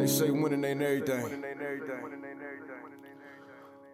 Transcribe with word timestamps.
They 0.00 0.06
say 0.06 0.30
winning 0.30 0.64
ain't 0.64 0.80
everything. 0.80 1.44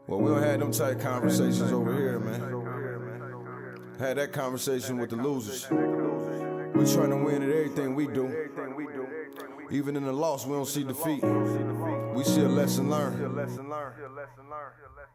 Well, 0.07 0.21
we 0.21 0.31
don't 0.31 0.41
have 0.41 0.61
them 0.61 0.71
type 0.71 1.01
conversations 1.01 1.73
over 1.73 1.93
here, 1.93 2.21
man. 2.21 3.97
Had 3.99 4.19
that 4.19 4.33
conversation 4.33 4.99
with 4.99 5.11
the 5.11 5.17
losers. 5.17 5.69
We 5.69 6.87
trying 6.95 7.11
to 7.11 7.17
win 7.17 7.43
at 7.43 7.49
everything 7.49 7.97
we 7.97 8.07
do. 8.07 8.51
Even 9.73 9.97
in 9.97 10.05
the 10.05 10.13
loss, 10.13 10.47
we 10.47 10.53
don't 10.53 10.65
see 10.65 10.85
defeat. 10.85 11.25
We 11.25 12.23
see 12.23 12.43
a 12.43 12.49
lesson 12.49 12.89
learned. 12.89 13.51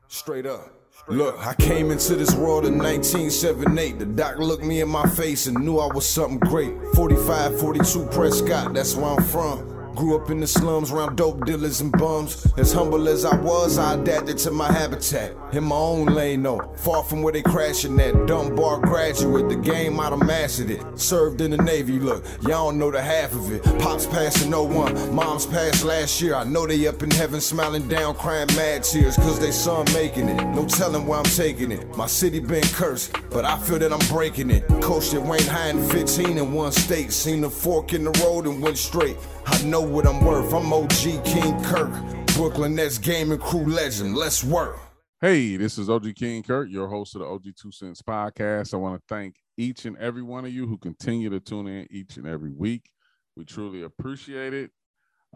Straight 0.09 0.45
up. 0.45 0.73
Look, 1.07 1.39
I 1.39 1.53
came 1.53 1.89
into 1.89 2.15
this 2.15 2.35
world 2.35 2.65
in 2.65 2.77
1978. 2.77 3.97
The 3.97 4.05
doc 4.07 4.39
looked 4.39 4.65
me 4.65 4.81
in 4.81 4.89
my 4.89 5.07
face 5.07 5.47
and 5.47 5.57
knew 5.63 5.79
I 5.79 5.87
was 5.87 6.05
something 6.05 6.39
great. 6.39 6.73
45, 6.95 7.61
42 7.61 8.07
Prescott, 8.07 8.73
that's 8.73 8.93
where 8.95 9.05
I'm 9.05 9.23
from. 9.23 9.80
Grew 9.95 10.15
up 10.15 10.29
in 10.29 10.39
the 10.39 10.47
slums 10.47 10.91
around 10.91 11.17
dope 11.17 11.45
dealers 11.45 11.81
and 11.81 11.91
bums. 11.91 12.47
As 12.57 12.71
humble 12.71 13.07
as 13.09 13.25
I 13.25 13.35
was, 13.35 13.77
I 13.77 13.95
adapted 13.95 14.37
to 14.39 14.51
my 14.51 14.71
habitat. 14.71 15.35
In 15.51 15.65
my 15.65 15.75
own 15.75 16.07
lane, 16.07 16.43
though. 16.43 16.73
Far 16.77 17.03
from 17.03 17.21
where 17.21 17.33
they 17.33 17.41
crashing 17.41 17.99
at. 17.99 18.25
Dunbar 18.25 18.79
graduate, 18.79 19.49
the 19.49 19.55
game 19.55 19.99
I'd 19.99 20.11
have 20.11 20.25
mastered 20.25 20.71
it. 20.71 20.99
Served 20.99 21.41
in 21.41 21.51
the 21.51 21.57
Navy, 21.57 21.99
look, 21.99 22.23
y'all 22.41 22.69
don't 22.69 22.79
know 22.79 22.91
the 22.91 23.01
half 23.01 23.33
of 23.33 23.51
it. 23.51 23.63
Pops 23.79 24.05
passing 24.05 24.49
no 24.51 24.63
01, 24.63 25.13
mom's 25.13 25.45
passed 25.45 25.83
last 25.83 26.21
year. 26.21 26.35
I 26.35 26.43
know 26.43 26.65
they 26.65 26.87
up 26.87 27.03
in 27.03 27.11
heaven 27.11 27.41
smiling 27.41 27.87
down, 27.87 28.15
crying 28.15 28.47
mad 28.55 28.83
tears, 28.83 29.15
cause 29.17 29.39
they 29.39 29.51
son 29.51 29.85
making 29.93 30.29
it. 30.29 30.43
No 30.55 30.65
telling 30.65 31.05
where 31.05 31.19
I'm 31.19 31.25
taking 31.25 31.71
it. 31.71 31.95
My 31.97 32.07
city 32.07 32.39
been 32.39 32.63
cursed, 32.63 33.15
but 33.29 33.45
I 33.45 33.57
feel 33.59 33.79
that 33.79 33.91
I'm 33.91 34.07
breaking 34.07 34.49
it. 34.49 34.67
Coached 34.81 35.13
at 35.13 35.21
Wayne 35.21 35.41
High 35.45 35.69
in 35.69 35.89
15 35.89 36.37
in 36.37 36.53
one 36.53 36.71
state. 36.71 37.11
Seen 37.11 37.41
the 37.41 37.49
fork 37.49 37.93
in 37.93 38.05
the 38.05 38.11
road 38.23 38.47
and 38.47 38.61
went 38.61 38.77
straight. 38.77 39.17
I 39.45 39.61
know 39.63 39.80
what 39.81 40.07
I'm 40.07 40.23
worth. 40.23 40.53
I'm 40.53 40.71
OG 40.71 41.23
King 41.25 41.63
Curt. 41.63 41.91
Brooklyn 42.35 42.75
Nets 42.75 42.97
gaming 42.97 43.39
crew 43.39 43.65
legend. 43.65 44.15
Let's 44.15 44.43
work. 44.43 44.79
Hey, 45.19 45.57
this 45.57 45.77
is 45.77 45.89
OG 45.89 46.15
King 46.15 46.43
Curt, 46.43 46.69
your 46.69 46.87
host 46.87 47.15
of 47.15 47.21
the 47.21 47.27
OG 47.27 47.43
Two 47.55 47.71
Cents 47.71 48.01
podcast. 48.01 48.73
I 48.73 48.77
want 48.77 48.99
to 48.99 49.03
thank 49.07 49.35
each 49.57 49.85
and 49.85 49.97
every 49.97 50.23
one 50.23 50.45
of 50.45 50.51
you 50.51 50.65
who 50.67 50.77
continue 50.77 51.29
to 51.29 51.39
tune 51.39 51.67
in 51.67 51.87
each 51.91 52.17
and 52.17 52.25
every 52.25 52.51
week. 52.51 52.89
We 53.35 53.45
truly 53.45 53.83
appreciate 53.83 54.53
it. 54.53 54.71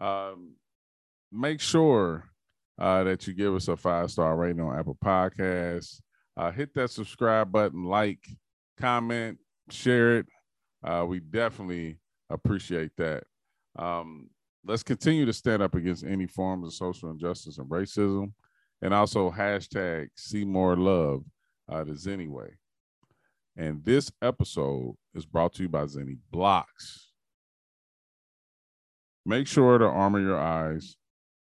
Um, 0.00 0.56
make 1.30 1.60
sure 1.60 2.24
uh, 2.78 3.04
that 3.04 3.26
you 3.26 3.34
give 3.34 3.54
us 3.54 3.68
a 3.68 3.76
five 3.76 4.10
star 4.10 4.36
rating 4.36 4.60
on 4.60 4.78
Apple 4.78 4.98
Podcasts. 5.02 6.00
Uh, 6.36 6.50
hit 6.50 6.74
that 6.74 6.90
subscribe 6.90 7.50
button, 7.50 7.84
like, 7.84 8.26
comment, 8.78 9.38
share 9.70 10.18
it. 10.18 10.26
Uh, 10.84 11.04
we 11.08 11.20
definitely 11.20 11.98
appreciate 12.28 12.90
that. 12.98 13.24
Um, 13.78 14.28
let's 14.66 14.82
continue 14.82 15.24
to 15.24 15.32
stand 15.32 15.62
up 15.62 15.74
against 15.74 16.04
any 16.04 16.26
forms 16.26 16.66
of 16.66 16.74
social 16.74 17.10
injustice 17.10 17.58
and 17.58 17.68
racism, 17.68 18.32
and 18.82 18.92
also 18.92 19.30
hashtag 19.30 20.08
see 20.16 20.44
more 20.44 20.76
love 20.76 21.24
uh, 21.70 21.84
to 21.84 21.92
Zenniway. 21.92 22.50
And 23.56 23.84
this 23.84 24.10
episode 24.20 24.96
is 25.14 25.24
brought 25.24 25.54
to 25.54 25.62
you 25.62 25.68
by 25.68 25.84
Zenni 25.84 26.18
Blokz. 26.30 27.12
Make 29.24 29.46
sure 29.46 29.78
to 29.78 29.86
armor 29.86 30.20
your 30.20 30.38
eyes 30.38 30.96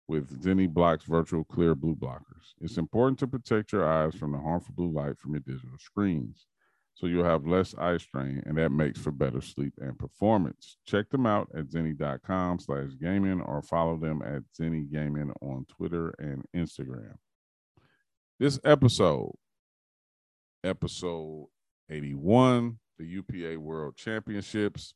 with 0.07 0.41
Zenni 0.41 0.71
Blokz 0.71 1.05
virtual 1.05 1.43
clear 1.43 1.75
blue 1.75 1.95
blockers. 1.95 2.53
It's 2.61 2.77
important 2.77 3.19
to 3.19 3.27
protect 3.27 3.73
your 3.73 3.87
eyes 3.87 4.15
from 4.15 4.31
the 4.31 4.37
harmful 4.39 4.73
blue 4.75 4.91
light 4.91 5.17
from 5.17 5.33
your 5.33 5.41
digital 5.41 5.77
screens 5.79 6.47
so 6.95 7.07
you'll 7.07 7.25
have 7.25 7.45
less 7.45 7.75
eye 7.77 7.97
strain 7.97 8.41
and 8.45 8.57
that 8.57 8.71
makes 8.71 8.99
for 8.99 9.11
better 9.11 9.41
sleep 9.41 9.73
and 9.79 9.99
performance. 9.99 10.77
Check 10.87 11.09
them 11.09 11.25
out 11.25 11.49
at 11.53 11.67
zenni.com 11.67 12.59
slash 12.59 12.89
gaming 12.99 13.41
or 13.41 13.61
follow 13.61 13.97
them 13.97 14.21
at 14.23 14.43
zenni 14.57 14.91
gaming 14.91 15.31
on 15.41 15.65
twitter 15.69 16.15
and 16.19 16.43
instagram. 16.55 17.15
This 18.39 18.59
episode 18.63 19.35
episode 20.63 21.47
81 21.89 22.79
the 22.97 23.05
upa 23.05 23.59
world 23.59 23.97
championships. 23.97 24.93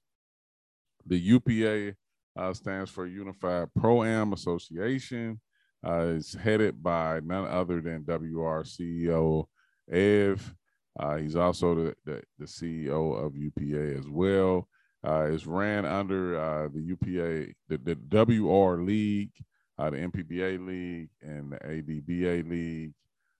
The 1.06 1.18
upa 1.18 1.96
uh, 2.38 2.54
stands 2.54 2.90
for 2.90 3.06
unified 3.06 3.70
pro 3.76 4.04
am 4.04 4.32
association 4.32 5.42
uh, 5.86 6.14
it's 6.18 6.34
headed 6.34 6.82
by 6.82 7.22
none 7.24 7.46
other 7.48 7.82
than 7.82 8.04
wr 8.06 8.64
ceo 8.64 9.46
ev 9.92 10.56
uh, 11.00 11.16
he's 11.16 11.36
also 11.36 11.74
the, 11.76 11.96
the, 12.06 12.22
the, 12.38 12.46
CEO 12.46 13.26
of 13.26 13.38
UPA 13.38 13.98
as 13.98 14.10
well. 14.10 14.68
Uh, 15.06 15.30
it's 15.32 15.46
ran 15.46 15.86
under 15.86 16.38
uh, 16.38 16.68
the 16.68 16.82
UPA, 16.82 17.54
the, 17.70 17.78
the 17.78 18.42
WR 18.42 18.82
League, 18.82 19.32
uh, 19.78 19.90
the 19.90 19.98
MPBA 19.98 20.68
League, 20.68 21.10
and 21.22 21.54
the 21.54 21.58
ADBA 21.58 22.50
League. 22.50 22.94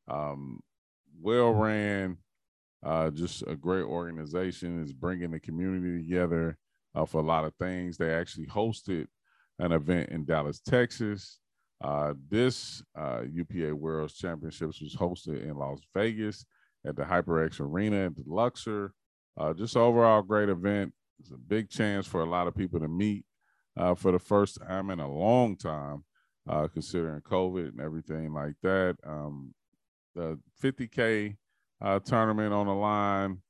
Um, 0.08 0.62
well 1.22 1.52
ran, 1.52 2.18
uh, 2.82 3.10
just 3.10 3.44
a 3.46 3.58
great 3.58 3.84
organization. 3.84 4.82
Is 4.82 4.94
bringing 4.94 5.32
the 5.32 5.40
community 5.42 6.02
together 6.02 6.58
uh, 6.96 7.06
for 7.06 7.20
a 7.20 7.26
lot 7.26 7.44
of 7.44 7.54
things. 7.56 7.98
They 7.98 8.14
actually 8.14 8.46
hosted 8.46 9.08
an 9.60 9.74
event 9.74 10.12
in 10.12 10.24
Dallas, 10.24 10.62
Texas. 10.62 11.40
this 12.30 12.82
UPA 12.98 13.76
World 13.76 14.14
Championships 14.16 14.80
was 14.80 14.96
hosted 14.96 15.44
in 15.44 15.58
Las 15.58 15.82
Vegas 15.94 16.46
at 16.86 16.96
the 16.96 17.04
HyperX 17.04 17.60
Arena 17.60 18.06
at 18.08 18.16
the 18.16 18.24
Luxor. 18.26 18.94
Uh, 19.38 19.54
just 19.54 19.78
overall 19.78 20.22
great 20.22 20.50
event. 20.50 20.94
It's 21.20 21.32
a 21.32 21.38
big 21.38 21.70
chance 21.70 22.06
for 22.06 22.22
a 22.22 22.30
lot 22.30 22.48
of 22.48 22.56
people 22.56 22.80
to 22.80 22.88
meet 22.88 23.26
uh, 23.78 23.96
for 23.96 24.12
the 24.12 24.20
first 24.20 24.60
time 24.62 24.90
in 24.90 25.00
a 25.00 25.12
long 25.12 25.56
time, 25.56 26.04
uh, 26.50 26.68
considering 26.68 27.22
COVID 27.22 27.70
and 27.70 27.82
everything 27.82 28.34
like 28.34 28.56
that. 28.64 28.98
Um, 29.06 29.54
the 30.16 30.40
50K 30.62 31.36
uh, 31.82 32.00
tournament 32.00 32.54
on 32.54 32.68
the 32.68 32.74
line. 32.74 33.42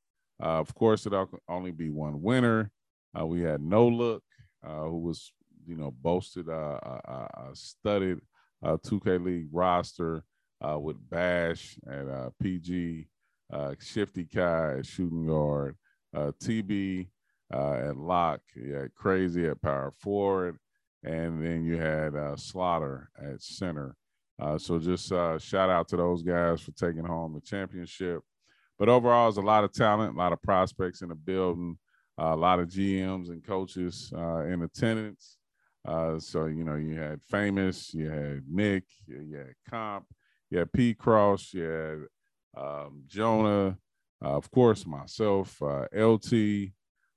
Uh, 0.41 0.59
of 0.59 0.73
course, 0.73 1.05
it'll 1.05 1.29
only 1.47 1.71
be 1.71 1.89
one 1.89 2.21
winner. 2.21 2.71
Uh, 3.19 3.25
we 3.25 3.41
had 3.41 3.61
No 3.61 3.87
Look, 3.87 4.23
who 4.63 4.99
was, 4.99 5.31
you 5.67 5.75
know, 5.75 5.91
boasted 5.91 6.47
a, 6.47 7.49
studded 7.53 8.19
2K 8.63 9.23
League 9.23 9.47
roster 9.51 10.23
with 10.61 10.97
Bash 11.09 11.77
and 11.85 12.31
PG 12.41 13.07
uh, 13.51 13.73
Shifty 13.79 14.25
Kai 14.25 14.79
at 14.79 14.85
shooting 14.85 15.25
guard, 15.25 15.75
uh, 16.15 16.31
TB 16.41 17.07
uh, 17.53 17.73
at 17.73 17.97
lock, 17.97 18.41
you 18.55 18.73
had 18.73 18.93
Crazy 18.95 19.47
at 19.47 19.61
power 19.61 19.91
forward, 19.99 20.57
and 21.03 21.43
then 21.43 21.63
you 21.65 21.77
had 21.77 22.15
uh, 22.15 22.35
Slaughter 22.35 23.09
at 23.17 23.41
center. 23.41 23.95
Uh, 24.39 24.57
so 24.57 24.79
just 24.79 25.11
uh, 25.11 25.37
shout 25.37 25.69
out 25.69 25.87
to 25.89 25.97
those 25.97 26.23
guys 26.23 26.61
for 26.61 26.71
taking 26.71 27.05
home 27.05 27.33
the 27.33 27.41
championship. 27.41 28.21
But 28.77 28.87
overall, 28.87 29.25
there's 29.25 29.43
a 29.43 29.45
lot 29.45 29.63
of 29.63 29.73
talent, 29.73 30.15
a 30.15 30.17
lot 30.17 30.31
of 30.31 30.41
prospects 30.41 31.01
in 31.01 31.09
the 31.09 31.15
building, 31.15 31.77
a 32.17 32.35
lot 32.35 32.59
of 32.59 32.69
GMs 32.69 33.29
and 33.29 33.45
coaches 33.45 34.11
in 34.13 34.61
attendance. 34.61 35.37
so 35.85 36.45
you 36.45 36.63
know, 36.63 36.75
you 36.75 36.95
had 36.95 37.21
famous, 37.23 37.93
you 37.93 38.09
had 38.09 38.43
Nick, 38.49 38.85
you 39.05 39.35
had 39.35 39.53
Comp, 39.69 40.05
you 40.49 40.59
had 40.59 40.71
P 40.71 40.93
Cross, 40.93 41.53
you 41.53 41.63
had 41.63 41.99
um, 42.57 43.03
Jonah, 43.07 43.77
uh, 44.23 44.35
of 44.35 44.49
course, 44.51 44.85
myself, 44.85 45.61
uh, 45.61 45.85
LT, 45.93 46.71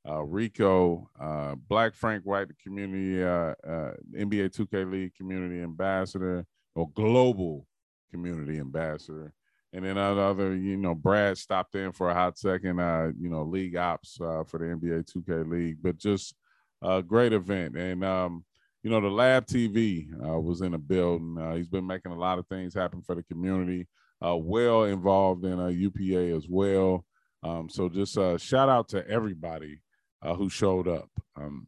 uh, 0.09 0.23
Rico, 0.23 1.09
uh, 1.21 1.55
Black 1.69 1.95
Frank 1.95 2.25
White, 2.25 2.49
the 2.49 2.55
community, 2.63 3.23
uh, 3.23 3.55
uh, 3.67 3.95
NBA 4.17 4.51
2K 4.51 4.91
League 4.91 5.15
community 5.15 5.63
ambassador 5.63 6.45
or 6.75 6.91
global 6.91 7.67
community 8.11 8.59
ambassador. 8.59 9.33
And 9.73 9.85
then 9.85 9.97
other, 9.97 10.55
you 10.55 10.77
know, 10.77 10.95
Brad 10.95 11.39
stopped 11.39 11.75
in 11.77 11.93
for 11.93 12.11
a 12.11 12.15
hot 12.15 12.39
second, 12.39 12.77
you 13.19 13.31
know, 13.31 13.43
league 13.43 13.77
ops 13.77 14.17
for 14.19 14.59
the 14.59 14.67
NBA 14.67 15.11
2K 15.11 15.51
League, 15.51 15.79
but 15.81 15.97
just 15.97 16.35
a 16.83 17.03
great 17.03 17.33
event. 17.33 17.79
And, 17.79 18.05
um, 18.05 18.45
you 18.83 18.91
know, 18.91 19.01
the 19.01 19.09
Lab 19.09 19.47
TV 19.47 20.09
was 20.19 20.61
in 20.61 20.73
the 20.73 20.79
building. 20.79 21.39
he's 21.57 21.69
been 21.69 21.87
making 21.87 22.13
a 22.13 22.19
lot 22.19 22.39
of 22.39 22.47
things 22.49 22.75
happen 22.75 23.01
for 23.01 23.15
the 23.15 23.23
community 23.23 23.89
uh, 24.25 24.37
well 24.37 24.85
involved 24.85 25.45
in 25.45 25.59
a 25.59 25.71
UPA 25.71 26.37
as 26.37 26.47
well. 26.49 27.05
Um, 27.43 27.69
so 27.69 27.89
just 27.89 28.17
uh, 28.17 28.39
shout 28.39 28.69
out 28.69 28.89
to 28.91 29.07
everybody 29.09 29.81
uh, 30.23 30.35
who 30.35 30.49
showed 30.49 30.87
up. 30.87 31.11
Um, 31.37 31.67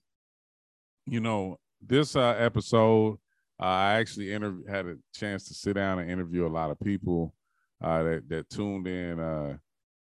you 1.06 1.20
know, 1.20 1.58
this 1.80 2.16
uh, 2.16 2.34
episode, 2.38 3.18
uh, 3.60 3.66
I 3.66 3.94
actually 3.94 4.32
inter- 4.32 4.62
had 4.68 4.86
a 4.86 4.96
chance 5.14 5.46
to 5.48 5.54
sit 5.54 5.74
down 5.74 5.98
and 5.98 6.10
interview 6.10 6.46
a 6.46 6.48
lot 6.48 6.70
of 6.70 6.80
people 6.80 7.34
uh, 7.82 8.02
that 8.04 8.28
that 8.28 8.50
tuned 8.50 8.86
in 8.86 9.18
uh, 9.18 9.56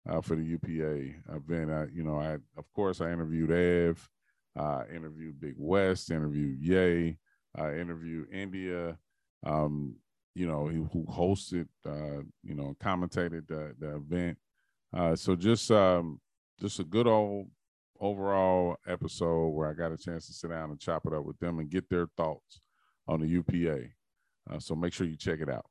uh, 0.08 0.20
for 0.20 0.36
the 0.36 0.44
UPA 0.44 1.36
event. 1.36 1.70
I, 1.70 1.86
you 1.92 2.04
know, 2.04 2.18
I 2.18 2.34
of 2.56 2.70
course 2.74 3.00
I 3.00 3.10
interviewed 3.10 3.50
Ev, 3.50 4.08
uh, 4.58 4.84
interviewed 4.94 5.40
Bigg 5.40 5.54
West, 5.56 6.10
interviewed 6.10 6.60
Yey, 6.60 7.16
interviewed 7.58 8.28
India. 8.32 8.98
Um, 9.44 9.96
you 10.34 10.46
know, 10.46 10.68
he, 10.68 10.76
who 10.76 11.06
hosted, 11.10 11.66
uh, 11.86 12.22
you 12.42 12.54
know, 12.54 12.74
commentated 12.82 13.46
the, 13.48 13.74
the 13.78 13.96
event. 13.96 14.38
Uh, 14.94 15.16
so 15.16 15.34
just 15.34 15.70
um, 15.70 16.20
just 16.60 16.78
a 16.78 16.84
good 16.84 17.06
old 17.06 17.48
overall 18.00 18.76
episode 18.86 19.48
where 19.48 19.68
I 19.68 19.74
got 19.74 19.92
a 19.92 19.96
chance 19.96 20.26
to 20.26 20.32
sit 20.32 20.50
down 20.50 20.70
and 20.70 20.80
chop 20.80 21.06
it 21.06 21.14
up 21.14 21.24
with 21.24 21.38
them 21.38 21.58
and 21.58 21.70
get 21.70 21.88
their 21.88 22.06
thoughts 22.16 22.60
on 23.06 23.20
the 23.20 23.26
UPA. 23.26 23.84
Uh, 24.50 24.58
so 24.58 24.74
make 24.74 24.92
sure 24.92 25.06
you 25.06 25.16
check 25.16 25.40
it 25.40 25.48
out. 25.48 25.66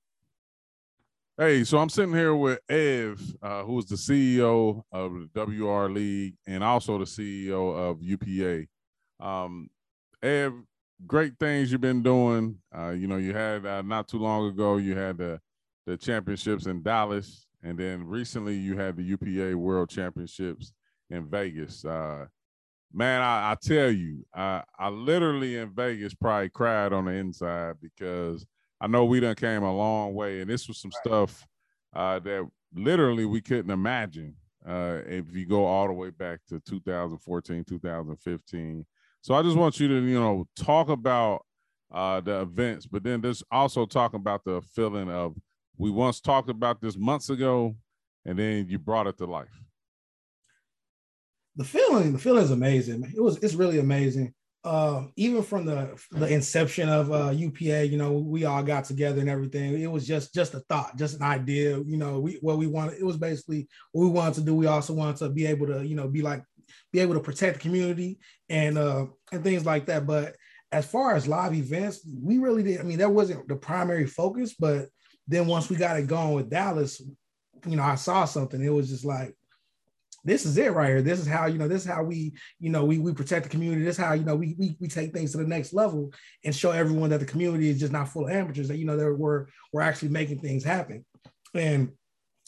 Hey, 1.37 1.63
so 1.63 1.77
I'm 1.77 1.89
sitting 1.89 2.13
here 2.13 2.35
with 2.35 2.59
Ev, 2.69 3.19
uh, 3.41 3.63
who's 3.63 3.85
the 3.85 3.95
CEO 3.95 4.83
of 4.91 5.13
the 5.33 5.41
WR 5.41 5.89
League 5.89 6.35
and 6.45 6.63
also 6.63 6.97
the 6.99 7.05
CEO 7.05 7.75
of 7.75 8.01
UPA. 8.01 8.67
Um, 9.19 9.69
Ev, 10.21 10.53
great 11.07 11.33
things 11.39 11.71
you've 11.71 11.81
been 11.81 12.03
doing. 12.03 12.57
Uh, 12.75 12.89
you 12.89 13.07
know, 13.07 13.17
you 13.17 13.33
had 13.33 13.65
uh, 13.65 13.81
not 13.81 14.07
too 14.07 14.19
long 14.19 14.47
ago, 14.47 14.77
you 14.77 14.95
had 14.95 15.17
the 15.17 15.39
the 15.85 15.97
championships 15.97 16.67
in 16.67 16.83
Dallas, 16.83 17.47
and 17.63 17.77
then 17.77 18.05
recently 18.05 18.55
you 18.55 18.77
had 18.77 18.95
the 18.95 19.03
UPA 19.03 19.57
World 19.57 19.89
Championships 19.89 20.73
in 21.09 21.27
Vegas. 21.27 21.83
Uh, 21.83 22.25
man, 22.93 23.21
I, 23.21 23.51
I 23.51 23.55
tell 23.61 23.89
you, 23.89 24.25
I, 24.33 24.63
I 24.77 24.89
literally 24.89 25.57
in 25.57 25.73
Vegas 25.73 26.13
probably 26.13 26.49
cried 26.49 26.93
on 26.93 27.05
the 27.05 27.11
inside 27.11 27.75
because 27.81 28.45
I 28.79 28.87
know 28.87 29.05
we 29.05 29.19
done 29.19 29.35
came 29.35 29.63
a 29.63 29.75
long 29.75 30.13
way, 30.13 30.41
and 30.41 30.49
this 30.49 30.67
was 30.67 30.79
some 30.79 30.91
stuff 30.91 31.45
uh, 31.95 32.19
that 32.19 32.47
literally 32.73 33.25
we 33.25 33.41
couldn't 33.41 33.71
imagine 33.71 34.35
uh, 34.67 34.99
if 35.05 35.25
you 35.33 35.45
go 35.45 35.65
all 35.65 35.87
the 35.87 35.93
way 35.93 36.11
back 36.11 36.39
to 36.49 36.59
2014, 36.59 37.63
2015. 37.63 38.85
So 39.21 39.35
I 39.35 39.43
just 39.43 39.57
want 39.57 39.79
you 39.79 39.87
to, 39.87 39.95
you 39.95 40.19
know, 40.19 40.47
talk 40.55 40.89
about 40.89 41.45
uh, 41.93 42.21
the 42.21 42.41
events, 42.41 42.85
but 42.85 43.03
then 43.03 43.21
just 43.21 43.43
also 43.51 43.85
talk 43.85 44.13
about 44.13 44.43
the 44.43 44.61
feeling 44.73 45.09
of 45.09 45.35
we 45.77 45.91
once 45.91 46.19
talked 46.21 46.49
about 46.49 46.81
this 46.81 46.97
months 46.97 47.29
ago, 47.29 47.75
and 48.25 48.37
then 48.37 48.67
you 48.67 48.79
brought 48.79 49.07
it 49.07 49.17
to 49.17 49.25
life 49.25 49.61
the 51.55 51.63
feeling, 51.63 52.13
the 52.13 52.19
feeling 52.19 52.43
is 52.43 52.51
amazing. 52.51 53.11
It 53.15 53.21
was, 53.21 53.37
it's 53.37 53.55
really 53.55 53.79
amazing. 53.79 54.33
Uh, 54.63 55.07
even 55.15 55.41
from 55.41 55.65
the 55.65 55.99
the 56.11 56.27
inception 56.27 56.87
of 56.87 57.11
uh, 57.11 57.31
UPA, 57.31 57.87
you 57.87 57.97
know, 57.97 58.11
we 58.11 58.45
all 58.45 58.61
got 58.61 58.85
together 58.85 59.19
and 59.19 59.27
everything. 59.27 59.81
It 59.81 59.89
was 59.89 60.05
just 60.05 60.35
just 60.35 60.53
a 60.53 60.59
thought, 60.59 60.95
just 60.97 61.15
an 61.15 61.23
idea. 61.23 61.79
You 61.79 61.97
know, 61.97 62.19
we 62.19 62.37
what 62.41 62.59
we 62.59 62.67
wanted. 62.67 62.99
It 62.99 63.03
was 63.03 63.17
basically 63.17 63.67
what 63.91 64.03
we 64.03 64.11
wanted 64.11 64.35
to 64.35 64.41
do. 64.41 64.53
We 64.53 64.67
also 64.67 64.93
wanted 64.93 65.17
to 65.17 65.29
be 65.29 65.47
able 65.47 65.65
to, 65.65 65.83
you 65.83 65.95
know, 65.95 66.07
be 66.07 66.21
like 66.21 66.43
be 66.91 66.99
able 66.99 67.13
to 67.13 67.19
protect 67.19 67.55
the 67.55 67.61
community 67.61 68.19
and 68.49 68.77
uh 68.77 69.05
and 69.31 69.43
things 69.43 69.65
like 69.65 69.85
that. 69.87 70.05
But 70.05 70.35
as 70.71 70.85
far 70.85 71.15
as 71.15 71.27
live 71.27 71.53
events, 71.53 72.07
we 72.21 72.37
really 72.37 72.63
did. 72.63 72.79
I 72.79 72.83
mean, 72.83 72.99
that 72.99 73.11
wasn't 73.11 73.47
the 73.47 73.55
primary 73.55 74.05
focus, 74.05 74.53
but 74.57 74.87
then 75.27 75.47
once 75.47 75.69
we 75.69 75.75
got 75.75 75.97
it 75.97 76.07
going 76.07 76.33
with 76.33 76.49
Dallas, 76.49 77.01
you 77.65 77.75
know, 77.75 77.83
I 77.83 77.95
saw 77.95 78.25
something. 78.25 78.61
It 78.63 78.69
was 78.69 78.89
just 78.89 79.05
like 79.05 79.35
this 80.23 80.45
is 80.45 80.57
it 80.57 80.73
right 80.73 80.87
here. 80.87 81.01
This 81.01 81.19
is 81.19 81.27
how, 81.27 81.47
you 81.47 81.57
know, 81.57 81.67
this 81.67 81.83
is 81.83 81.89
how 81.89 82.03
we, 82.03 82.33
you 82.59 82.69
know, 82.69 82.85
we, 82.85 82.99
we 82.99 83.13
protect 83.13 83.43
the 83.43 83.49
community. 83.49 83.83
This 83.83 83.97
is 83.97 84.03
how, 84.03 84.13
you 84.13 84.23
know, 84.23 84.35
we, 84.35 84.55
we, 84.57 84.75
we 84.79 84.87
take 84.87 85.13
things 85.13 85.31
to 85.31 85.39
the 85.39 85.47
next 85.47 85.73
level 85.73 86.13
and 86.45 86.55
show 86.55 86.71
everyone 86.71 87.09
that 87.09 87.19
the 87.19 87.25
community 87.25 87.69
is 87.69 87.79
just 87.79 87.91
not 87.91 88.07
full 88.07 88.27
of 88.27 88.31
amateurs, 88.31 88.67
that, 88.67 88.77
you 88.77 88.85
know, 88.85 88.97
that 88.97 89.13
we're, 89.13 89.47
we're 89.73 89.81
actually 89.81 90.09
making 90.09 90.39
things 90.39 90.63
happen. 90.63 91.03
And, 91.55 91.91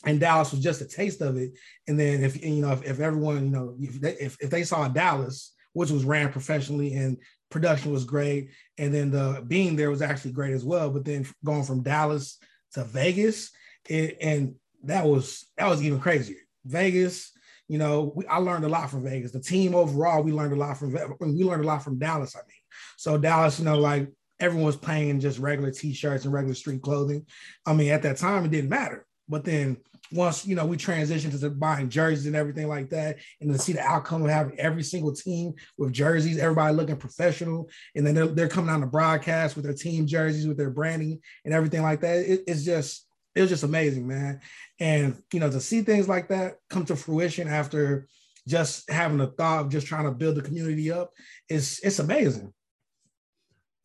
and 0.03 0.19
Dallas 0.19 0.51
was 0.51 0.61
just 0.61 0.81
a 0.81 0.85
taste 0.85 1.21
of 1.21 1.37
it. 1.37 1.51
And 1.87 1.99
then 1.99 2.23
if, 2.23 2.43
you 2.43 2.61
know, 2.61 2.71
if, 2.71 2.83
if 2.83 2.99
everyone, 2.99 3.45
you 3.45 3.51
know, 3.51 3.75
if 3.79 4.01
they, 4.01 4.13
if, 4.13 4.37
if 4.41 4.49
they 4.49 4.63
saw 4.63 4.87
Dallas, 4.87 5.53
which 5.73 5.91
was 5.91 6.05
ran 6.05 6.31
professionally 6.31 6.93
and 6.93 7.17
production 7.49 7.91
was 7.91 8.03
great. 8.03 8.49
And 8.77 8.93
then 8.93 9.11
the 9.11 9.43
being 9.47 9.75
there 9.75 9.89
was 9.89 10.01
actually 10.01 10.33
great 10.33 10.53
as 10.53 10.65
well. 10.65 10.89
But 10.89 11.05
then 11.05 11.25
going 11.43 11.63
from 11.63 11.83
Dallas 11.83 12.37
to 12.73 12.83
Vegas, 12.83 13.51
it, 13.89 14.17
and 14.21 14.55
that 14.83 15.05
was, 15.05 15.45
that 15.57 15.67
was 15.67 15.81
even 15.81 15.99
crazier. 15.99 16.37
Vegas, 16.65 17.31
you 17.67 17.77
know, 17.77 18.13
we, 18.15 18.25
I 18.27 18.37
learned 18.37 18.65
a 18.65 18.69
lot 18.69 18.89
from 18.89 19.03
Vegas. 19.03 19.31
The 19.31 19.39
team 19.39 19.73
overall, 19.73 20.21
we 20.21 20.31
learned 20.31 20.53
a 20.53 20.57
lot 20.57 20.77
from 20.77 20.91
we 21.19 21.43
learned 21.43 21.63
a 21.63 21.67
lot 21.67 21.83
from 21.83 21.97
Dallas. 21.97 22.35
I 22.35 22.39
mean, 22.39 22.61
so 22.97 23.17
Dallas, 23.17 23.57
you 23.59 23.65
know, 23.65 23.77
like 23.77 24.09
everyone 24.39 24.65
was 24.65 24.75
playing 24.75 25.09
in 25.09 25.19
just 25.19 25.39
regular 25.39 25.71
t-shirts 25.71 26.25
and 26.25 26.33
regular 26.33 26.55
street 26.55 26.81
clothing. 26.81 27.25
I 27.65 27.73
mean, 27.73 27.91
at 27.91 28.03
that 28.03 28.17
time, 28.17 28.45
it 28.45 28.51
didn't 28.51 28.69
matter. 28.69 29.05
But 29.29 29.45
then 29.45 29.77
once 30.13 30.45
you 30.45 30.55
know 30.55 30.65
we 30.65 30.77
transitioned 30.77 31.39
to 31.39 31.49
buying 31.49 31.89
jerseys 31.89 32.25
and 32.25 32.35
everything 32.35 32.67
like 32.67 32.89
that, 32.91 33.17
and 33.41 33.51
to 33.51 33.59
see 33.59 33.73
the 33.73 33.81
outcome 33.81 34.23
of 34.23 34.29
having 34.29 34.59
every 34.59 34.83
single 34.83 35.13
team 35.13 35.53
with 35.77 35.93
jerseys, 35.93 36.37
everybody 36.37 36.75
looking 36.75 36.97
professional, 36.97 37.69
and 37.95 38.05
then 38.05 38.15
they're, 38.15 38.27
they're 38.27 38.49
coming 38.49 38.69
on 38.69 38.81
the 38.81 38.87
broadcast 38.87 39.55
with 39.55 39.65
their 39.65 39.73
team 39.73 40.05
jerseys, 40.07 40.47
with 40.47 40.57
their 40.57 40.69
branding 40.69 41.19
and 41.45 41.53
everything 41.53 41.81
like 41.81 42.01
that. 42.01 42.17
It, 42.17 42.43
it's 42.47 42.63
just 42.63 43.07
it 43.35 43.41
was 43.41 43.49
just 43.49 43.63
amazing, 43.63 44.07
man. 44.07 44.39
And 44.79 45.21
you 45.31 45.39
know, 45.39 45.49
to 45.49 45.59
see 45.59 45.81
things 45.81 46.07
like 46.07 46.29
that 46.29 46.55
come 46.69 46.85
to 46.85 46.95
fruition 46.95 47.47
after 47.47 48.07
just 48.47 48.89
having 48.89 49.21
a 49.21 49.27
thought 49.27 49.61
of 49.61 49.71
just 49.71 49.87
trying 49.87 50.05
to 50.05 50.11
build 50.11 50.35
the 50.35 50.41
community 50.41 50.91
up 50.91 51.11
is 51.49 51.79
it's 51.83 51.99
amazing. 51.99 52.53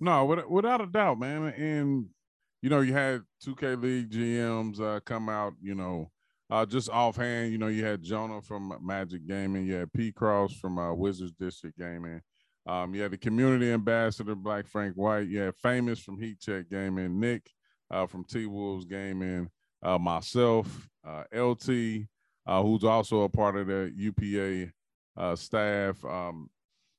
No, 0.01 0.25
without 0.49 0.81
a 0.81 0.87
doubt, 0.87 1.19
man. 1.19 1.47
And 1.47 2.07
you 2.63 2.71
know, 2.71 2.81
you 2.81 2.93
had 2.93 3.23
2K 3.47 3.81
League 3.81 4.11
GMs 4.11 4.81
uh, 4.81 5.01
come 5.01 5.29
out, 5.29 5.55
you 5.63 5.75
know, 5.75 6.11
uh, 6.51 6.65
just 6.65 6.89
offhand, 6.91 7.53
you 7.53 7.59
know, 7.59 7.69
you 7.69 7.85
had 7.85 8.03
Jonah 8.03 8.41
from 8.41 8.73
Magic 8.81 9.27
Gaming, 9.27 9.67
you 9.67 9.75
had 9.75 9.93
P 9.93 10.13
Cross 10.13 10.55
from 10.55 10.79
uh, 10.79 10.95
Wizards 10.95 11.33
District 11.39 11.79
Gaming, 11.79 12.21
um, 12.67 12.95
you 12.95 13.03
had 13.03 13.11
the 13.11 13.19
community 13.19 13.71
ambassador, 13.73 14.35
Black 14.35 14.67
Frank 14.67 14.95
White, 14.95 15.29
you 15.29 15.41
had 15.41 15.57
Famous 15.57 15.99
from 15.99 16.21
Heat 16.21 16.41
Check 16.41 16.71
Gaming, 16.71 17.19
Nick 17.19 17.51
uh, 17.91 18.07
from 18.07 18.25
T 18.25 18.47
Wolves 18.47 18.85
Gaming, 18.85 19.49
uh, 19.83 19.99
myself, 19.99 20.89
uh, 21.07 21.25
LT, 21.35 22.07
uh, 22.47 22.63
who's 22.63 22.85
also 22.85 23.23
a 23.23 23.29
part 23.29 23.57
of 23.57 23.67
the 23.67 23.93
UPA 23.95 24.73
uh, 25.17 25.37
staff. 25.37 26.03
Um, 26.05 26.49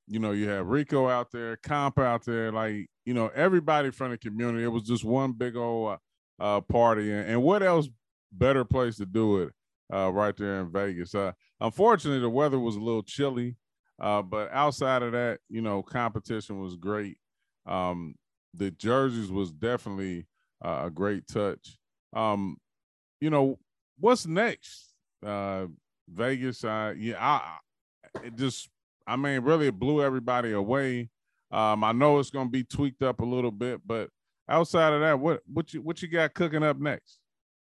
you 0.08 0.20
know, 0.20 0.32
you 0.32 0.50
have 0.50 0.68
Rico 0.68 1.08
out 1.08 1.32
there, 1.32 1.56
Comp 1.58 2.00
out 2.00 2.26
there, 2.26 2.52
like 2.52 2.88
you 3.06 3.14
know, 3.14 3.30
everybody 3.36 3.92
from 3.92 4.12
the 4.12 4.18
community. 4.18 4.64
It 4.64 4.70
was 4.70 4.84
just 4.84 5.04
one 5.04 5.34
big 5.34 5.56
old 5.56 5.98
uh, 6.40 6.62
party, 6.62 7.12
and, 7.12 7.30
and, 7.30 7.44
what 7.44 7.62
else 7.62 7.90
better 8.32 8.64
place 8.64 8.98
to 8.98 9.06
do 9.06 9.42
it 9.42 9.54
right 9.92 10.36
there 10.38 10.62
in 10.62 10.72
Vegas? 10.72 11.16
unfortunately, 11.60 12.22
the 12.22 12.30
weather 12.30 12.60
was 12.60 12.76
a 12.76 12.82
little 12.82 13.04
chilly, 13.04 13.56
but 13.98 14.50
outside 14.52 15.04
of 15.04 15.12
that, 15.14 15.40
you 15.50 15.62
know, 15.62 15.82
competition 15.82 16.62
was 16.62 16.76
great. 16.76 17.18
Um, 17.66 18.16
the 18.54 18.72
jerseys 18.72 19.32
was 19.32 19.52
definitely 19.52 20.26
uh, 20.64 20.84
a 20.86 20.90
great 20.90 21.28
touch. 21.28 21.78
Um, 22.14 22.58
you 23.22 23.30
know, 23.30 23.60
what's 24.00 24.26
next? 24.26 24.96
Uh, 25.26 25.68
Vegas, 26.08 26.64
uh, 26.64 26.94
yeah, 26.98 27.16
I, 27.20 27.58
it 28.24 28.36
just, 28.36 28.70
I 29.06 29.16
mean, 29.16 29.42
really 29.42 29.68
it 29.68 29.80
blew 29.80 30.02
everybody 30.02 30.52
away. 30.52 31.10
Um, 31.52 31.84
I 31.84 31.92
know 31.92 32.20
it's 32.20 32.30
gonna 32.30 32.50
be 32.50 32.64
tweaked 32.64 33.02
up 33.02 33.22
a 33.22 33.26
little 33.26 33.52
bit, 33.52 33.82
but 33.86 34.10
outside 34.48 34.94
of 34.94 35.02
that, 35.02 35.20
what 35.20 35.42
what 35.52 35.74
you 35.74 35.82
what 35.82 36.02
you 36.02 36.08
got 36.08 36.34
cooking 36.34 36.64
up 36.64 36.80
next? 36.80 37.20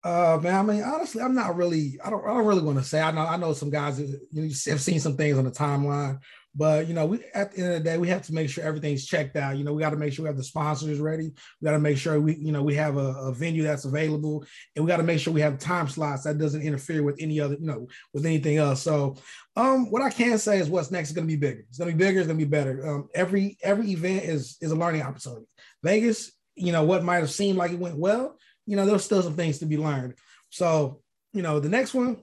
Uh, 0.04 0.38
man, 0.42 0.56
I 0.56 0.62
mean, 0.64 0.84
honestly, 0.84 1.22
I'm 1.22 1.36
not 1.36 1.56
really. 1.56 2.00
I 2.04 2.10
don't. 2.10 2.24
I 2.26 2.34
don't 2.34 2.46
really 2.46 2.62
want 2.62 2.78
to 2.78 2.84
say. 2.84 3.02
I 3.02 3.12
know. 3.12 3.22
I 3.22 3.38
know 3.38 3.54
some 3.54 3.70
guys. 3.70 4.00
You 4.00 4.20
know, 4.34 4.44
have 4.68 4.82
seen 4.82 5.00
some 5.00 5.16
things 5.16 5.38
on 5.38 5.46
the 5.46 5.52
timeline 5.52 6.20
but 6.56 6.88
you 6.88 6.94
know, 6.94 7.06
we 7.06 7.20
at 7.34 7.52
the 7.52 7.64
end 7.64 7.74
of 7.74 7.84
the 7.84 7.90
day, 7.90 7.98
we 7.98 8.10
have 8.10 8.22
to 8.24 8.34
make 8.34 8.50
sure 8.50 8.64
everything's 8.64 9.06
checked 9.06 9.36
out. 9.36 9.58
You 9.58 9.64
know, 9.64 9.74
we 9.74 9.82
got 9.82 9.90
to 9.90 9.98
make 9.98 10.14
sure 10.14 10.24
we 10.24 10.30
have 10.30 10.38
the 10.38 10.44
sponsors 10.44 11.00
ready. 11.00 11.34
We 11.60 11.66
got 11.66 11.72
to 11.72 11.80
make 11.80 11.98
sure 11.98 12.20
we, 12.20 12.36
you 12.36 12.52
know, 12.52 12.62
we 12.62 12.76
have 12.76 12.98
a, 12.98 13.14
a 13.14 13.34
venue 13.34 13.64
that's 13.64 13.86
available, 13.86 14.46
and 14.76 14.86
we 14.86 14.90
got 14.90 14.98
to 14.98 15.04
make 15.04 15.20
sure 15.20 15.34
we 15.34 15.42
have 15.42 15.58
time 15.58 15.88
slots 15.88 16.24
that 16.24 16.38
doesn't 16.38 16.62
interfere 16.62 17.02
with 17.02 17.16
any 17.20 17.40
other, 17.40 17.56
you 17.56 17.66
know, 17.66 17.88
with 18.14 18.26
anything 18.26 18.58
else. 18.58 18.84
So, 18.84 19.16
um, 19.56 19.90
what 19.90 20.04
I 20.04 20.12
can 20.12 20.38
say 20.38 20.60
is, 20.60 20.70
what's 20.70 20.92
next 20.92 21.10
is 21.10 21.16
going 21.16 21.28
to 21.28 21.34
be 21.34 21.40
bigger. 21.40 21.66
It's 21.70 21.80
going 21.80 21.90
to 21.90 21.98
be 21.98 22.04
bigger. 22.04 22.20
It's 22.20 22.28
going 22.28 22.40
to 22.40 22.46
be 22.46 22.50
better. 22.50 22.88
Um, 22.88 23.10
every 23.16 23.58
every 23.64 23.90
event 23.90 24.24
is 24.24 24.58
is 24.62 24.72
a 24.72 24.76
learning 24.76 25.02
opportunity. 25.02 25.48
Vegas, 25.82 26.32
you 26.56 26.72
know, 26.72 26.84
what 26.84 27.04
might 27.04 27.18
have 27.18 27.32
seemed 27.32 27.58
like 27.58 27.72
it 27.72 27.80
went 27.80 27.98
well, 27.98 28.38
you 28.66 28.76
know, 28.76 28.86
there's 28.86 29.04
still 29.04 29.22
some 29.22 29.36
things 29.36 29.60
to 29.60 29.66
be 29.66 29.78
learned. 29.78 30.16
So, 30.50 31.02
you 31.34 31.42
know, 31.42 31.60
the 31.60 31.70
next 31.70 31.94
one, 31.94 32.18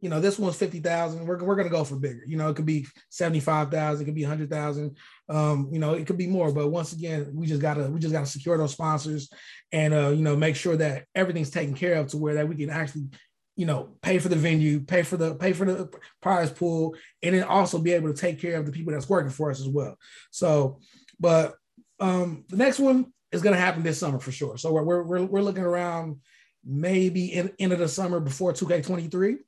you 0.00 0.10
know, 0.10 0.20
this 0.20 0.38
one's 0.38 0.56
50,000. 0.56 1.26
We're, 1.26 1.42
we're 1.42 1.56
going 1.56 1.68
to 1.68 1.74
go 1.74 1.82
for 1.82 1.96
bigger. 1.96 2.22
You 2.26 2.36
know, 2.36 2.48
it 2.48 2.56
could 2.56 2.66
be 2.66 2.86
75,000, 3.10 4.02
it 4.02 4.04
could 4.04 4.14
be 4.14 4.22
100,000. 4.22 4.96
Um, 5.28 5.68
you 5.72 5.78
know, 5.78 5.94
it 5.94 6.06
could 6.06 6.18
be 6.18 6.26
more, 6.26 6.52
but 6.52 6.68
once 6.68 6.92
again, 6.92 7.30
we 7.34 7.46
just 7.46 7.62
got 7.62 7.74
to 7.74 7.88
we 7.88 7.98
just 7.98 8.12
got 8.12 8.20
to 8.20 8.30
secure 8.30 8.58
those 8.58 8.72
sponsors 8.72 9.28
and 9.72 9.94
uh, 9.94 10.08
you 10.10 10.22
know, 10.22 10.36
make 10.36 10.56
sure 10.56 10.76
that 10.76 11.04
everything's 11.14 11.50
taken 11.50 11.74
care 11.74 11.94
of 11.94 12.08
to 12.08 12.18
where 12.18 12.34
that 12.34 12.48
we 12.48 12.56
can 12.56 12.70
actually 12.70 13.08
you 13.56 13.64
know, 13.64 13.96
pay 14.02 14.18
for 14.18 14.28
the 14.28 14.36
venue, 14.36 14.80
pay 14.80 15.02
for 15.02 15.16
the 15.16 15.34
pay 15.34 15.54
for 15.54 15.64
the 15.64 15.88
prize 16.20 16.50
pool, 16.50 16.94
and 17.22 17.34
then 17.34 17.42
also 17.42 17.78
be 17.78 17.92
able 17.92 18.12
to 18.12 18.20
take 18.20 18.38
care 18.38 18.58
of 18.58 18.66
the 18.66 18.72
people 18.72 18.92
that's 18.92 19.08
working 19.08 19.30
for 19.30 19.50
us 19.50 19.60
as 19.60 19.68
well. 19.68 19.96
So, 20.30 20.78
but 21.18 21.54
um, 21.98 22.44
the 22.48 22.56
next 22.58 22.78
one 22.78 23.12
is 23.36 23.42
going 23.42 23.54
to 23.54 23.60
happen 23.60 23.82
this 23.82 23.98
summer 23.98 24.18
for 24.18 24.32
sure. 24.32 24.56
So 24.56 24.72
we're 24.72 25.02
we're 25.02 25.24
we're 25.24 25.42
looking 25.42 25.64
around 25.64 26.20
maybe 26.64 27.26
in 27.26 27.52
end 27.58 27.72
of 27.72 27.78
the 27.78 27.88
summer 27.88 28.18
before 28.18 28.52
2K23 28.52 29.38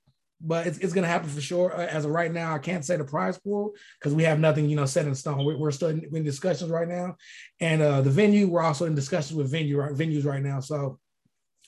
but 0.40 0.66
it's, 0.66 0.78
it's 0.78 0.92
going 0.92 1.02
to 1.02 1.08
happen 1.08 1.28
for 1.28 1.40
sure. 1.40 1.74
Uh, 1.74 1.86
as 1.86 2.04
of 2.04 2.10
right 2.12 2.32
now, 2.32 2.54
I 2.54 2.58
can't 2.58 2.84
say 2.84 2.96
the 2.96 3.04
prize 3.04 3.38
pool 3.38 3.74
because 3.98 4.14
we 4.14 4.22
have 4.24 4.38
nothing, 4.38 4.68
you 4.68 4.76
know, 4.76 4.86
set 4.86 5.06
in 5.06 5.14
stone. 5.14 5.44
We're, 5.44 5.56
we're 5.56 5.70
still 5.70 5.88
in, 5.88 6.04
in, 6.12 6.24
discussions 6.24 6.70
right 6.70 6.88
now, 6.88 7.16
and 7.60 7.82
uh, 7.82 8.02
the 8.02 8.10
venue 8.10 8.46
we're 8.46 8.62
also 8.62 8.84
in 8.84 8.94
discussions 8.94 9.36
with 9.36 9.50
venue 9.50 9.78
right, 9.78 9.92
venues 9.92 10.24
right 10.24 10.42
now. 10.42 10.60
So, 10.60 10.98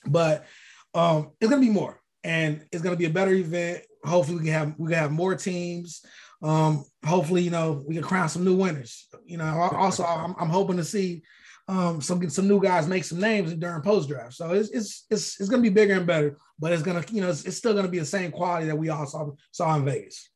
but 0.05 0.45
um, 0.93 1.31
it's 1.39 1.49
going 1.49 1.61
to 1.61 1.67
be 1.67 1.73
more, 1.73 2.01
and 2.23 2.65
it's 2.71 2.81
going 2.81 2.95
to 2.95 2.99
be 2.99 3.05
a 3.05 3.09
better 3.09 3.33
event. 3.33 3.83
Hopefully, 4.05 4.37
we 4.37 4.45
can 4.45 4.53
have 4.53 4.75
we 4.77 4.89
can 4.89 4.99
have 4.99 5.11
more 5.11 5.35
teams. 5.35 6.05
Um, 6.41 6.85
hopefully, 7.05 7.43
you 7.43 7.51
know, 7.51 7.83
we 7.85 7.95
can 7.95 8.03
crown 8.03 8.29
some 8.29 8.45
new 8.45 8.55
winners. 8.55 9.07
You 9.25 9.37
know, 9.37 9.69
also 9.73 10.03
I'm, 10.03 10.33
I'm 10.39 10.49
hoping 10.49 10.77
to 10.77 10.83
see 10.83 11.23
um, 11.71 12.01
some 12.01 12.29
some 12.29 12.49
new 12.49 12.61
guys 12.61 12.85
make 12.85 13.05
some 13.05 13.21
names 13.21 13.53
during 13.53 13.81
post 13.81 14.09
draft. 14.09 14.33
So 14.33 14.51
it's 14.51 14.69
it's 14.69 15.05
it's, 15.09 15.39
it's 15.39 15.49
going 15.49 15.63
to 15.63 15.69
be 15.69 15.73
bigger 15.73 15.93
and 15.93 16.05
better, 16.05 16.37
but 16.59 16.73
it's 16.73 16.83
going 16.83 17.01
to 17.01 17.13
you 17.13 17.21
know 17.21 17.29
it's, 17.29 17.45
it's 17.45 17.55
still 17.55 17.71
going 17.71 17.85
to 17.85 17.91
be 17.91 17.99
the 17.99 18.05
same 18.05 18.29
quality 18.29 18.67
that 18.67 18.75
we 18.75 18.89
all 18.89 19.05
saw 19.05 19.29
saw 19.51 19.75
in 19.77 19.85
Vegas. 19.85 20.29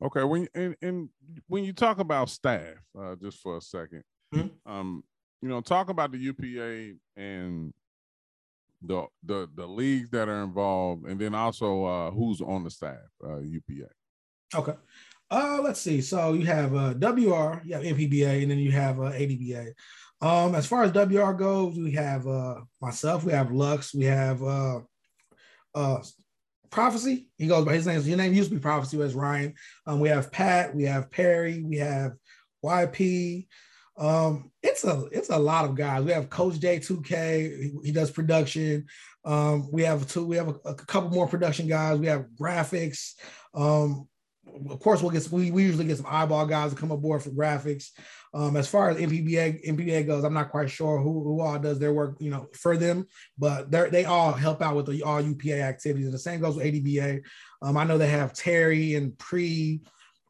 Okay, 0.00 0.22
when 0.22 0.46
and, 0.54 0.76
and 0.80 1.08
when 1.48 1.64
you 1.64 1.72
talk 1.72 1.98
about 1.98 2.30
staff, 2.30 2.76
uh, 2.98 3.16
just 3.16 3.38
for 3.38 3.56
a 3.56 3.60
2nd 3.60 4.02
Mhm. 4.34 4.50
um, 4.64 5.04
you 5.42 5.48
know, 5.48 5.60
talk 5.60 5.90
about 5.90 6.12
the 6.12 6.18
UPA 6.18 6.96
and 7.16 7.74
the 8.82 9.04
the 9.24 9.48
the 9.54 9.66
leagues 9.66 10.10
that 10.10 10.28
are 10.28 10.44
involved, 10.44 11.06
and 11.06 11.20
then 11.20 11.34
also 11.34 11.84
uh, 11.84 12.10
who's 12.12 12.40
on 12.40 12.62
the 12.62 12.70
staff, 12.70 12.98
uh, 13.24 13.40
UPA. 13.40 13.88
Okay. 14.54 14.74
Uh, 15.30 15.60
let's 15.62 15.80
see. 15.80 16.02
So 16.02 16.34
you 16.34 16.44
have 16.44 16.74
uh, 16.74 16.92
WR, 16.94 17.62
you 17.64 17.74
have 17.74 17.82
MPBA, 17.82 18.42
and 18.42 18.50
then 18.50 18.58
you 18.58 18.70
have 18.70 19.00
uh, 19.00 19.12
ADBA. 19.12 19.72
Um, 20.22 20.54
as 20.54 20.66
far 20.66 20.84
as 20.84 20.92
WR 20.92 21.32
goes, 21.32 21.76
we 21.76 21.90
have 21.92 22.28
uh, 22.28 22.60
myself, 22.80 23.24
we 23.24 23.32
have 23.32 23.50
Lux, 23.50 23.92
we 23.92 24.04
have 24.04 24.40
uh, 24.40 24.80
uh, 25.74 25.98
Prophecy. 26.70 27.28
He 27.36 27.48
goes 27.48 27.64
by 27.64 27.74
his 27.74 27.88
name. 27.88 28.00
Your 28.02 28.16
name 28.16 28.32
used 28.32 28.50
to 28.50 28.54
be 28.54 28.60
Prophecy, 28.60 28.96
was 28.96 29.14
Ryan. 29.14 29.52
Um, 29.84 29.98
we 29.98 30.08
have 30.10 30.30
Pat, 30.30 30.74
we 30.76 30.84
have 30.84 31.10
Perry, 31.10 31.64
we 31.64 31.78
have 31.78 32.12
YP. 32.64 33.48
Um, 33.98 34.52
it's 34.62 34.84
a 34.84 35.06
it's 35.12 35.28
a 35.28 35.38
lot 35.38 35.64
of 35.64 35.74
guys. 35.74 36.04
We 36.04 36.12
have 36.12 36.30
Coach 36.30 36.54
J2K. 36.54 37.60
He, 37.60 37.72
he 37.84 37.92
does 37.92 38.10
production. 38.10 38.86
Um, 39.24 39.68
we 39.72 39.82
have 39.82 40.08
two. 40.08 40.24
We 40.24 40.36
have 40.36 40.48
a, 40.48 40.54
a 40.64 40.74
couple 40.74 41.10
more 41.10 41.26
production 41.26 41.66
guys. 41.66 41.98
We 41.98 42.06
have 42.06 42.26
graphics. 42.40 43.14
Um, 43.54 44.08
of 44.70 44.80
course, 44.80 45.02
we'll 45.02 45.10
get 45.10 45.22
some, 45.22 45.38
we, 45.38 45.50
we 45.50 45.62
usually 45.62 45.84
get 45.84 45.96
some 45.96 46.06
eyeball 46.08 46.46
guys 46.46 46.70
to 46.72 46.76
come 46.76 46.90
aboard 46.90 47.22
for 47.22 47.30
graphics. 47.30 47.90
Um, 48.34 48.56
as 48.56 48.68
far 48.68 48.90
as 48.90 48.96
MPBA 48.96 49.66
MPBA 49.66 50.06
goes, 50.06 50.24
I'm 50.24 50.34
not 50.34 50.50
quite 50.50 50.70
sure 50.70 50.98
who, 50.98 51.22
who 51.22 51.40
all 51.40 51.58
does 51.58 51.78
their 51.78 51.92
work, 51.92 52.16
you 52.18 52.30
know, 52.30 52.48
for 52.54 52.76
them, 52.76 53.06
but 53.38 53.70
they 53.70 53.88
they 53.90 54.04
all 54.04 54.32
help 54.32 54.62
out 54.62 54.74
with 54.74 54.86
the 54.86 55.02
all 55.02 55.20
UPA 55.20 55.60
activities. 55.60 56.06
And 56.06 56.14
the 56.14 56.18
same 56.18 56.40
goes 56.40 56.56
with 56.56 56.66
ADBA. 56.66 57.22
Um, 57.60 57.76
I 57.76 57.84
know 57.84 57.98
they 57.98 58.08
have 58.08 58.32
Terry 58.32 58.94
and 58.94 59.16
Pre, 59.18 59.80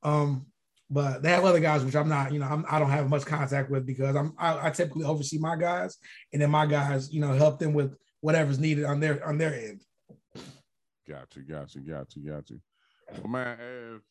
um, 0.03 0.47
but 0.91 1.23
they 1.23 1.31
have 1.31 1.45
other 1.45 1.61
guys 1.61 1.85
which 1.85 1.97
I'm 1.97 2.09
not, 2.09 2.33
you 2.33 2.39
know, 2.39 2.47
I'm, 2.47 2.67
I 2.69 2.79
don't 2.79 2.91
have 2.91 3.09
much 3.09 3.25
contact 3.25 3.71
with 3.71 3.87
because 3.87 4.15
I'm 4.15 4.35
I, 4.37 4.67
I 4.67 4.71
typically 4.71 5.05
oversee 5.05 5.39
my 5.39 5.57
guys, 5.57 5.97
and 6.33 6.43
then 6.43 6.51
my 6.51 6.67
guys, 6.67 7.13
you 7.13 7.21
know, 7.21 7.33
help 7.33 7.59
them 7.61 7.73
with 7.73 7.97
whatever's 8.21 8.59
needed 8.59 8.85
on 8.85 9.01
their 9.01 9.27
on 9.27 9.39
their 9.39 9.55
end. 9.55 9.81
Got 11.09 12.15
you, 12.15 12.31
got 12.31 12.51
you, 12.51 12.61
got 13.13 13.17
you, 13.17 13.23
got 13.23 13.29
you. 13.29 13.33
Well, 13.33 13.33
man, 13.33 13.59
if, 13.97 14.03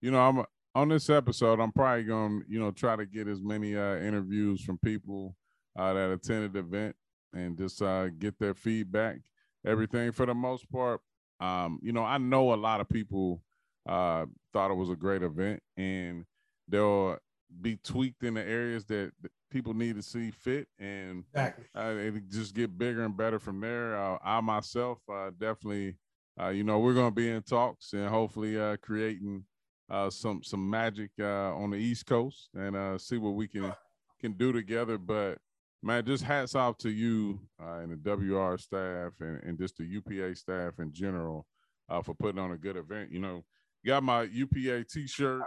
you 0.00 0.10
know, 0.10 0.20
I'm 0.20 0.44
on 0.74 0.88
this 0.88 1.10
episode. 1.10 1.60
I'm 1.60 1.72
probably 1.72 2.04
gonna, 2.04 2.40
you 2.48 2.60
know, 2.60 2.70
try 2.70 2.96
to 2.96 3.06
get 3.06 3.26
as 3.28 3.40
many 3.40 3.76
uh, 3.76 3.96
interviews 3.96 4.62
from 4.62 4.78
people 4.78 5.34
uh, 5.76 5.92
that 5.92 6.10
attended 6.10 6.52
the 6.52 6.60
event 6.60 6.96
and 7.32 7.58
just 7.58 7.82
uh, 7.82 8.08
get 8.08 8.38
their 8.38 8.54
feedback. 8.54 9.18
Everything 9.66 10.12
for 10.12 10.26
the 10.26 10.34
most 10.34 10.70
part. 10.70 11.00
Um, 11.40 11.78
you 11.82 11.92
know, 11.92 12.04
I 12.04 12.18
know 12.18 12.52
a 12.52 12.56
lot 12.56 12.80
of 12.80 12.88
people 12.88 13.42
uh, 13.88 14.26
thought 14.52 14.70
it 14.70 14.74
was 14.76 14.90
a 14.90 14.96
great 14.96 15.22
event, 15.22 15.62
and 15.76 16.24
they'll 16.68 17.16
be 17.60 17.76
tweaked 17.76 18.22
in 18.22 18.34
the 18.34 18.42
areas 18.42 18.84
that 18.86 19.12
that 19.22 19.32
people 19.50 19.74
need 19.74 19.96
to 19.96 20.02
see 20.02 20.30
fit, 20.30 20.68
and 20.78 21.24
Exactly. 21.32 21.64
uh, 21.74 21.94
it 21.96 22.28
just 22.30 22.54
get 22.54 22.76
bigger 22.78 23.02
and 23.04 23.16
better 23.16 23.38
from 23.38 23.60
there. 23.60 23.96
Uh, 23.96 24.18
I 24.22 24.40
myself 24.40 24.98
uh, 25.12 25.30
definitely, 25.38 25.96
uh, 26.40 26.48
you 26.48 26.64
know, 26.64 26.78
we're 26.78 26.94
going 26.94 27.10
to 27.10 27.14
be 27.14 27.30
in 27.30 27.42
talks 27.42 27.92
and 27.92 28.08
hopefully 28.08 28.58
uh, 28.60 28.76
creating 28.82 29.44
uh, 29.90 30.10
some 30.10 30.42
some 30.42 30.68
magic 30.68 31.10
uh, 31.20 31.54
on 31.56 31.70
the 31.70 31.76
East 31.76 32.06
Coast 32.06 32.50
and 32.54 32.76
uh, 32.76 32.98
see 32.98 33.16
what 33.18 33.34
we 33.34 33.48
can 33.48 33.72
can 34.20 34.32
do 34.32 34.52
together. 34.52 34.98
But 34.98 35.38
man, 35.82 36.04
just 36.04 36.24
hats 36.24 36.54
off 36.54 36.76
to 36.78 36.90
you 36.90 37.40
uh, 37.62 37.78
and 37.78 37.90
the 38.02 38.16
WR 38.16 38.56
staff 38.58 39.12
and, 39.20 39.42
and 39.44 39.58
just 39.58 39.76
the 39.78 39.84
UPA 39.84 40.34
staff 40.36 40.74
in 40.78 40.92
general 40.92 41.46
uh, 41.88 42.02
for 42.02 42.14
putting 42.14 42.38
on 42.40 42.52
a 42.52 42.56
good 42.58 42.76
event. 42.76 43.10
You 43.10 43.20
know, 43.20 43.44
got 43.86 44.02
my 44.02 44.22
UPA 44.22 44.84
T-shirt. 44.90 45.42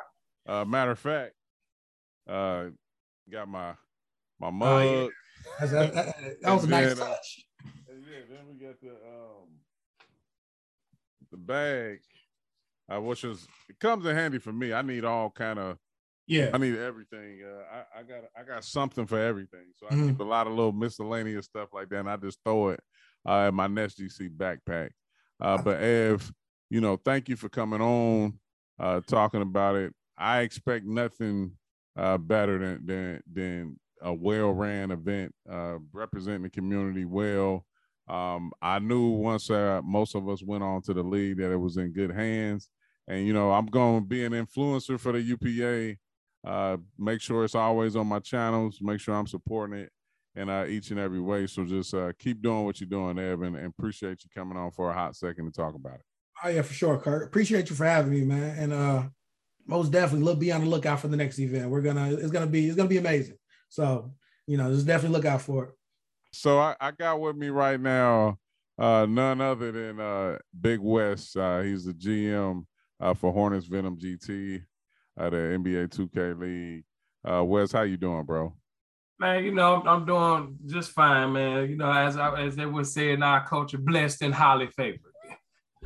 Uh, 0.47 0.65
matter 0.65 0.91
of 0.91 0.99
fact, 0.99 1.33
uh, 2.27 2.65
got 3.31 3.47
my 3.47 3.73
my 4.39 4.49
mug. 4.49 4.83
Oh, 4.83 5.09
yeah. 5.61 5.65
That, 5.67 5.93
that- 5.93 6.15
that 6.41 6.51
was 6.53 6.63
a 6.63 6.67
nice 6.67 6.97
touch. 6.97 7.45
Yeah, 7.87 8.19
then 8.29 8.39
we 8.49 8.65
got 8.65 8.79
the 8.81 8.89
um 8.89 9.49
the 11.31 11.37
bag, 11.37 11.99
uh, 12.93 13.01
which 13.01 13.23
is 13.23 13.47
it 13.69 13.79
comes 13.79 14.05
in 14.05 14.15
handy 14.15 14.37
for 14.39 14.51
me. 14.53 14.73
I 14.73 14.81
need 14.81 15.05
all 15.05 15.29
kind 15.29 15.59
of 15.59 15.77
Yeah. 16.27 16.51
I 16.53 16.57
need 16.57 16.77
everything. 16.77 17.41
Uh, 17.43 17.63
I, 17.95 17.99
I 17.99 18.03
got 18.03 18.23
I 18.37 18.43
got 18.43 18.63
something 18.63 19.05
for 19.05 19.19
everything. 19.19 19.67
So 19.75 19.87
I 19.87 19.91
Mhm. 19.95 20.07
keep 20.09 20.19
a 20.19 20.23
lot 20.23 20.47
of 20.47 20.53
little 20.53 20.71
miscellaneous 20.71 21.45
stuff 21.45 21.69
like 21.73 21.89
that, 21.89 21.99
and 21.99 22.09
I 22.09 22.17
just 22.17 22.39
throw 22.43 22.69
it 22.69 22.79
uh, 23.27 23.47
in 23.49 23.55
my 23.55 23.67
Nets 23.67 23.95
GC 23.95 24.29
backpack. 24.29 24.91
Uh, 25.39 25.57
but 25.61 25.81
Ev, 25.81 26.31
you 26.69 26.81
know, 26.81 26.97
thank 26.97 27.27
you 27.29 27.35
for 27.35 27.49
coming 27.49 27.81
on, 27.81 28.39
uh, 28.79 29.01
talking 29.07 29.41
about 29.41 29.75
it. 29.75 29.93
I 30.17 30.41
expect 30.41 30.85
nothing 30.85 31.53
uh, 31.97 32.17
better 32.17 32.59
than 32.59 32.85
than 32.85 33.23
than 33.31 33.79
a 34.01 34.13
well 34.13 34.51
ran 34.51 34.91
event, 34.91 35.33
uh, 35.49 35.77
representing 35.93 36.43
the 36.43 36.49
community 36.49 37.05
well. 37.05 37.65
Um, 38.07 38.51
I 38.61 38.79
knew 38.79 39.09
once 39.09 39.49
uh, 39.49 39.81
most 39.83 40.15
of 40.15 40.27
us 40.27 40.43
went 40.43 40.63
on 40.63 40.81
to 40.83 40.93
the 40.93 41.03
league 41.03 41.37
that 41.37 41.51
it 41.51 41.57
was 41.57 41.77
in 41.77 41.93
good 41.93 42.11
hands. 42.11 42.69
And 43.07 43.25
you 43.25 43.33
know, 43.33 43.51
I'm 43.51 43.65
going 43.65 44.01
to 44.01 44.07
be 44.07 44.25
an 44.25 44.33
influencer 44.33 44.99
for 44.99 45.11
the 45.11 45.21
UPA. 45.21 45.97
Uh, 46.45 46.77
make 46.97 47.21
sure 47.21 47.43
it's 47.43 47.55
always 47.55 47.95
on 47.95 48.07
my 48.07 48.19
channels. 48.19 48.79
Make 48.81 48.99
sure 48.99 49.15
I'm 49.15 49.27
supporting 49.27 49.79
it 49.79 49.91
in 50.35 50.49
uh, 50.49 50.65
each 50.65 50.91
and 50.91 50.99
every 50.99 51.19
way. 51.19 51.47
So 51.47 51.65
just 51.65 51.93
uh, 51.93 52.11
keep 52.17 52.41
doing 52.41 52.65
what 52.65 52.79
you're 52.79 52.89
doing, 52.89 53.19
Evan, 53.19 53.55
and 53.55 53.67
appreciate 53.67 54.23
you 54.23 54.29
coming 54.35 54.57
on 54.57 54.71
for 54.71 54.89
a 54.89 54.93
hot 54.93 55.15
second 55.15 55.45
to 55.45 55.51
talk 55.51 55.75
about 55.75 55.95
it. 55.95 56.05
Oh 56.43 56.49
yeah, 56.49 56.61
for 56.63 56.73
sure, 56.73 56.97
Curt. 56.97 57.27
Appreciate 57.27 57.69
you 57.69 57.75
for 57.75 57.85
having 57.85 58.11
me, 58.11 58.21
man. 58.21 58.57
And 58.57 58.73
uh 58.73 59.03
most 59.67 59.91
definitely 59.91 60.25
look 60.25 60.39
be 60.39 60.51
on 60.51 60.61
the 60.61 60.67
lookout 60.67 60.99
for 60.99 61.07
the 61.07 61.17
next 61.17 61.39
event. 61.39 61.69
We're 61.69 61.81
gonna 61.81 62.13
it's 62.13 62.31
gonna 62.31 62.47
be 62.47 62.67
it's 62.67 62.75
gonna 62.75 62.89
be 62.89 62.97
amazing. 62.97 63.37
So 63.69 64.13
you 64.47 64.57
know, 64.57 64.71
just 64.71 64.87
definitely 64.87 65.15
look 65.15 65.25
out 65.25 65.41
for 65.41 65.65
it. 65.65 65.71
So 66.31 66.59
I, 66.59 66.75
I 66.79 66.91
got 66.91 67.19
with 67.19 67.35
me 67.35 67.49
right 67.49 67.79
now 67.79 68.37
uh, 68.77 69.05
none 69.07 69.41
other 69.41 69.71
than 69.71 69.99
uh, 69.99 70.37
Bigg 70.59 70.79
West. 70.79 71.37
Uh, 71.37 71.61
he's 71.61 71.85
the 71.85 71.93
GM 71.93 72.65
uh, 72.99 73.13
for 73.13 73.31
Hornets 73.31 73.67
Venom 73.67 73.97
GT, 73.97 74.63
uh, 75.19 75.29
the 75.29 75.37
NBA 75.37 75.89
2K 75.89 76.39
League. 76.39 76.83
Uh, 77.23 77.43
Wes, 77.43 77.71
how 77.71 77.83
you 77.83 77.97
doing, 77.97 78.23
bro? 78.23 78.55
Man, 79.19 79.43
you 79.43 79.53
know, 79.53 79.83
I'm 79.85 80.05
doing 80.05 80.57
just 80.65 80.91
fine, 80.91 81.33
man. 81.33 81.69
You 81.69 81.75
know, 81.75 81.91
as 81.91 82.17
I, 82.17 82.41
as 82.41 82.55
they 82.55 82.65
would 82.65 82.87
say 82.87 83.11
in 83.11 83.21
our 83.21 83.45
culture, 83.45 83.77
blessed 83.77 84.23
and 84.23 84.33
highly 84.33 84.67
favored. 84.67 85.01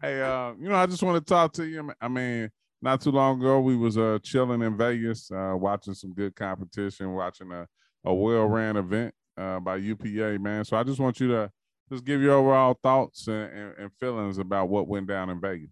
hey, 0.00 0.22
uh, 0.22 0.54
you 0.58 0.70
know, 0.70 0.76
I 0.76 0.86
just 0.86 1.02
want 1.02 1.18
to 1.18 1.28
talk 1.28 1.52
to 1.54 1.66
you. 1.66 1.92
I 2.00 2.08
mean, 2.08 2.50
not 2.80 3.02
too 3.02 3.10
long 3.10 3.40
ago, 3.40 3.60
we 3.60 3.76
was 3.76 3.98
uh, 3.98 4.18
chilling 4.22 4.62
in 4.62 4.78
Vegas, 4.78 5.30
uh, 5.30 5.54
watching 5.54 5.92
some 5.92 6.14
good 6.14 6.34
competition, 6.34 7.12
watching 7.12 7.52
a, 7.52 7.66
a 8.04 8.14
well-ran 8.14 8.76
event 8.76 9.14
uh, 9.36 9.60
by 9.60 9.76
UPA, 9.76 10.38
man. 10.38 10.64
So 10.64 10.76
I 10.76 10.82
just 10.82 11.00
want 11.00 11.20
you 11.20 11.28
to 11.28 11.50
just 11.90 12.04
give 12.04 12.20
your 12.20 12.34
overall 12.34 12.78
thoughts 12.82 13.26
and, 13.28 13.52
and, 13.52 13.74
and 13.78 13.92
feelings 14.00 14.38
about 14.38 14.68
what 14.68 14.88
went 14.88 15.06
down 15.06 15.30
in 15.30 15.40
Vegas. 15.40 15.70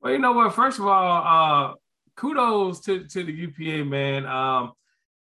Well, 0.00 0.12
you 0.12 0.18
know 0.18 0.32
what? 0.32 0.54
First 0.54 0.78
of 0.78 0.86
all, 0.86 1.70
uh, 1.70 1.74
kudos 2.16 2.80
to, 2.80 3.04
to 3.06 3.24
the 3.24 3.32
UPA, 3.32 3.84
man. 3.84 4.26
Um, 4.26 4.72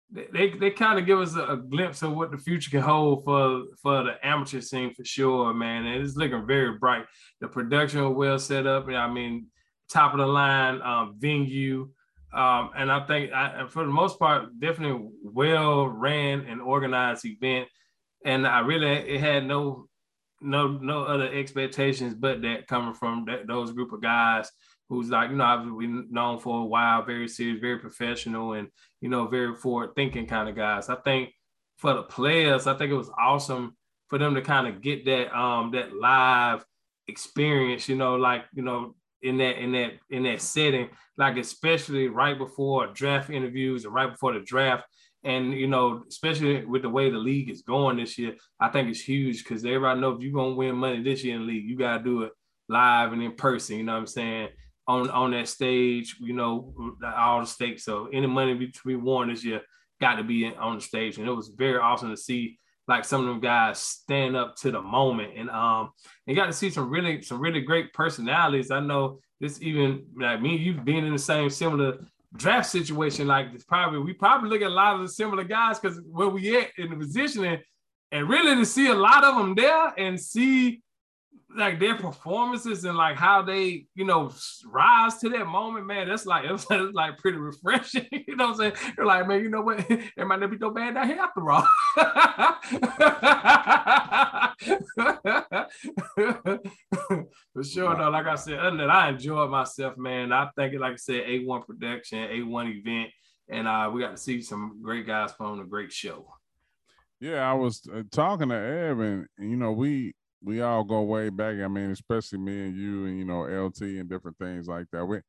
they 0.09 0.27
they, 0.31 0.49
they 0.57 0.71
kind 0.71 0.99
of 0.99 1.05
give 1.05 1.19
us 1.19 1.35
a, 1.35 1.45
a 1.45 1.57
glimpse 1.57 2.01
of 2.01 2.13
what 2.13 2.31
the 2.31 2.37
future 2.37 2.69
can 2.69 2.81
hold 2.81 3.25
for 3.25 3.63
for 3.81 4.03
the 4.03 4.25
amateur 4.25 4.61
scene 4.61 4.93
for 4.93 5.03
sure, 5.03 5.53
man. 5.53 5.85
And 5.85 6.03
it's 6.03 6.15
looking 6.15 6.45
very 6.45 6.77
bright. 6.77 7.05
The 7.41 7.47
production 7.47 8.03
was 8.03 8.15
well 8.15 8.39
set 8.39 8.65
up. 8.67 8.87
I 8.87 9.11
mean, 9.11 9.47
top 9.89 10.13
of 10.13 10.19
the 10.19 10.27
line 10.27 10.81
um, 10.81 11.15
venue. 11.17 11.89
Um, 12.33 12.71
and 12.75 12.91
I 12.91 13.05
think 13.07 13.31
I, 13.31 13.67
for 13.69 13.83
the 13.83 13.91
most 13.91 14.19
part, 14.19 14.59
definitely 14.59 15.09
well 15.23 15.87
ran 15.87 16.41
and 16.41 16.61
organized 16.61 17.25
event. 17.25 17.67
And 18.25 18.45
I 18.45 18.59
really 18.59 18.87
it 18.87 19.19
had 19.19 19.45
no 19.45 19.87
no 20.41 20.67
no 20.67 21.03
other 21.03 21.31
expectations 21.33 22.13
but 22.13 22.41
that 22.43 22.67
coming 22.67 22.93
from 22.93 23.25
that, 23.25 23.47
those 23.47 23.71
group 23.71 23.91
of 23.91 24.01
guys 24.01 24.51
who's 24.89 25.09
like 25.09 25.31
you 25.31 25.35
know 25.35 25.43
I've 25.43 25.63
been 25.63 26.07
known 26.09 26.39
for 26.39 26.61
a 26.61 26.65
while, 26.65 27.03
very 27.03 27.27
serious, 27.27 27.59
very 27.59 27.79
professional, 27.79 28.53
and 28.53 28.69
you 29.01 29.09
know 29.09 29.27
very 29.27 29.55
forward 29.55 29.91
thinking 29.95 30.27
kind 30.27 30.49
of 30.49 30.55
guys. 30.55 30.89
I 30.89 30.95
think 30.95 31.31
for 31.77 31.93
the 31.93 32.03
players, 32.03 32.67
I 32.67 32.75
think 32.75 32.91
it 32.91 32.95
was 32.95 33.11
awesome 33.17 33.75
for 34.07 34.17
them 34.17 34.35
to 34.35 34.41
kind 34.41 34.67
of 34.67 34.81
get 34.81 35.05
that 35.05 35.37
um 35.37 35.71
that 35.71 35.95
live 35.95 36.65
experience. 37.07 37.89
You 37.89 37.95
know, 37.95 38.15
like 38.15 38.45
you 38.53 38.63
know 38.63 38.95
in 39.21 39.37
that 39.37 39.61
in 39.61 39.71
that 39.73 39.93
in 40.09 40.23
that 40.23 40.41
setting, 40.41 40.89
like 41.17 41.37
especially 41.37 42.07
right 42.07 42.37
before 42.37 42.87
draft 42.87 43.29
interviews 43.29 43.85
and 43.85 43.93
right 43.93 44.11
before 44.11 44.33
the 44.33 44.39
draft. 44.39 44.85
And 45.23 45.53
you 45.53 45.67
know, 45.67 46.03
especially 46.07 46.63
with 46.65 46.83
the 46.83 46.89
way 46.89 47.09
the 47.09 47.17
league 47.17 47.49
is 47.49 47.63
going 47.63 47.97
this 47.97 48.17
year, 48.17 48.35
I 48.59 48.69
think 48.69 48.89
it's 48.89 49.01
huge 49.01 49.43
because 49.43 49.65
everybody 49.65 49.99
knows 49.99 50.17
if 50.17 50.23
you're 50.23 50.33
gonna 50.33 50.55
win 50.55 50.75
money 50.75 51.01
this 51.01 51.23
year 51.23 51.35
in 51.35 51.41
the 51.41 51.47
league, 51.47 51.65
you 51.67 51.77
gotta 51.77 52.03
do 52.03 52.23
it 52.23 52.31
live 52.69 53.13
and 53.13 53.23
in 53.23 53.33
person. 53.33 53.77
You 53.77 53.83
know 53.83 53.93
what 53.93 53.99
I'm 53.99 54.07
saying? 54.07 54.49
On 54.87 55.09
on 55.09 55.31
that 55.31 55.47
stage, 55.47 56.15
you 56.19 56.33
know, 56.33 56.73
all 57.15 57.41
the 57.41 57.45
stakes. 57.47 57.83
So 57.83 58.07
any 58.13 58.27
money 58.27 58.57
to 58.67 58.87
be 58.87 58.95
won 58.95 59.29
this 59.29 59.43
year, 59.43 59.61
got 59.99 60.15
to 60.15 60.23
be 60.23 60.47
on 60.47 60.75
the 60.75 60.81
stage, 60.81 61.17
and 61.17 61.27
it 61.27 61.31
was 61.31 61.49
very 61.49 61.77
awesome 61.77 62.11
to 62.11 62.17
see 62.17 62.59
like 62.87 63.03
some 63.03 63.21
of 63.21 63.27
them 63.27 63.39
guys 63.39 63.79
stand 63.79 64.35
up 64.35 64.55
to 64.57 64.71
the 64.71 64.81
moment, 64.81 65.33
and 65.35 65.49
um, 65.49 65.91
and 66.25 66.35
you 66.35 66.35
got 66.35 66.47
to 66.47 66.53
see 66.53 66.69
some 66.69 66.89
really 66.89 67.21
some 67.21 67.39
really 67.39 67.61
great 67.61 67.93
personalities. 67.93 68.71
I 68.71 68.79
know 68.79 69.19
this 69.39 69.61
even 69.61 70.05
like 70.19 70.41
me, 70.41 70.55
you 70.55 70.73
being 70.73 71.05
in 71.05 71.13
the 71.13 71.19
same 71.19 71.49
similar 71.49 71.99
draft 72.35 72.69
situation, 72.69 73.27
like 73.27 73.47
it's 73.53 73.65
probably 73.65 73.99
we 73.99 74.13
probably 74.13 74.49
look 74.49 74.61
at 74.61 74.67
a 74.67 74.73
lot 74.73 74.95
of 74.95 75.01
the 75.01 75.09
similar 75.09 75.43
guys 75.43 75.79
because 75.79 75.99
where 76.09 76.29
we 76.29 76.57
at 76.57 76.69
in 76.77 76.89
the 76.89 76.95
positioning, 76.95 77.59
and 78.11 78.29
really 78.29 78.55
to 78.55 78.65
see 78.65 78.87
a 78.87 78.95
lot 78.95 79.23
of 79.23 79.35
them 79.35 79.53
there 79.55 79.93
and 79.97 80.19
see 80.19 80.81
like 81.55 81.79
their 81.79 81.95
performances 81.95 82.83
and 82.83 82.97
like 82.97 83.15
how 83.17 83.41
they, 83.41 83.85
you 83.95 84.05
know, 84.05 84.31
rise 84.65 85.17
to 85.17 85.29
that 85.29 85.47
moment, 85.47 85.85
man, 85.85 86.07
that's 86.07 86.25
like 86.25 86.45
it's, 86.49 86.69
like 86.69 87.17
pretty 87.17 87.37
refreshing. 87.37 88.05
you 88.11 88.35
know 88.35 88.49
what 88.49 88.61
I'm 88.61 88.73
saying? 88.73 88.93
They're 88.95 89.05
like, 89.05 89.27
man, 89.27 89.43
you 89.43 89.49
know 89.49 89.61
what? 89.61 89.85
It 90.17 90.25
might 90.25 90.39
not 90.39 90.51
be 90.51 90.57
no 90.57 90.71
bad 90.71 90.95
down 90.95 91.07
here 91.07 91.19
after 91.19 91.51
all. 91.51 91.67
For 97.53 97.63
sure, 97.63 97.95
though. 97.95 98.09
Like 98.09 98.27
I 98.27 98.35
said, 98.35 98.59
other 98.59 98.77
than 98.77 98.87
that, 98.87 98.89
I 98.89 99.09
enjoyed 99.09 99.49
myself, 99.49 99.97
man. 99.97 100.31
I 100.31 100.49
think 100.55 100.79
like 100.79 100.93
I 100.93 100.97
said, 100.97 101.23
A1 101.23 101.65
production, 101.65 102.19
A1 102.19 102.79
event, 102.79 103.09
and 103.49 103.67
uh, 103.67 103.89
we 103.93 104.01
got 104.01 104.11
to 104.11 104.17
see 104.17 104.41
some 104.41 104.79
great 104.81 105.07
guys 105.07 105.31
put 105.33 105.47
on 105.47 105.59
a 105.59 105.65
great 105.65 105.91
show. 105.91 106.27
Yeah, 107.19 107.49
I 107.49 107.53
was 107.53 107.81
uh, 107.91 108.03
talking 108.11 108.49
to 108.49 108.55
Evan. 108.55 109.27
you 109.39 109.55
know, 109.55 109.71
we 109.71 110.13
we 110.47 110.61
all 110.61 110.85
go 110.85 111.01
way 111.01 111.27
back. 111.27 111.57
I 111.59 111.67
mean, 111.67 111.91
especially 111.91 112.39
me 112.39 112.67
and 112.67 112.75
you 112.75 113.05
and 113.05 113.19
you 113.19 113.25
know 113.25 113.41
LT 113.41 113.81
and 113.81 114.09
different 114.09 114.37
things 114.37 114.67
like 114.67 114.85
that. 114.93 115.05
We 115.05 115.19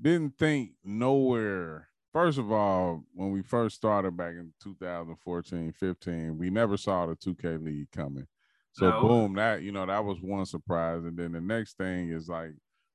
didn't 0.00 0.36
think 0.38 0.72
nowhere. 0.84 1.88
First 2.12 2.38
of 2.38 2.52
all, 2.52 3.02
when 3.14 3.30
we 3.30 3.42
first 3.42 3.76
started 3.76 4.16
back 4.16 4.32
in 4.32 4.52
2014, 4.62 5.72
15, 5.72 6.38
we 6.38 6.50
never 6.50 6.76
saw 6.76 7.06
the 7.06 7.16
2K 7.16 7.64
league 7.64 7.90
coming. 7.90 8.26
So 8.72 8.90
no. 8.90 9.00
boom, 9.00 9.34
that 9.36 9.62
you 9.62 9.72
know 9.72 9.86
that 9.86 10.04
was 10.04 10.18
one 10.20 10.44
surprise, 10.44 11.04
and 11.04 11.16
then 11.16 11.32
the 11.32 11.40
next 11.40 11.78
thing 11.78 12.10
is 12.10 12.28
like 12.28 12.50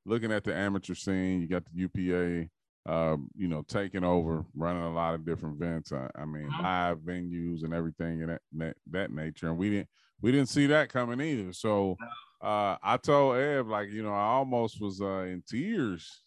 looking 0.06 0.32
at 0.32 0.44
the 0.44 0.56
amateur 0.56 0.94
scene. 0.94 1.42
You 1.42 1.48
got 1.48 1.64
the 1.66 1.72
UPA, 1.82 2.50
uh, 2.86 3.18
you 3.36 3.48
know, 3.48 3.64
taking 3.68 4.04
over, 4.04 4.46
running 4.56 4.84
a 4.84 4.94
lot 4.94 5.16
of 5.16 5.26
different 5.26 5.56
events. 5.56 5.92
I, 5.92 6.08
I 6.16 6.26
mean, 6.26 6.48
mm-hmm. 6.48 6.62
live 6.62 7.00
venues 7.00 7.64
and 7.64 7.74
everything 7.74 8.22
in 8.22 8.28
that, 8.28 8.42
that 8.58 8.78
that 8.92 9.12
nature, 9.12 9.48
and 9.48 9.58
we 9.58 9.72
didn't 9.72 9.90
we 10.22 10.32
didn't 10.32 10.50
see 10.50 10.68
that 10.68 10.90
coming 10.90 11.22
either. 11.22 11.54
So 11.54 11.98
uh, 12.42 12.78
I 12.82 12.98
told 12.98 13.38
Ev, 13.38 13.68
like, 13.68 13.90
you 13.90 14.04
know, 14.04 14.14
I 14.14 14.34
almost 14.34 14.82
was 14.82 15.02
uh, 15.02 15.26
in 15.28 15.44
tears 15.48 16.24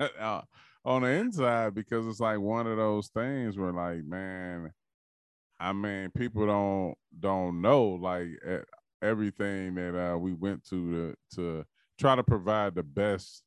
uh, 0.20 0.42
on 0.84 1.02
the 1.02 1.08
inside 1.08 1.74
because 1.74 2.06
it's 2.06 2.20
like 2.20 2.38
one 2.38 2.66
of 2.66 2.76
those 2.76 3.08
things 3.08 3.56
where, 3.56 3.72
like, 3.72 4.04
man, 4.04 4.72
I 5.60 5.72
mean, 5.72 6.10
people 6.10 6.46
don't 6.46 6.94
don't 7.20 7.60
know 7.60 7.90
like 7.90 8.28
everything 9.00 9.74
that 9.74 9.96
uh, 9.96 10.16
we 10.16 10.32
went 10.32 10.64
to 10.70 11.14
to 11.34 11.36
to 11.36 11.64
try 11.98 12.16
to 12.16 12.22
provide 12.22 12.74
the 12.74 12.82
best, 12.82 13.44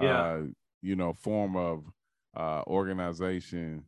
yeah. 0.00 0.20
Uh, 0.20 0.42
you 0.82 0.94
know, 0.94 1.12
form 1.12 1.56
of 1.56 1.84
uh, 2.36 2.62
organization 2.66 3.84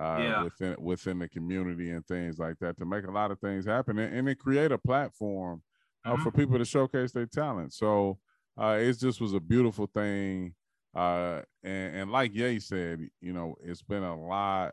uh, 0.00 0.18
yeah. 0.18 0.42
within 0.44 0.76
within 0.78 1.18
the 1.18 1.28
community 1.28 1.90
and 1.90 2.06
things 2.06 2.38
like 2.38 2.58
that 2.60 2.78
to 2.78 2.86
make 2.86 3.06
a 3.06 3.10
lot 3.10 3.30
of 3.30 3.38
things 3.38 3.66
happen 3.66 3.98
and, 3.98 4.14
and 4.14 4.28
it 4.28 4.38
create 4.38 4.72
a 4.72 4.78
platform 4.78 5.62
uh, 6.04 6.12
mm-hmm. 6.12 6.22
for 6.22 6.30
people 6.30 6.58
to 6.58 6.64
showcase 6.64 7.12
their 7.12 7.26
talent. 7.26 7.72
So 7.74 8.18
uh, 8.60 8.78
it 8.80 8.98
just 8.98 9.20
was 9.20 9.34
a 9.34 9.40
beautiful 9.40 9.86
thing. 9.86 10.54
Uh, 10.94 11.42
and, 11.62 11.96
and 11.96 12.12
like 12.12 12.34
Ye 12.34 12.58
said, 12.58 13.00
you 13.20 13.32
know, 13.32 13.54
it's 13.62 13.82
been 13.82 14.02
a 14.02 14.18
lot 14.18 14.72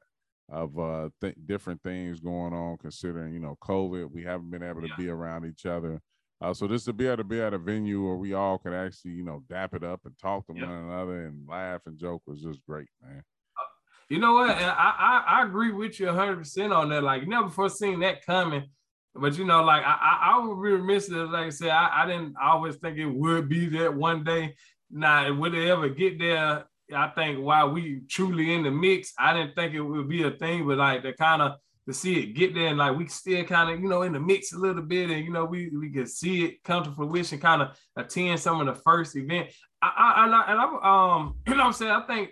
of 0.49 0.79
uh, 0.79 1.09
th- 1.21 1.35
different 1.45 1.83
things 1.83 2.19
going 2.19 2.53
on 2.53 2.77
considering, 2.77 3.33
you 3.33 3.39
know, 3.39 3.57
COVID. 3.61 4.09
We 4.11 4.23
haven't 4.23 4.49
been 4.49 4.63
able 4.63 4.81
to 4.81 4.87
yeah. 4.87 4.95
be 4.97 5.09
around 5.09 5.45
each 5.45 5.65
other. 5.65 6.01
Uh, 6.39 6.53
so 6.53 6.67
just 6.67 6.85
to 6.85 6.93
be 6.93 7.07
able 7.07 7.17
to 7.17 7.23
be 7.23 7.41
at 7.41 7.53
a 7.53 7.57
venue 7.57 8.05
where 8.05 8.15
we 8.15 8.33
all 8.33 8.57
could 8.57 8.73
actually, 8.73 9.11
you 9.11 9.23
know, 9.23 9.43
dap 9.49 9.73
it 9.73 9.83
up 9.83 10.01
and 10.05 10.17
talk 10.17 10.45
to 10.47 10.53
one 10.53 10.63
another 10.63 11.25
and 11.25 11.47
laugh 11.47 11.81
and 11.85 11.97
joke 11.97 12.21
was 12.27 12.41
just 12.41 12.63
great, 12.65 12.87
man. 13.03 13.23
You 14.09 14.19
know 14.19 14.33
what? 14.33 14.51
I, 14.51 14.53
I, 14.57 15.39
I 15.39 15.45
agree 15.45 15.71
with 15.71 15.99
you 15.99 16.07
100 16.07 16.37
percent 16.37 16.71
on 16.71 16.89
that. 16.89 17.03
Like, 17.03 17.27
never 17.27 17.49
foreseen 17.49 17.99
that 18.01 18.25
coming. 18.25 18.63
But 19.13 19.37
you 19.37 19.45
know, 19.45 19.63
like 19.63 19.83
I, 19.83 19.97
I, 19.99 20.31
I 20.31 20.45
would 20.45 20.61
be 20.63 20.71
remiss 20.71 21.09
if, 21.09 21.29
like 21.29 21.47
I 21.47 21.49
said, 21.49 21.69
I, 21.69 22.03
I 22.03 22.05
didn't 22.05 22.35
always 22.41 22.75
think 22.75 22.97
it 22.97 23.07
would 23.07 23.49
be 23.49 23.67
that 23.69 23.93
one 23.93 24.23
day. 24.23 24.55
Now, 24.91 25.33
would 25.33 25.53
it 25.53 25.67
ever 25.67 25.89
get 25.89 26.19
there? 26.19 26.65
I 26.95 27.07
think 27.09 27.39
while 27.39 27.71
we 27.71 28.01
truly 28.09 28.53
in 28.53 28.63
the 28.63 28.71
mix, 28.71 29.13
I 29.19 29.33
didn't 29.33 29.55
think 29.55 29.73
it 29.73 29.81
would 29.81 30.07
be 30.07 30.23
a 30.23 30.31
thing, 30.31 30.65
but 30.65 30.77
like 30.77 31.01
to 31.03 31.13
kind 31.13 31.41
of 31.41 31.55
to 31.87 31.93
see 31.93 32.19
it 32.19 32.33
get 32.33 32.53
there 32.53 32.67
and 32.67 32.77
like 32.77 32.97
we 32.97 33.07
still 33.07 33.43
kind 33.45 33.69
of 33.69 33.81
you 33.81 33.87
know 33.87 34.01
in 34.01 34.11
the 34.11 34.19
mix 34.19 34.51
a 34.51 34.57
little 34.57 34.81
bit 34.81 35.09
and 35.09 35.23
you 35.23 35.31
know 35.31 35.45
we 35.45 35.69
we 35.69 35.89
can 35.89 36.05
see 36.05 36.43
it 36.43 36.63
come 36.63 36.83
to 36.83 36.91
fruition 36.91 37.39
kind 37.39 37.61
of 37.61 37.69
attend 37.95 38.37
some 38.39 38.59
of 38.59 38.67
the 38.67 38.81
first 38.81 39.15
event 39.15 39.49
I, 39.81 39.87
I 39.95 40.25
and 40.25 40.35
I 40.35 40.51
and 40.51 40.59
I 40.59 41.15
um 41.15 41.35
you 41.47 41.53
know 41.53 41.59
what 41.59 41.67
I'm 41.67 41.73
saying 41.73 41.91
I 41.91 42.05
think 42.05 42.31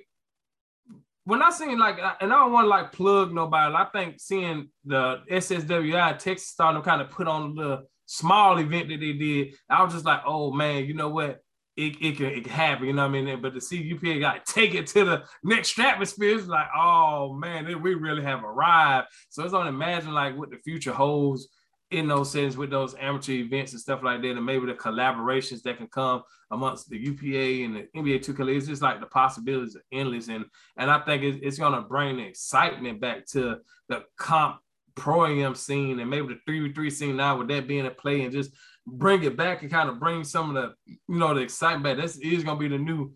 when 1.25 1.41
I 1.41 1.49
seen 1.49 1.77
like, 1.77 1.97
and 2.21 2.31
I 2.31 2.35
don't 2.35 2.51
want 2.51 2.65
to 2.65 2.69
like 2.69 2.91
plug 2.91 3.33
nobody. 3.33 3.75
I 3.75 3.85
think 3.85 4.19
seeing 4.19 4.69
the 4.85 5.21
SSWI 5.29 6.17
Texas 6.19 6.49
starting 6.49 6.81
to 6.81 6.87
kind 6.87 7.01
of 7.01 7.09
put 7.09 7.27
on 7.27 7.55
the 7.55 7.83
small 8.05 8.57
event 8.59 8.89
that 8.89 8.99
they 8.99 9.13
did, 9.13 9.55
I 9.69 9.83
was 9.83 9.93
just 9.93 10.05
like, 10.05 10.21
oh 10.25 10.51
man, 10.51 10.85
you 10.85 10.93
know 10.93 11.09
what? 11.09 11.41
It, 11.75 11.97
it 11.99 12.15
can 12.15 12.27
it 12.27 12.47
happen, 12.47 12.87
you 12.87 12.93
know 12.93 13.01
what 13.01 13.17
I 13.17 13.21
mean? 13.21 13.41
But 13.41 13.53
to 13.53 13.59
see 13.59 13.81
UPA 13.81 14.19
got 14.19 14.45
take 14.45 14.75
it 14.75 14.87
to 14.87 15.03
the 15.03 15.23
next 15.43 15.69
stratosphere, 15.69 16.37
it's 16.37 16.47
like, 16.47 16.67
oh 16.73 17.33
man, 17.33 17.65
we 17.81 17.95
really 17.95 18.23
have 18.23 18.45
arrived. 18.45 19.07
So 19.29 19.43
it's 19.43 19.53
on 19.53 19.67
imagine 19.67 20.13
like 20.13 20.37
what 20.37 20.51
the 20.51 20.57
future 20.63 20.93
holds 20.93 21.49
in 21.91 22.07
those 22.07 22.31
settings 22.31 22.57
with 22.57 22.71
those 22.71 22.95
amateur 22.99 23.33
events 23.33 23.71
and 23.71 23.81
stuff 23.81 24.01
like 24.03 24.21
that, 24.21 24.31
and 24.31 24.45
maybe 24.45 24.65
the 24.65 24.73
collaborations 24.73 25.61
that 25.63 25.77
can 25.77 25.87
come 25.87 26.23
amongst 26.51 26.89
the 26.89 26.97
UPA 26.97 27.63
and 27.65 27.75
the 27.75 27.87
NBA 27.95 28.25
2K. 28.25 28.57
It's 28.57 28.67
just 28.67 28.81
like 28.81 28.99
the 28.99 29.05
possibilities 29.05 29.75
are 29.75 29.85
endless, 29.91 30.27
and 30.27 30.45
and 30.77 30.89
I 30.89 30.99
think 31.01 31.23
it's, 31.23 31.39
it's 31.41 31.59
gonna 31.59 31.81
bring 31.81 32.17
the 32.17 32.23
excitement 32.23 32.99
back 32.99 33.25
to 33.27 33.57
the 33.89 34.03
comp 34.17 34.59
pro 34.95 35.25
am 35.25 35.53
scene 35.53 35.99
and 35.99 36.09
maybe 36.09 36.29
the 36.29 36.39
three 36.45 36.61
v 36.61 36.73
three 36.73 36.89
scene 36.89 37.17
now 37.17 37.37
with 37.37 37.49
that 37.49 37.67
being 37.67 37.85
a 37.85 37.91
play 37.91 38.21
and 38.21 38.31
just 38.31 38.51
bring 38.87 39.23
it 39.23 39.35
back 39.35 39.61
and 39.61 39.69
kind 39.69 39.89
of 39.89 39.99
bring 39.99 40.23
some 40.23 40.55
of 40.55 40.55
the 40.55 40.73
you 40.87 41.19
know 41.19 41.33
the 41.33 41.41
excitement 41.41 41.83
back. 41.83 41.97
This 41.97 42.17
is 42.17 42.43
gonna 42.43 42.59
be 42.59 42.67
the 42.67 42.77
new 42.77 43.13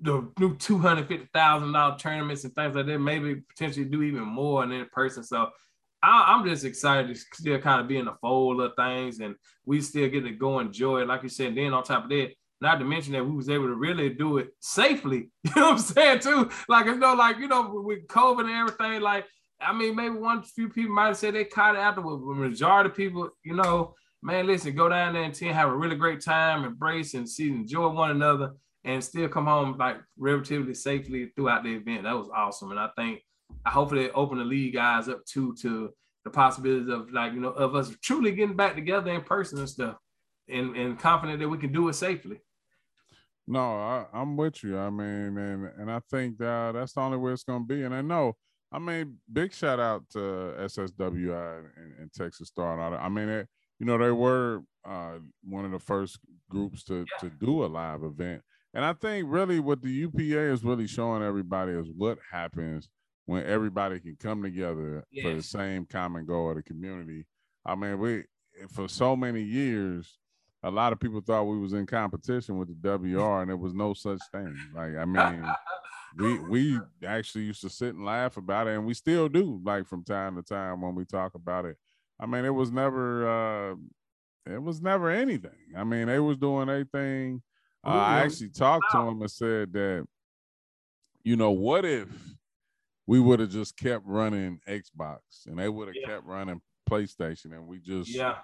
the 0.00 0.30
new 0.38 0.56
two 0.56 0.78
hundred 0.78 1.08
fifty 1.08 1.28
thousand 1.32 1.72
dollar 1.72 1.96
tournaments 1.98 2.44
and 2.44 2.54
things 2.54 2.74
like 2.74 2.86
that. 2.86 2.98
Maybe 2.98 3.36
potentially 3.36 3.86
do 3.86 4.02
even 4.02 4.24
more 4.24 4.64
in 4.64 4.86
person. 4.92 5.22
So 5.24 5.50
I, 6.02 6.34
am 6.34 6.46
just 6.46 6.64
excited 6.64 7.08
to 7.08 7.14
still 7.14 7.58
kind 7.58 7.80
of 7.80 7.88
be 7.88 7.98
in 7.98 8.06
the 8.06 8.14
fold 8.20 8.60
of 8.60 8.72
things, 8.76 9.20
and 9.20 9.34
we 9.66 9.80
still 9.80 10.08
get 10.08 10.24
to 10.24 10.30
go 10.30 10.58
enjoy 10.58 11.02
it. 11.02 11.08
Like 11.08 11.22
you 11.22 11.28
said, 11.28 11.54
then 11.54 11.74
on 11.74 11.82
top 11.84 12.04
of 12.04 12.10
that, 12.10 12.30
not 12.60 12.78
to 12.78 12.84
mention 12.84 13.12
that 13.14 13.24
we 13.24 13.34
was 13.34 13.48
able 13.48 13.66
to 13.66 13.74
really 13.74 14.10
do 14.10 14.38
it 14.38 14.48
safely. 14.60 15.30
You 15.44 15.52
know 15.56 15.70
what 15.70 15.72
I'm 15.72 15.78
saying 15.78 16.18
too? 16.20 16.50
Like 16.68 16.86
you 16.86 16.96
know, 16.96 17.14
like 17.14 17.38
you 17.38 17.48
know, 17.48 17.70
with 17.84 18.06
COVID 18.06 18.40
and 18.40 18.50
everything. 18.50 19.00
Like 19.00 19.26
I 19.60 19.72
mean, 19.72 19.94
maybe 19.94 20.14
one 20.14 20.42
few 20.42 20.68
people 20.68 20.94
might 20.94 21.08
have 21.08 21.16
said 21.16 21.34
they 21.34 21.44
caught 21.44 21.74
it 21.74 21.78
afterwards, 21.78 22.22
but 22.24 22.34
majority 22.34 22.90
of 22.90 22.96
people, 22.96 23.28
you 23.44 23.54
know, 23.54 23.94
man, 24.22 24.46
listen, 24.46 24.74
go 24.74 24.88
down 24.88 25.14
there 25.14 25.22
and 25.22 25.34
team, 25.34 25.52
have 25.52 25.68
a 25.68 25.76
really 25.76 25.96
great 25.96 26.22
time, 26.22 26.64
embrace 26.64 27.14
and 27.14 27.28
see, 27.28 27.48
enjoy 27.48 27.88
one 27.88 28.10
another, 28.10 28.52
and 28.84 29.02
still 29.04 29.28
come 29.28 29.46
home 29.46 29.76
like 29.78 29.96
relatively 30.18 30.74
safely 30.74 31.30
throughout 31.36 31.62
the 31.62 31.74
event. 31.74 32.04
That 32.04 32.16
was 32.16 32.30
awesome, 32.34 32.70
and 32.70 32.80
I 32.80 32.88
think 32.96 33.20
I 33.64 33.70
hopefully 33.70 34.10
open 34.12 34.38
the 34.38 34.44
league 34.44 34.74
guys 34.74 35.08
up 35.08 35.24
too 35.26 35.54
to 35.62 35.90
the 36.24 36.30
possibilities 36.30 36.88
of 36.88 37.10
like 37.12 37.32
you 37.32 37.40
know 37.40 37.50
of 37.50 37.74
us 37.74 37.94
truly 38.02 38.32
getting 38.32 38.56
back 38.56 38.74
together 38.74 39.10
in 39.10 39.22
person 39.22 39.58
and 39.58 39.68
stuff, 39.68 39.96
and 40.48 40.76
and 40.76 40.98
confident 40.98 41.40
that 41.40 41.48
we 41.48 41.58
can 41.58 41.72
do 41.72 41.88
it 41.88 41.94
safely. 41.94 42.40
No, 43.46 43.60
I, 43.60 44.06
am 44.14 44.36
with 44.36 44.62
you. 44.62 44.78
I 44.78 44.90
mean, 44.90 45.36
and 45.36 45.70
and 45.78 45.90
I 45.90 46.00
think 46.10 46.38
that 46.38 46.72
that's 46.72 46.92
the 46.92 47.00
only 47.00 47.18
way 47.18 47.32
it's 47.32 47.42
going 47.42 47.66
to 47.66 47.74
be. 47.74 47.82
And 47.82 47.94
I 47.94 48.00
know, 48.00 48.36
I 48.72 48.78
mean, 48.78 49.18
big 49.30 49.52
shout 49.52 49.80
out 49.80 50.08
to 50.10 50.18
SSWI 50.18 51.58
and, 51.76 51.94
and 51.98 52.12
Texas 52.12 52.48
Star. 52.48 52.72
And 52.72 52.80
all 52.80 52.90
that. 52.92 53.00
I 53.00 53.08
mean, 53.08 53.28
it, 53.28 53.48
you 53.78 53.86
know, 53.86 53.98
they 53.98 54.12
were 54.12 54.62
uh, 54.84 55.18
one 55.42 55.64
of 55.64 55.72
the 55.72 55.78
first 55.78 56.18
groups 56.48 56.84
to 56.84 56.98
yeah. 56.98 57.28
to 57.28 57.30
do 57.30 57.64
a 57.64 57.66
live 57.66 58.04
event. 58.04 58.42
And 58.72 58.84
I 58.84 58.92
think 58.92 59.26
really 59.28 59.58
what 59.58 59.82
the 59.82 59.90
UPA 59.90 60.52
is 60.52 60.62
really 60.62 60.86
showing 60.86 61.24
everybody 61.24 61.72
is 61.72 61.88
what 61.96 62.18
happens 62.30 62.88
when 63.30 63.46
everybody 63.46 64.00
can 64.00 64.16
come 64.16 64.42
together 64.42 65.04
for 65.22 65.34
the 65.34 65.42
same 65.42 65.86
common 65.86 66.26
goal 66.26 66.50
of 66.50 66.56
the 66.56 66.62
community. 66.64 67.24
I 67.64 67.76
mean, 67.76 68.00
we 68.00 68.24
for 68.72 68.88
so 68.88 69.14
many 69.14 69.40
years, 69.40 70.18
a 70.64 70.70
lot 70.70 70.92
of 70.92 70.98
people 70.98 71.20
thought 71.20 71.44
we 71.44 71.56
was 71.56 71.72
in 71.72 71.86
competition 71.86 72.58
with 72.58 72.68
the 72.68 72.98
WR, 72.98 73.42
and 73.42 73.50
there 73.50 73.56
was 73.56 73.72
no 73.72 73.94
such 73.94 74.18
thing. 74.32 74.52
Like, 74.74 74.96
I 74.96 75.04
mean, 75.04 75.44
we 76.16 76.38
we 76.40 76.80
actually 77.06 77.44
used 77.44 77.60
to 77.60 77.70
sit 77.70 77.94
and 77.94 78.04
laugh 78.04 78.36
about 78.36 78.66
it, 78.66 78.74
and 78.74 78.84
we 78.84 78.94
still 78.94 79.28
do, 79.28 79.60
like 79.64 79.86
from 79.86 80.02
time 80.02 80.34
to 80.34 80.42
time 80.42 80.80
when 80.80 80.96
we 80.96 81.04
talk 81.04 81.36
about 81.36 81.66
it. 81.66 81.76
I 82.18 82.26
mean, 82.26 82.44
it 82.44 82.50
was 82.50 82.72
never 82.72 83.28
uh 83.28 83.76
it 84.52 84.60
was 84.60 84.82
never 84.82 85.08
anything. 85.08 85.76
I 85.76 85.84
mean, 85.84 86.08
they 86.08 86.18
was 86.18 86.36
doing 86.36 86.68
a 86.68 86.84
thing. 86.84 87.42
Uh, 87.86 87.90
I 87.90 88.18
actually 88.24 88.50
talked 88.50 88.90
to 88.90 88.98
him 88.98 89.20
and 89.20 89.30
said 89.30 89.72
that, 89.74 90.04
you 91.22 91.36
know, 91.36 91.52
what 91.52 91.84
if 91.84 92.08
we 93.06 93.20
would 93.20 93.40
have 93.40 93.50
just 93.50 93.76
kept 93.76 94.06
running 94.06 94.60
Xbox 94.68 95.18
and 95.46 95.58
they 95.58 95.68
would 95.68 95.88
have 95.88 95.96
yeah. 96.00 96.06
kept 96.06 96.26
running 96.26 96.60
PlayStation 96.88 97.52
and 97.52 97.66
we 97.66 97.78
just 97.78 98.10
yeah 98.14 98.36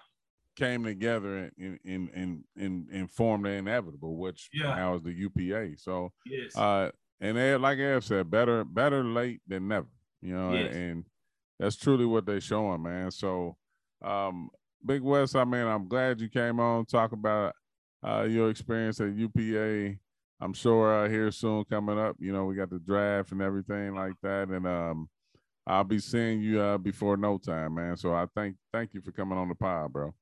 came 0.57 0.83
together 0.83 1.51
and 1.59 1.79
and 1.85 2.11
and 2.15 2.45
and, 2.57 2.89
and 2.91 3.11
formed 3.11 3.45
the 3.45 3.51
inevitable, 3.51 4.17
which 4.17 4.49
yeah. 4.53 4.75
now 4.75 4.95
is 4.95 5.03
the 5.03 5.13
UPA. 5.13 5.77
So 5.77 6.13
yes. 6.25 6.57
uh 6.57 6.91
and 7.21 7.37
they 7.37 7.55
like 7.57 7.79
Ev 7.79 8.05
said, 8.05 8.31
better 8.31 8.65
better 8.65 9.05
late 9.05 9.41
than 9.47 9.69
never, 9.69 9.89
you 10.23 10.35
know, 10.35 10.53
yes. 10.53 10.75
and 10.75 11.05
that's 11.59 11.77
truly 11.77 12.07
what 12.07 12.27
they're 12.27 12.41
showing, 12.41 12.83
man. 12.83 13.11
So 13.11 13.57
um 14.03 14.51
Bigg 14.85 15.03
West, 15.03 15.37
I 15.37 15.45
mean, 15.45 15.67
I'm 15.67 15.89
glad 15.89 16.21
you 16.21 16.29
came 16.29 16.59
on 16.59 16.87
talk 16.87 17.13
about 17.13 17.55
uh, 18.07 18.23
your 18.23 18.51
experience 18.51 19.01
at 19.01 19.15
UPA. 19.15 19.99
I'm 20.41 20.53
sure 20.53 21.05
uh, 21.05 21.09
here 21.09 21.31
soon 21.31 21.65
coming 21.65 21.99
up. 21.99 22.17
You 22.19 22.33
know, 22.33 22.45
we 22.45 22.55
got 22.55 22.71
the 22.71 22.79
draft 22.79 23.33
and 23.33 23.41
everything 23.41 23.95
like 23.95 24.15
that, 24.23 24.49
and 24.49 24.67
um, 24.67 25.09
I'll 25.67 25.85
be 25.85 25.99
seeing 25.99 26.41
you 26.41 26.61
uh, 26.61 26.79
before 26.79 27.17
no 27.17 27.39
time, 27.39 27.75
man. 27.75 27.97
So 27.97 28.15
I 28.15 28.27
thank 28.35 28.57
thank 28.73 28.95
you 28.95 29.01
for 29.01 29.13
coming 29.13 29.39
on 29.39 29.49
the 29.49 29.55
pod, 29.55 29.93
bro. 29.93 30.15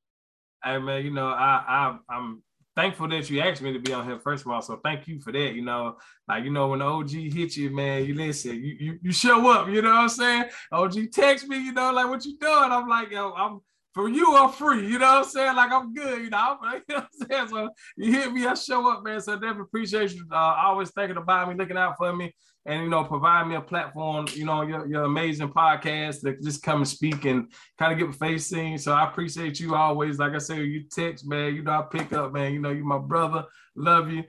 Hey 0.63 0.79
man, 0.79 1.05
you 1.05 1.11
know 1.11 1.27
I 1.27 1.65
I 1.67 1.99
I'm 2.09 2.43
thankful 2.77 3.09
that 3.09 3.29
you 3.31 3.41
asked 3.41 3.63
me 3.63 3.73
to 3.73 3.79
be 3.79 3.93
on 3.93 4.07
here 4.07 4.19
first 4.19 4.45
of 4.45 4.51
all. 4.51 4.63
So 4.63 4.81
thank 4.83 5.07
you 5.07 5.21
for 5.21 5.33
that. 5.33 5.55
You 5.55 5.63
know, 5.63 5.97
like 6.29 6.45
you 6.45 6.51
know, 6.51 6.69
when 6.69 6.79
the 6.79 6.87
OG 6.87 7.11
hit 7.11 7.57
you, 7.57 7.71
man, 7.71 8.05
you 8.05 8.15
listen, 8.15 8.57
you 8.57 8.77
you, 8.79 8.99
you 9.03 9.13
show 9.13 9.51
up. 9.51 9.69
You 9.69 9.83
know 9.83 9.91
what 9.91 9.99
I'm 9.99 10.09
saying? 10.09 10.45
OG 10.73 11.13
text 11.13 11.49
me, 11.49 11.59
you 11.59 11.73
know, 11.73 11.93
like 11.93 12.09
what 12.09 12.25
you 12.25 12.39
doing? 12.39 12.71
I'm 12.71 12.89
like, 12.89 13.11
yo, 13.11 13.33
I'm 13.33 13.61
for 13.95 14.09
you, 14.09 14.37
I'm 14.37 14.51
free. 14.51 14.87
You 14.89 14.99
know 14.99 15.13
what 15.13 15.25
I'm 15.25 15.31
saying? 15.31 15.57
Like 15.57 15.71
I'm 15.71 15.95
good. 15.95 16.23
You 16.23 16.31
know, 16.31 16.59
I'm, 16.63 16.83
you 16.89 16.95
know 16.95 17.01
what 17.01 17.09
I'm 17.21 17.29
saying? 17.31 17.49
So 17.49 17.71
you 17.97 18.13
hit 18.13 18.33
me, 18.33 18.47
I 18.47 18.55
show 18.55 18.91
up, 18.91 19.05
man. 19.05 19.21
So 19.21 19.35
definitely 19.35 19.63
appreciate 19.63 20.13
you 20.13 20.27
uh, 20.33 20.57
always 20.65 20.91
thinking 20.91 21.17
about 21.17 21.49
me, 21.49 21.55
looking 21.55 21.77
out 21.77 21.97
for 21.97 22.13
me, 22.15 22.35
and 22.67 22.83
you 22.83 22.91
know, 22.91 23.05
provide 23.05 23.47
me 23.47 23.55
a 23.55 23.61
platform. 23.61 24.27
You 24.35 24.47
know, 24.47 24.63
your, 24.63 24.87
your 24.87 25.05
amazing 25.05 25.51
podcast 25.51 26.21
that 26.23 26.43
just 26.43 26.63
come 26.63 26.79
and 26.79 26.89
speak 26.89 27.25
and 27.25 27.53
kind 27.79 27.93
of 27.93 27.99
get 27.99 28.09
my 28.09 28.29
face 28.29 28.47
seen. 28.47 28.79
So 28.79 28.93
I 28.93 29.09
appreciate 29.09 29.61
you 29.61 29.77
always. 29.77 30.19
Like 30.19 30.33
I 30.33 30.39
said, 30.39 30.59
you 30.59 30.85
text, 30.91 31.27
man. 31.27 31.55
You 31.55 31.63
know, 31.63 31.73
I 31.73 31.83
pick 31.83 32.13
up, 32.13 32.33
man. 32.33 32.53
You 32.53 32.61
know, 32.61 32.71
you 32.71 32.85
my 32.85 32.99
brother. 32.99 33.45
Love 33.77 34.11
you 34.11 34.25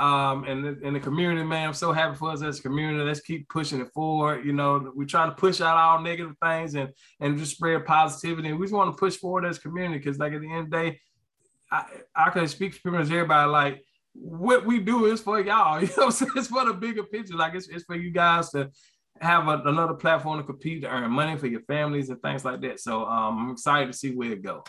um, 0.00 0.44
and 0.44 0.82
in 0.82 0.94
the 0.94 1.00
community, 1.00 1.44
man. 1.44 1.68
I'm 1.68 1.74
so 1.74 1.92
happy 1.92 2.16
for 2.16 2.30
us 2.30 2.42
as 2.42 2.58
a 2.58 2.62
community. 2.62 3.04
Let's 3.04 3.20
keep 3.20 3.48
pushing 3.50 3.80
it 3.80 3.92
forward. 3.92 4.46
You 4.46 4.54
know, 4.54 4.90
we 4.96 5.04
try 5.04 5.26
to 5.26 5.32
push 5.32 5.60
out 5.60 5.76
all 5.76 6.00
negative 6.00 6.34
things 6.42 6.74
and 6.74 6.90
and 7.20 7.38
just 7.38 7.56
spread 7.56 7.84
positivity. 7.84 8.48
And 8.48 8.58
we 8.58 8.64
just 8.64 8.74
want 8.74 8.94
to 8.94 8.98
push 8.98 9.16
forward 9.16 9.44
as 9.44 9.58
a 9.58 9.60
community 9.60 9.98
because, 9.98 10.18
like 10.18 10.32
at 10.32 10.40
the 10.40 10.50
end 10.50 10.64
of 10.64 10.70
the 10.70 10.76
day, 10.76 11.00
I, 11.70 11.84
I 12.16 12.30
can 12.30 12.48
speak 12.48 12.72
for 12.72 12.80
pretty 12.80 12.98
much 12.98 13.06
everybody. 13.08 13.50
Like 13.50 13.84
what 14.14 14.64
we 14.64 14.80
do 14.80 15.04
is 15.04 15.20
for 15.20 15.38
y'all. 15.38 15.80
You 15.80 15.86
know, 15.88 15.92
what 15.96 16.04
I'm 16.06 16.10
saying? 16.12 16.32
it's 16.34 16.48
for 16.48 16.64
the 16.64 16.72
bigger 16.72 17.04
picture. 17.04 17.36
Like 17.36 17.54
it's, 17.54 17.68
it's 17.68 17.84
for 17.84 17.94
you 17.94 18.10
guys 18.10 18.50
to 18.50 18.70
have 19.20 19.48
a, 19.48 19.62
another 19.66 19.94
platform 19.94 20.38
to 20.38 20.44
compete 20.44 20.80
to 20.82 20.88
earn 20.88 21.10
money 21.10 21.36
for 21.36 21.46
your 21.46 21.60
families 21.62 22.08
and 22.08 22.20
things 22.22 22.44
like 22.44 22.62
that. 22.62 22.80
So 22.80 23.04
um, 23.04 23.38
I'm 23.38 23.50
excited 23.50 23.92
to 23.92 23.98
see 23.98 24.14
where 24.14 24.32
it 24.32 24.42
goes. 24.42 24.62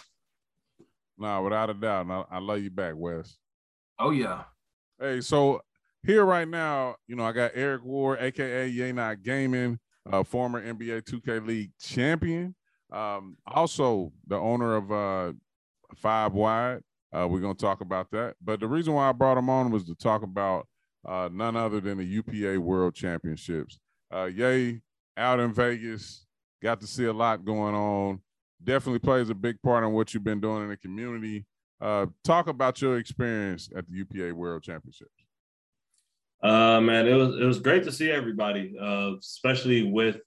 No, 1.17 1.41
without 1.41 1.69
a 1.69 1.73
doubt. 1.73 2.09
I, 2.09 2.35
I 2.35 2.39
love 2.39 2.61
you 2.61 2.69
back, 2.69 2.95
Wes. 2.97 3.37
Oh 3.97 4.09
yeah. 4.09 4.43
Hey, 5.01 5.19
so 5.21 5.61
here 6.03 6.23
right 6.23 6.47
now, 6.47 6.95
you 7.07 7.15
know, 7.15 7.23
I 7.23 7.31
got 7.31 7.53
Eric 7.55 7.83
Ward, 7.83 8.19
aka 8.21 8.71
Yeynotgaming, 8.71 9.79
uh, 10.11 10.23
former 10.23 10.61
NBA 10.61 11.01
2K 11.01 11.43
League 11.43 11.71
champion. 11.81 12.53
Um, 12.93 13.35
also 13.47 14.13
the 14.27 14.35
owner 14.35 14.75
of 14.75 14.91
uh, 14.91 15.33
Fyve 15.95 16.33
Wyde. 16.33 16.83
Uh, 17.11 17.27
we're 17.27 17.39
gonna 17.39 17.55
talk 17.55 17.81
about 17.81 18.11
that. 18.11 18.35
But 18.43 18.59
the 18.59 18.67
reason 18.67 18.93
why 18.93 19.09
I 19.09 19.11
brought 19.11 19.39
him 19.39 19.49
on 19.49 19.71
was 19.71 19.85
to 19.85 19.95
talk 19.95 20.21
about 20.21 20.67
uh, 21.03 21.29
none 21.31 21.55
other 21.55 21.79
than 21.79 21.97
the 21.97 22.05
UPA 22.05 22.61
World 22.61 22.93
Championships. 22.93 23.79
Uh, 24.13 24.25
Yay 24.25 24.81
out 25.17 25.39
in 25.39 25.51
Vegas, 25.51 26.27
got 26.61 26.79
to 26.79 26.85
see 26.85 27.05
a 27.05 27.13
lot 27.13 27.43
going 27.43 27.73
on. 27.73 28.21
Definitely 28.63 28.99
plays 28.99 29.31
a 29.31 29.35
big 29.35 29.59
part 29.63 29.83
in 29.83 29.93
what 29.93 30.13
you've 30.13 30.23
been 30.23 30.41
doing 30.41 30.61
in 30.61 30.69
the 30.69 30.77
community. 30.77 31.47
Uh, 31.81 32.05
talk 32.23 32.47
about 32.47 32.79
your 32.81 32.99
experience 32.99 33.69
at 33.75 33.87
the 33.87 33.97
UPA 33.97 34.35
World 34.35 34.61
Championships. 34.61 35.25
Uh, 36.43 36.79
man, 36.79 37.07
it 37.07 37.13
was 37.13 37.35
it 37.35 37.43
was 37.43 37.59
great 37.59 37.83
to 37.83 37.91
see 37.91 38.11
everybody, 38.11 38.75
uh, 38.79 39.13
especially 39.19 39.83
with 39.83 40.17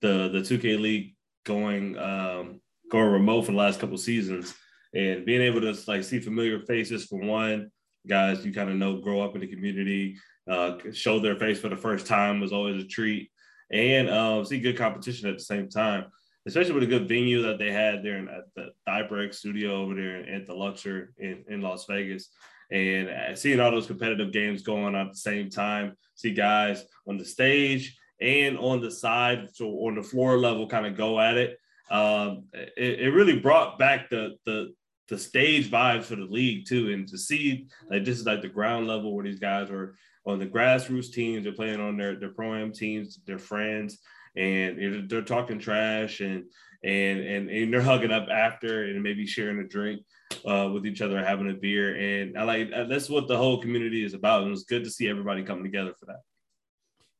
the 0.00 0.28
the 0.28 0.40
2K 0.40 0.80
League 0.80 1.16
going 1.44 1.98
um, 1.98 2.60
going 2.90 3.10
remote 3.10 3.42
for 3.42 3.52
the 3.52 3.58
last 3.58 3.80
couple 3.80 3.98
seasons, 3.98 4.54
and 4.94 5.26
being 5.26 5.40
able 5.40 5.60
to 5.60 5.76
like 5.88 6.04
see 6.04 6.20
familiar 6.20 6.60
faces 6.60 7.06
for 7.06 7.20
one, 7.20 7.70
guys 8.08 8.44
you 8.44 8.52
kind 8.52 8.70
of 8.70 8.76
know 8.76 9.00
grow 9.00 9.20
up 9.20 9.34
in 9.34 9.40
the 9.40 9.46
community, 9.48 10.16
uh, 10.48 10.76
show 10.92 11.18
their 11.18 11.36
face 11.36 11.60
for 11.60 11.68
the 11.68 11.76
first 11.76 12.06
time 12.06 12.40
was 12.40 12.52
always 12.52 12.82
a 12.82 12.86
treat, 12.86 13.30
and 13.72 14.08
uh, 14.08 14.44
see 14.44 14.60
good 14.60 14.78
competition 14.78 15.28
at 15.28 15.38
the 15.38 15.44
same 15.44 15.68
time 15.68 16.06
especially 16.46 16.72
with 16.72 16.82
a 16.82 16.86
good 16.86 17.08
venue 17.08 17.42
that 17.42 17.58
they 17.58 17.70
had 17.70 18.02
there 18.02 18.16
in, 18.16 18.28
at 18.28 18.44
the 18.54 18.70
HyperX 18.88 19.34
studio 19.34 19.82
over 19.82 19.94
there 19.94 20.18
at 20.34 20.46
the 20.46 20.54
Luxor 20.54 21.12
in, 21.18 21.44
in 21.48 21.60
Las 21.60 21.86
Vegas. 21.86 22.30
And 22.70 23.08
uh, 23.08 23.34
seeing 23.34 23.60
all 23.60 23.70
those 23.70 23.86
competitive 23.86 24.32
games 24.32 24.62
going 24.62 24.94
on 24.94 25.06
at 25.06 25.12
the 25.12 25.18
same 25.18 25.50
time, 25.50 25.96
see 26.14 26.32
guys 26.32 26.84
on 27.06 27.18
the 27.18 27.24
stage 27.24 27.98
and 28.20 28.58
on 28.58 28.80
the 28.80 28.90
side, 28.90 29.48
so 29.52 29.66
on 29.86 29.96
the 29.96 30.02
floor 30.02 30.38
level, 30.38 30.68
kind 30.68 30.86
of 30.86 30.96
go 30.96 31.20
at 31.20 31.36
it. 31.36 31.58
Um, 31.90 32.44
it, 32.52 33.00
it 33.00 33.10
really 33.10 33.38
brought 33.38 33.78
back 33.78 34.10
the 34.10 34.36
the 34.46 34.72
the 35.08 35.18
stage 35.18 35.68
vibes 35.68 36.04
for 36.04 36.14
the 36.14 36.22
league 36.22 36.66
too, 36.66 36.92
and 36.92 37.08
to 37.08 37.18
see 37.18 37.66
like 37.90 38.04
this 38.04 38.20
is 38.20 38.26
like 38.26 38.42
the 38.42 38.48
ground 38.48 38.86
level 38.86 39.12
where 39.12 39.24
these 39.24 39.40
guys 39.40 39.68
are 39.70 39.96
on 40.24 40.38
the 40.38 40.46
grassroots 40.46 41.10
teams, 41.12 41.42
they're 41.42 41.52
playing 41.52 41.80
on 41.80 41.96
their 41.96 42.14
their 42.14 42.28
pro 42.30 42.54
am 42.54 42.72
teams, 42.72 43.18
their 43.26 43.38
friends, 43.38 43.98
and 44.36 45.08
they're 45.08 45.22
talking 45.22 45.58
trash 45.58 46.20
and 46.20 46.44
and 46.82 47.20
and, 47.20 47.50
and 47.50 47.72
they're 47.72 47.82
hugging 47.82 48.12
up 48.12 48.28
after 48.28 48.84
and 48.84 49.02
maybe 49.02 49.26
sharing 49.26 49.58
a 49.58 49.66
drink 49.66 50.02
uh, 50.44 50.70
with 50.72 50.86
each 50.86 51.02
other, 51.02 51.22
having 51.22 51.50
a 51.50 51.54
beer, 51.54 51.96
and 51.96 52.38
I 52.38 52.44
like 52.44 52.70
uh, 52.72 52.84
that's 52.84 53.10
what 53.10 53.28
the 53.28 53.36
whole 53.36 53.60
community 53.60 54.04
is 54.04 54.14
about. 54.14 54.42
And 54.42 54.48
it 54.48 54.52
was 54.52 54.64
good 54.64 54.84
to 54.84 54.90
see 54.90 55.08
everybody 55.08 55.42
coming 55.42 55.64
together 55.64 55.94
for 55.98 56.06
that. 56.06 56.20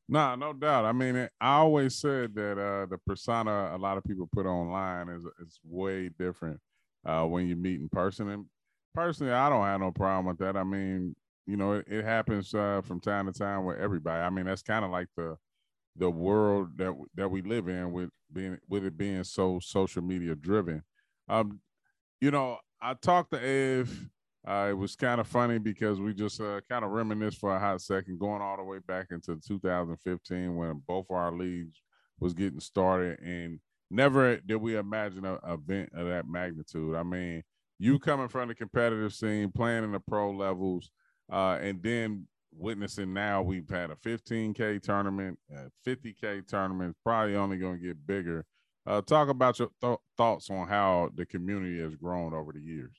Nah, 0.09 0.35
no 0.35 0.51
doubt. 0.51 0.83
I 0.83 0.91
mean, 0.91 1.15
I 1.39 1.53
always 1.55 1.95
said 1.95 2.35
that 2.35 2.57
uh, 2.59 2.85
the 2.85 2.97
persona 3.07 3.71
a 3.73 3.77
lot 3.77 3.97
of 3.97 4.03
people 4.03 4.27
put 4.31 4.45
online 4.45 5.09
is 5.09 5.25
is 5.39 5.59
way 5.63 6.09
different 6.09 6.59
uh, 7.05 7.23
when 7.23 7.47
you 7.47 7.55
meet 7.55 7.79
in 7.79 7.89
person. 7.89 8.29
And 8.29 8.45
personally, 8.93 9.31
I 9.31 9.49
don't 9.49 9.63
have 9.63 9.79
no 9.79 9.91
problem 9.91 10.25
with 10.25 10.37
that. 10.39 10.57
I 10.57 10.63
mean, 10.63 11.15
you 11.47 11.55
know, 11.57 11.73
it, 11.73 11.85
it 11.87 12.03
happens 12.03 12.53
uh, 12.53 12.81
from 12.83 12.99
time 12.99 13.31
to 13.31 13.33
time 13.33 13.65
with 13.65 13.77
everybody. 13.77 14.21
I 14.21 14.29
mean, 14.29 14.45
that's 14.45 14.61
kind 14.61 14.83
of 14.83 14.91
like 14.91 15.07
the 15.15 15.37
the 15.95 16.09
world 16.09 16.77
that 16.77 16.93
that 17.15 17.29
we 17.29 17.41
live 17.41 17.67
in 17.67 17.91
with 17.91 18.09
being 18.31 18.57
with 18.69 18.85
it 18.85 18.97
being 18.97 19.23
so 19.23 19.59
social 19.61 20.01
media 20.01 20.35
driven. 20.35 20.83
Um, 21.27 21.59
you 22.19 22.31
know, 22.31 22.57
I 22.81 22.93
talked 22.93 23.31
to 23.31 23.43
Ev. 23.43 24.09
Uh, 24.47 24.67
it 24.71 24.73
was 24.73 24.95
kind 24.95 25.21
of 25.21 25.27
funny 25.27 25.59
because 25.59 25.99
we 25.99 26.13
just 26.13 26.41
uh, 26.41 26.61
kind 26.67 26.83
of 26.83 26.91
reminisced 26.91 27.37
for 27.37 27.55
a 27.55 27.59
hot 27.59 27.79
second, 27.79 28.19
going 28.19 28.41
all 28.41 28.57
the 28.57 28.63
way 28.63 28.79
back 28.87 29.07
into 29.11 29.39
2015 29.47 30.55
when 30.55 30.81
both 30.87 31.05
of 31.09 31.15
our 31.15 31.31
leagues 31.31 31.79
was 32.19 32.33
getting 32.33 32.59
started, 32.59 33.19
and 33.19 33.59
never 33.91 34.37
did 34.37 34.55
we 34.55 34.77
imagine 34.77 35.25
an 35.25 35.37
event 35.47 35.89
of 35.93 36.07
that 36.07 36.27
magnitude. 36.27 36.95
I 36.95 37.03
mean, 37.03 37.43
you 37.77 37.99
coming 37.99 38.29
from 38.29 38.47
the 38.47 38.55
competitive 38.55 39.13
scene, 39.13 39.51
playing 39.51 39.83
in 39.83 39.91
the 39.91 39.99
pro 39.99 40.31
levels, 40.31 40.89
uh, 41.31 41.59
and 41.61 41.81
then 41.83 42.27
witnessing 42.55 43.13
now 43.13 43.41
we've 43.41 43.69
had 43.69 43.91
a 43.91 43.95
15k 43.95 44.81
tournament, 44.81 45.37
a 45.51 45.69
50k 45.87 46.47
tournament, 46.47 46.95
probably 47.03 47.35
only 47.35 47.57
going 47.57 47.79
to 47.79 47.87
get 47.87 48.05
bigger. 48.05 48.45
Uh, 48.85 49.01
talk 49.01 49.29
about 49.29 49.59
your 49.59 49.69
th- 49.81 49.99
thoughts 50.17 50.49
on 50.49 50.67
how 50.67 51.09
the 51.15 51.25
community 51.25 51.79
has 51.79 51.95
grown 51.95 52.33
over 52.33 52.51
the 52.51 52.59
years. 52.59 52.95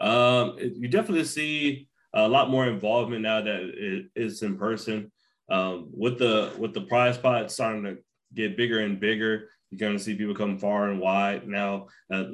Um, 0.00 0.56
you 0.58 0.88
definitely 0.88 1.24
see 1.24 1.88
a 2.12 2.28
lot 2.28 2.50
more 2.50 2.66
involvement 2.66 3.22
now 3.22 3.40
that 3.42 4.08
it's 4.14 4.42
in 4.42 4.56
person. 4.56 5.10
Um, 5.50 5.90
with 5.92 6.18
the 6.18 6.52
with 6.58 6.72
the 6.72 6.80
prize 6.80 7.18
pot 7.18 7.52
starting 7.52 7.84
to 7.84 7.98
get 8.32 8.56
bigger 8.56 8.80
and 8.80 8.98
bigger, 8.98 9.50
you're 9.74 9.88
going 9.88 9.98
to 9.98 10.02
see 10.02 10.14
people 10.14 10.34
come 10.34 10.56
far 10.56 10.88
and 10.88 11.00
wide. 11.00 11.48
Now, 11.48 11.88
uh, 12.12 12.24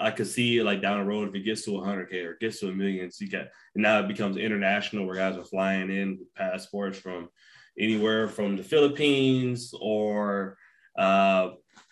I 0.00 0.10
could 0.10 0.26
see 0.26 0.62
like 0.62 0.80
down 0.80 0.98
the 0.98 1.04
road 1.04 1.28
if 1.28 1.34
it 1.34 1.40
gets 1.40 1.62
to 1.64 1.72
100k 1.72 2.24
or 2.24 2.36
gets 2.40 2.60
to 2.60 2.68
a 2.68 2.72
million, 2.72 3.10
so 3.10 3.24
you 3.24 3.38
and 3.38 3.48
now 3.74 4.00
it 4.00 4.08
becomes 4.08 4.38
international 4.38 5.04
where 5.04 5.16
guys 5.16 5.36
are 5.36 5.44
flying 5.44 5.90
in 5.90 6.18
with 6.18 6.34
passports 6.34 6.98
from 6.98 7.28
anywhere 7.78 8.28
from 8.28 8.56
the 8.56 8.62
Philippines 8.62 9.74
or 9.78 10.56
uh, 10.98 11.50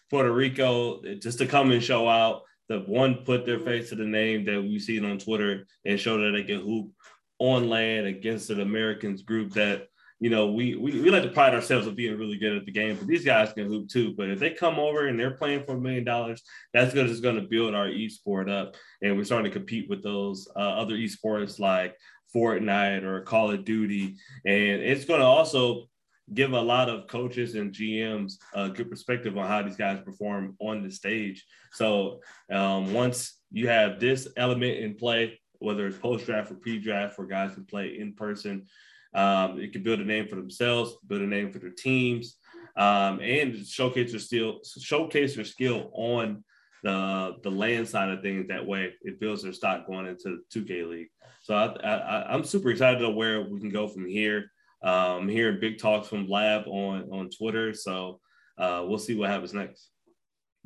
Puerto 0.09 0.33
Rico 0.33 1.03
just 1.17 1.38
to 1.38 1.47
come 1.47 1.71
and 1.71 1.83
show 1.83 2.09
out. 2.09 2.43
The 2.71 2.81
one 2.81 3.25
put 3.27 3.45
their 3.45 3.61
face 3.61 3.90
to 3.90 3.95
the 3.95 4.07
name 4.07 4.47
that 4.47 4.62
we 4.62 4.79
see 4.79 5.05
on 5.05 5.19
Twitter 5.19 5.67
and 5.85 6.01
show 6.01 6.17
that 6.19 6.31
they 6.31 6.45
can 6.45 6.61
hoop 6.61 6.93
on 7.38 7.69
land 7.69 8.07
against 8.07 8.49
an 8.49 8.61
Americans 8.61 9.21
group 9.21 9.53
that 9.53 9.88
you 10.25 10.31
know, 10.31 10.47
we, 10.47 10.75
we 10.75 11.03
we 11.03 11.11
like 11.11 11.23
to 11.23 11.29
pride 11.29 11.53
ourselves 11.53 11.87
on 11.87 11.95
being 11.95 12.17
really 12.17 12.39
good 12.39 12.57
at 12.57 12.65
the 12.65 12.73
game, 12.73 12.97
but 12.97 13.07
these 13.07 13.27
guys 13.27 13.53
can 13.53 13.67
hoop 13.67 13.91
too. 13.91 14.15
But 14.17 14.31
if 14.31 14.39
they 14.39 14.49
come 14.49 14.79
over 14.79 15.07
and 15.07 15.21
they're 15.21 15.37
playing 15.37 15.65
for 15.65 15.73
a 15.73 15.79
million 15.79 16.03
dollars, 16.03 16.43
that's 16.73 16.95
just 16.95 17.23
going 17.23 17.35
to 17.35 17.43
build 17.43 17.75
our 17.75 17.89
esport 17.89 18.51
up, 18.51 18.75
and 19.03 19.19
we're 19.19 19.25
starting 19.25 19.53
to 19.53 19.59
compete 19.59 19.87
with 19.91 20.03
those 20.03 20.49
uh, 20.57 20.61
other 20.81 20.95
esports 20.95 21.59
like 21.59 21.95
Fortnite 22.35 23.03
or 23.03 23.21
Call 23.21 23.51
of 23.51 23.67
Duty, 23.67 24.17
and 24.47 24.81
it's 24.81 25.05
going 25.05 25.21
to 25.21 25.27
also 25.27 25.91
give 26.33 26.55
a 26.55 26.59
lot 26.59 26.89
of 26.89 27.07
coaches 27.07 27.55
and 27.55 27.75
GMs 27.75 28.39
a 28.55 28.71
good 28.71 28.89
perspective 28.89 29.37
on 29.37 29.47
how 29.47 29.61
these 29.61 29.77
guys 29.77 30.01
perform 30.03 30.57
on 30.59 30.83
the 30.83 30.91
stage. 30.91 31.45
So 31.73 32.21
um, 32.51 32.95
once 32.95 33.43
you 33.53 33.69
have 33.69 34.01
this 34.01 34.27
element 34.39 34.79
in 34.79 34.95
play, 34.95 35.39
whether 35.59 35.87
it's 35.87 35.99
post 35.99 36.25
draft 36.25 36.51
or 36.51 36.55
pre 36.55 36.79
draft, 36.79 37.19
where 37.19 37.27
guys 37.27 37.53
can 37.53 37.67
play 37.67 37.99
in 37.99 38.15
person, 38.15 38.65
um, 39.14 39.61
it 39.61 39.72
can 39.72 39.83
build 39.83 40.00
a 40.00 40.05
name 40.05 40.29
for 40.29 40.37
themselves, 40.37 40.96
build 41.07 41.22
a 41.22 41.27
name 41.27 41.53
for 41.53 41.59
their 41.59 41.70
teams, 41.70 42.37
um, 42.77 43.20
and 43.20 43.66
showcase 43.66 44.11
their 44.11 44.20
skill, 44.20 44.61
showcase 44.81 45.37
their 45.37 45.44
skill 45.44 45.90
on 45.92 46.44
the 46.83 47.37
the 47.42 47.50
land 47.50 47.88
side 47.88 48.11
of 48.11 48.22
things. 48.22 48.48
That 48.48 48.66
way, 48.66 48.92
it 49.03 49.20
builds 49.20 49.42
their 49.42 49.53
stock 49.53 49.87
going 49.87 50.07
into 50.07 50.38
the 50.53 50.61
2K 50.61 50.88
league. 50.88 51.09
So 51.42 51.55
I, 51.55 52.33
I'm 52.33 52.44
super 52.44 52.70
excited 52.70 52.98
to 53.00 53.11
where 53.11 53.42
we 53.42 53.61
can 53.61 53.70
go 53.70 53.87
from 53.87 54.07
here. 54.07 54.50
Um, 54.83 55.29
hearing 55.29 55.61
big 55.61 55.79
talks 55.79 56.09
from 56.09 56.29
Lab 56.29 56.66
on 56.66 57.09
on 57.11 57.31
Twitter, 57.31 57.72
so 57.72 58.20
uh, 58.59 58.85
we'll 58.87 58.98
see 58.98 59.14
what 59.14 59.31
happens 59.31 59.55
next. 59.55 59.90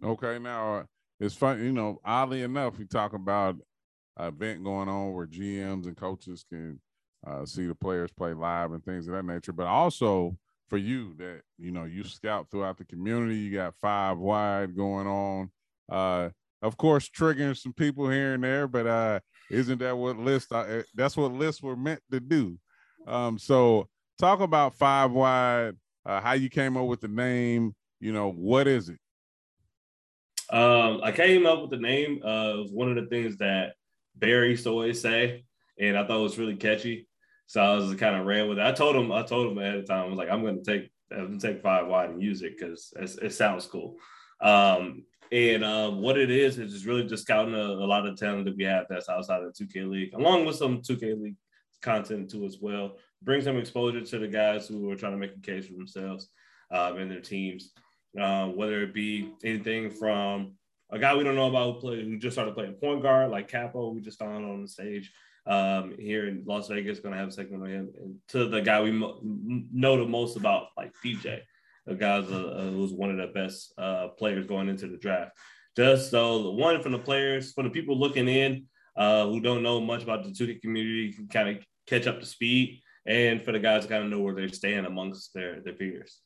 Okay, 0.03 0.39
now 0.39 0.75
uh, 0.75 0.83
it's 1.21 1.35
fun. 1.35 1.63
You 1.63 1.73
know, 1.73 2.01
oddly 2.05 2.43
enough, 2.43 2.79
we 2.79 2.87
talk 2.87 3.13
about 3.13 3.57
event 4.19 4.65
going 4.65 4.89
on 4.89 5.13
where 5.13 5.27
GMs 5.27 5.87
and 5.87 5.97
coaches 5.97 6.45
can 6.49 6.81
uh, 7.27 7.45
see 7.45 7.67
the 7.67 7.75
players 7.75 8.11
play 8.13 8.33
live 8.33 8.73
and 8.73 8.85
things 8.85 9.07
of 9.07 9.15
that 9.15 9.25
nature. 9.25 9.53
But 9.53 9.67
also 9.67 10.37
for 10.69 10.77
you, 10.77 11.15
that 11.19 11.41
you 11.59 11.71
know, 11.71 11.85
you 11.85 12.05
scout 12.05 12.49
throughout 12.51 12.79
the 12.79 12.85
community. 12.85 13.37
You 13.37 13.57
got 13.57 13.75
Fyve 13.83 14.19
Wyde 14.19 14.77
going 14.77 15.07
on. 15.07 15.51
Uh, 15.91 16.31
of 16.61 16.77
course, 16.77 17.09
triggering 17.09 17.57
some 17.57 17.73
people 17.73 18.09
here 18.09 18.35
and 18.35 18.43
there, 18.43 18.67
but 18.67 18.87
uh, 18.87 19.21
isn't 19.51 19.79
that 19.79 19.97
what 19.97 20.19
lists? 20.19 20.51
Uh, 20.51 20.83
that's 20.95 21.17
what 21.17 21.33
lists 21.33 21.63
were 21.63 21.77
meant 21.77 22.01
to 22.11 22.21
do. 22.21 22.59
Um, 23.07 23.39
so 23.39 23.89
talk 24.19 24.41
about 24.41 24.77
Fyve 24.77 25.13
Wyde, 25.13 25.77
uh, 26.05 26.21
how 26.21 26.33
you 26.33 26.51
came 26.51 26.77
up 26.77 26.87
with 26.87 27.01
the 27.01 27.09
name. 27.09 27.75
You 28.01 28.13
know, 28.13 28.31
what 28.31 28.67
is 28.67 28.89
it? 28.89 28.99
Um, 30.51 31.01
I 31.03 31.13
came 31.13 31.47
up 31.47 31.61
with 31.61 31.71
the 31.71 31.79
name. 31.79 32.21
Uh, 32.23 32.55
was 32.57 32.71
one 32.73 32.89
of 32.89 32.97
the 32.97 33.07
things 33.07 33.37
that 33.39 33.75
Barry 34.17 34.51
used 34.51 34.65
to 34.65 34.71
always 34.71 35.01
say, 35.01 35.45
and 35.79 35.97
I 35.97 36.07
thought 36.07 36.21
it 36.21 36.23
was 36.23 36.39
really 36.39 36.57
catchy. 36.57 37.08
So 37.49 37.63
I 37.63 37.75
was 37.75 37.95
kind 37.95 38.15
of 38.15 38.27
ran 38.27 38.47
with 38.47 38.59
it. 38.59 38.65
I 38.65 38.73
told 38.73 38.95
him, 38.95 39.11
I 39.11 39.23
told 39.23 39.51
him 39.51 39.59
ahead 39.59 39.77
of 39.77 39.87
time, 39.87 40.05
I 40.05 40.09
was 40.09 40.19
like, 40.19 40.29
I'm 40.31 40.43
going 40.43 40.63
to 40.63 40.71
take, 40.71 40.91
I'm 41.11 41.29
going 41.29 41.39
to 41.39 41.47
take 41.47 41.63
Fyve 41.63 41.89
Wyde 41.89 42.11
and 42.11 42.23
use 42.23 42.43
it 42.43 42.59
because 42.59 42.93
it 42.95 43.33
sounds 43.33 43.67
cool. 43.67 43.97
Um, 44.43 45.05
and 45.33 45.65
um, 45.65 46.03
what 46.03 46.19
it 46.19 46.31
is 46.31 46.59
is 46.59 46.75
just 46.75 46.85
really 46.85 47.07
just 47.07 47.23
scouting 47.23 47.55
a, 47.55 47.57
a, 47.57 47.89
lot 47.89 48.07
of 48.07 48.19
talent 48.19 48.45
that 48.45 48.57
we 48.57 48.65
have 48.65 48.85
that's 48.89 49.09
outside 49.09 49.43
of 49.43 49.55
the 49.55 49.65
2K 49.65 49.91
League, 49.91 50.15
along 50.15 50.45
with 50.45 50.57
some 50.57 50.83
2K 50.83 51.21
League 51.21 51.37
content 51.81 52.31
too 52.31 52.45
as 52.45 52.59
well. 52.61 52.97
Bring 53.23 53.41
some 53.41 53.57
exposure 53.57 54.03
to 54.03 54.19
the 54.19 54.29
guys 54.29 54.69
who 54.69 54.91
are 54.91 54.97
trying 54.97 55.13
to 55.13 55.19
make 55.19 55.35
a 55.35 55.41
case 55.41 55.67
for 55.67 55.73
themselves 55.73 56.29
um, 56.71 56.99
and 56.99 57.11
their 57.11 57.21
teams, 57.21 57.73
uh, 58.21 58.49
whether 58.49 58.83
it 58.83 58.93
be 58.93 59.33
anything 59.43 59.91
from 59.91 60.53
a 60.91 60.99
guy 60.99 61.15
we 61.15 61.25
don't 61.25 61.35
know 61.35 61.49
about 61.49 61.75
who 61.75 61.81
played 61.81 62.05
who 62.05 62.19
just 62.19 62.35
started 62.35 62.55
playing 62.55 62.75
point 62.75 63.03
guard 63.03 63.31
like 63.31 63.51
Capo, 63.51 63.91
we 63.91 64.03
just 64.03 64.19
found 64.19 64.45
on 64.45 64.63
the 64.63 64.69
stage 64.69 65.11
um, 65.49 65.95
here 65.99 66.29
in 66.29 66.45
Las 66.47 66.69
Vegas. 66.69 67.01
Going 67.01 67.15
to 67.15 67.19
have 67.19 67.29
a 67.29 67.33
segment 67.33 67.63
on 67.65 67.69
him, 67.69 67.89
and 68.01 68.17
to 68.29 68.49
the 68.49 68.61
guy 68.61 68.81
we 68.81 68.93
know 68.93 69.97
the 69.97 70.07
most 70.07 70.37
about 70.37 70.69
like 70.77 70.93
PJ 71.05 71.41
the 71.89 71.95
guy 71.95 72.21
who's 72.21 72.93
one 72.93 73.11
of 73.11 73.17
the 73.17 73.33
best 73.33 73.73
uh, 73.79 74.09
players 74.09 74.47
going 74.47 74.69
into 74.69 74.87
the 74.87 74.99
draft. 74.99 75.33
Just 75.77 76.11
so 76.11 76.43
the 76.43 76.51
one 76.51 76.83
from 76.83 76.93
the 76.93 76.99
players, 76.99 77.53
for 77.53 77.65
the 77.65 77.71
people 77.71 77.99
looking 77.99 78.29
in 78.29 78.67
uh, 78.97 79.27
who 79.27 79.41
don't 79.41 79.63
know 79.63 79.81
much 79.81 80.03
about 80.03 80.25
the 80.25 80.31
2K 80.31 80.61
community, 80.61 81.13
can 81.13 81.29
kind 81.29 81.49
of 81.49 81.65
catch 81.87 82.07
up 82.07 82.21
to 82.21 82.27
speed, 82.27 82.81
and 83.07 83.41
for 83.41 83.53
the 83.53 83.59
guys 83.59 83.85
to 83.85 83.89
kind 83.89 84.05
of 84.05 84.11
know 84.11 84.21
where 84.21 84.35
they 84.35 84.49
stand 84.49 84.87
amongst 84.87 85.33
their 85.33 85.61
their 85.61 85.73
peers. 85.73 86.21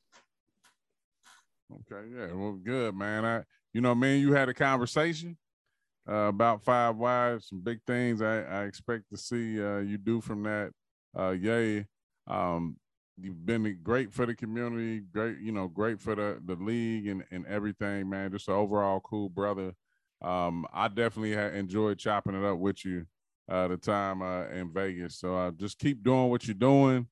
Okay, 1.70 2.08
yeah, 2.14 2.32
well, 2.34 2.52
good 2.52 2.94
man. 2.94 3.24
I, 3.24 3.42
you 3.72 3.80
know, 3.80 3.94
man, 3.94 4.20
you 4.20 4.32
had 4.32 4.48
a 4.48 4.54
conversation 4.54 5.36
uh, 6.08 6.28
about 6.28 6.64
Fyve 6.64 6.96
Wyde, 6.96 7.42
some 7.42 7.60
big 7.60 7.80
things 7.86 8.22
I, 8.22 8.42
I 8.42 8.64
expect 8.64 9.10
to 9.10 9.16
see 9.16 9.62
uh, 9.62 9.78
you 9.78 9.98
do 9.98 10.20
from 10.20 10.42
that. 10.44 10.72
Uh, 11.18 11.30
yay. 11.30 11.86
Um, 12.26 12.76
you've 13.20 13.44
been 13.44 13.78
great 13.82 14.12
for 14.12 14.26
the 14.26 14.34
community, 14.34 15.00
great, 15.12 15.38
you 15.38 15.52
know, 15.52 15.68
great 15.68 16.00
for 16.00 16.14
the 16.14 16.40
the 16.44 16.56
league 16.56 17.06
and 17.06 17.24
and 17.30 17.46
everything, 17.46 18.08
man. 18.08 18.32
Just 18.32 18.48
an 18.48 18.54
overall 18.54 19.00
cool 19.00 19.28
brother. 19.28 19.74
Um, 20.20 20.66
I 20.72 20.88
definitely 20.88 21.32
enjoyed 21.32 21.98
chopping 21.98 22.34
it 22.34 22.44
up 22.44 22.58
with 22.58 22.84
you 22.84 23.06
uh, 23.48 23.68
the 23.68 23.76
time 23.76 24.22
uh, 24.22 24.46
in 24.46 24.72
Vegas. 24.72 25.18
So 25.18 25.36
uh, 25.36 25.50
just 25.50 25.78
keep 25.78 26.02
doing 26.02 26.30
what 26.30 26.46
you're 26.46 26.54
doing, 26.54 27.08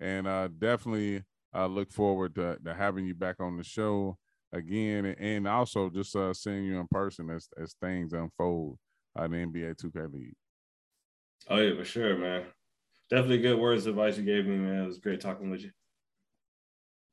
and 0.00 0.26
uh, 0.26 0.48
definitely 0.58 1.24
uh, 1.54 1.66
look 1.66 1.90
forward 1.90 2.34
to, 2.36 2.58
to 2.64 2.74
having 2.74 3.04
you 3.04 3.14
back 3.14 3.36
on 3.40 3.56
the 3.56 3.64
show 3.64 4.16
again, 4.52 5.06
and 5.06 5.48
also 5.48 5.90
just 5.90 6.14
uh, 6.16 6.34
seeing 6.34 6.64
you 6.64 6.78
in 6.78 6.86
person 6.90 7.30
as 7.30 7.48
as 7.60 7.74
things 7.80 8.12
unfold 8.12 8.78
in 9.22 9.30
the 9.30 9.36
NBA 9.38 9.76
2K 9.76 10.12
League. 10.12 10.34
Oh 11.48 11.58
yeah, 11.58 11.76
for 11.76 11.84
sure, 11.84 12.16
man 12.16 12.44
definitely 13.12 13.38
good 13.38 13.58
words 13.58 13.84
of 13.84 13.90
advice 13.98 14.16
you 14.16 14.24
gave 14.24 14.46
me, 14.46 14.56
man. 14.56 14.84
It 14.84 14.86
was 14.86 14.98
great 14.98 15.20
talking 15.20 15.50
with 15.50 15.60
you. 15.60 15.70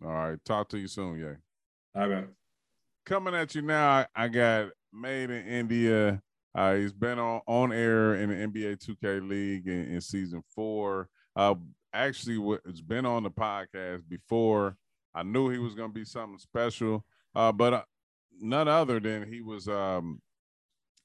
All 0.01 0.09
right. 0.09 0.37
Talk 0.45 0.69
to 0.69 0.77
you 0.77 0.87
soon, 0.87 1.19
yeah. 1.19 1.33
All 1.93 2.07
right, 2.07 2.21
man. 2.21 2.27
Coming 3.05 3.35
at 3.35 3.53
you 3.53 3.61
now, 3.61 4.05
I 4.15 4.29
got 4.29 4.69
Made 4.93 5.29
in 5.29 5.45
India. 5.45 6.21
Uh, 6.55 6.75
he's 6.75 6.93
been 6.93 7.19
on, 7.19 7.41
on 7.47 7.73
air 7.73 8.15
in 8.15 8.29
the 8.29 8.35
NBA 8.35 8.77
2K 8.77 9.27
League 9.27 9.67
in, 9.67 9.93
in 9.93 10.01
season 10.01 10.41
four. 10.55 11.09
Uh, 11.35 11.55
actually, 11.93 12.57
it's 12.65 12.81
been 12.81 13.05
on 13.05 13.23
the 13.23 13.29
podcast 13.29 14.07
before. 14.07 14.77
I 15.13 15.23
knew 15.23 15.49
he 15.49 15.59
was 15.59 15.75
going 15.75 15.89
to 15.89 15.93
be 15.93 16.05
something 16.05 16.39
special, 16.39 17.03
uh, 17.35 17.51
but 17.51 17.73
uh, 17.73 17.81
none 18.39 18.67
other 18.67 18.99
than 18.99 19.31
he 19.31 19.41
was, 19.41 19.67
um, 19.67 20.21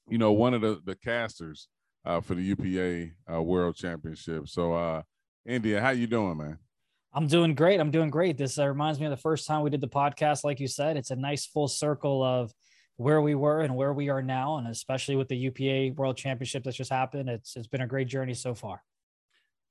you 0.09 0.17
know, 0.17 0.31
one 0.31 0.53
of 0.53 0.61
the, 0.61 0.81
the 0.85 0.95
casters 0.95 1.67
uh, 2.05 2.21
for 2.21 2.35
the 2.35 2.43
UPA 2.43 3.11
uh, 3.33 3.41
World 3.41 3.75
Championship. 3.75 4.47
So, 4.47 4.73
uh, 4.73 5.01
India, 5.45 5.81
how 5.81 5.89
you 5.89 6.07
doing, 6.07 6.37
man? 6.37 6.59
I'm 7.13 7.27
doing 7.27 7.55
great. 7.55 7.79
I'm 7.79 7.91
doing 7.91 8.09
great. 8.09 8.37
This 8.37 8.59
uh, 8.59 8.67
reminds 8.67 8.99
me 8.99 9.05
of 9.05 9.09
the 9.09 9.17
first 9.17 9.47
time 9.47 9.61
we 9.61 9.69
did 9.69 9.81
the 9.81 9.87
podcast. 9.87 10.43
Like 10.43 10.59
you 10.59 10.67
said, 10.67 10.97
it's 10.97 11.11
a 11.11 11.15
nice 11.15 11.45
full 11.45 11.67
circle 11.67 12.21
of 12.21 12.53
where 12.97 13.21
we 13.21 13.35
were 13.35 13.61
and 13.61 13.75
where 13.75 13.93
we 13.93 14.09
are 14.09 14.21
now, 14.21 14.57
and 14.57 14.67
especially 14.67 15.15
with 15.15 15.29
the 15.29 15.37
UPA 15.37 15.93
World 15.95 16.17
Championship 16.17 16.63
that's 16.63 16.75
just 16.75 16.91
happened. 16.91 17.29
It's 17.29 17.55
it's 17.55 17.67
been 17.67 17.81
a 17.81 17.87
great 17.87 18.07
journey 18.07 18.33
so 18.33 18.53
far. 18.53 18.81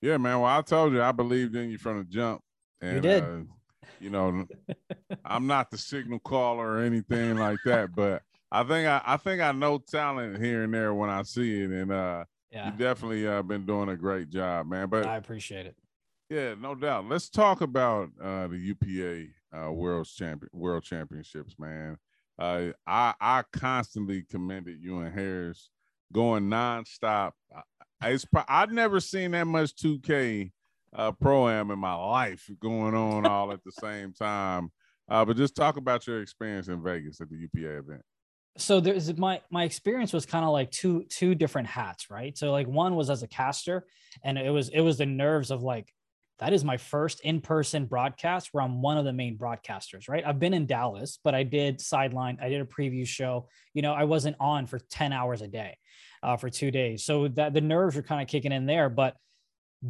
Yeah, 0.01 0.17
man. 0.17 0.41
Well, 0.41 0.51
I 0.51 0.63
told 0.63 0.93
you 0.93 1.03
I 1.03 1.13
believed 1.13 1.55
in 1.55 1.71
you 1.71 1.79
from 1.79 1.99
the 1.99 2.05
jump. 2.05 2.41
And, 2.81 2.97
you 2.97 3.01
did. 3.01 3.25
Uh, 3.25 3.41
you 4.01 4.11
know, 4.11 4.47
I'm 5.25 5.47
not 5.47 5.71
the 5.71 5.79
signal 5.79 6.19
caller 6.21 6.73
or 6.73 6.81
anything 6.81 7.37
like 7.37 7.59
that, 7.65 7.95
but 7.95 8.23
I 8.51 8.63
think 8.63 8.87
I, 8.87 9.03
I 9.05 9.17
think 9.17 9.41
I 9.41 9.53
know 9.53 9.79
talent 9.79 10.43
here 10.43 10.63
and 10.63 10.73
there 10.73 10.95
when 10.95 11.11
I 11.11 11.23
see 11.23 11.63
it, 11.63 11.71
and 11.71 11.91
uh, 11.91 12.25
yeah. 12.51 12.67
you 12.67 12.79
definitely 12.79 13.27
uh, 13.27 13.43
been 13.43 13.67
doing 13.67 13.89
a 13.89 13.97
great 13.97 14.31
job, 14.31 14.67
man. 14.67 14.89
But 14.89 15.07
I 15.07 15.17
appreciate 15.17 15.67
it. 15.67 15.77
Yeah, 16.31 16.55
no 16.61 16.75
doubt. 16.75 17.09
Let's 17.09 17.29
talk 17.29 17.61
about 17.61 18.11
uh, 18.23 18.47
the 18.49 18.57
UPA 18.57 19.67
uh, 19.67 19.73
World 19.73 20.07
Champion 20.07 20.51
World 20.53 20.85
Championships, 20.85 21.57
man. 21.59 21.99
Uh, 22.39 22.69
I 22.87 23.15
I 23.21 23.43
constantly 23.53 24.23
commended 24.23 24.79
you 24.81 24.99
and 25.01 25.13
Harris 25.13 25.71
going 26.13 26.45
nonstop. 26.45 27.33
I, 28.01 28.11
it's 28.11 28.27
I've 28.49 28.73
never 28.73 29.01
seen 29.01 29.33
that 29.33 29.47
much 29.47 29.75
2K 29.77 30.53
uh, 30.95 31.13
pro 31.13 31.49
am 31.49 31.71
in 31.71 31.79
my 31.79 31.95
life 31.95 32.49
going 32.61 32.95
on 32.95 33.27
all 33.31 33.53
at 33.53 33.63
the 33.65 33.73
same 33.73 34.13
time. 34.13 34.71
Uh, 35.09 35.25
but 35.25 35.37
just 35.37 35.55
talk 35.55 35.77
about 35.77 36.07
your 36.07 36.23
experience 36.23 36.69
in 36.69 36.83
Vegas 36.83 37.21
at 37.21 37.29
the 37.29 37.37
UPA 37.37 37.79
event. 37.79 38.03
So 38.57 38.81
there's 38.81 39.17
my 39.17 39.41
my 39.51 39.65
experience 39.65 40.13
was 40.13 40.27
kind 40.27 40.45
of 40.45 40.53
like 40.53 40.71
two 40.71 41.05
two 41.09 41.35
different 41.35 41.67
hats 41.67 42.09
right? 42.09 42.37
So 42.39 42.53
like 42.53 42.69
one 42.69 42.95
was 42.95 43.11
as 43.11 43.23
a 43.23 43.29
caster 43.29 43.85
and 44.23 44.39
it 44.39 44.51
was 44.51 44.69
it 44.69 44.81
was 44.81 44.99
the 44.99 45.07
nerves 45.07 45.51
of 45.51 45.63
like 45.63 45.93
that 46.39 46.53
is 46.53 46.65
my 46.65 46.77
first 46.77 47.21
in-person 47.21 47.87
broadcast 47.87 48.49
where 48.51 48.63
i'm 48.65 48.83
one 48.83 48.99
of 48.99 49.05
the 49.05 49.13
main 49.13 49.39
broadcasters 49.39 50.09
right? 50.09 50.25
I've 50.25 50.39
been 50.39 50.55
in 50.55 50.67
dallas 50.67 51.19
but 51.25 51.35
i 51.35 51.43
did 51.43 51.81
sideline 51.81 52.39
i 52.41 52.49
did 52.49 52.61
a 52.61 52.65
preview 52.65 53.07
show. 53.07 53.49
You 53.73 53.83
know 53.83 53.93
i 53.93 54.05
wasn't 54.05 54.37
on 54.39 54.67
for 54.67 54.79
10 54.79 55.13
hours 55.13 55.43
a 55.43 55.49
day 55.49 55.77
uh, 56.23 56.37
for 56.37 56.49
two 56.49 56.71
days. 56.71 57.05
So 57.05 57.27
that 57.29 57.55
the 57.55 57.61
nerves 57.61 57.97
were 57.97 58.03
kind 58.03 58.23
of 58.23 58.29
kicking 58.29 58.53
in 58.53 58.67
there 58.67 58.89
but 58.89 59.17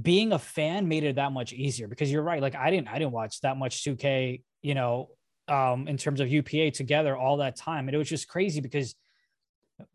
being 0.03 0.33
a 0.33 0.39
fan 0.39 0.89
made 0.89 1.05
it 1.05 1.17
that 1.17 1.33
much 1.33 1.53
easier 1.53 1.87
because 1.87 2.11
you're 2.11 2.23
right 2.23 2.43
like 2.43 2.57
i 2.57 2.71
didn't 2.71 2.89
i 2.89 2.99
didn't 2.99 3.13
watch 3.13 3.41
that 3.43 3.57
much 3.57 3.85
2k 3.85 4.43
you 4.63 4.75
know 4.75 5.09
um, 5.49 5.89
in 5.89 5.97
terms 5.97 6.21
of 6.21 6.31
UPA 6.31 6.71
together 6.71 7.17
all 7.17 7.39
that 7.39 7.57
time. 7.57 7.89
And 7.89 7.95
it 7.95 7.99
was 7.99 8.09
just 8.09 8.29
crazy 8.29 8.61
because 8.61 8.95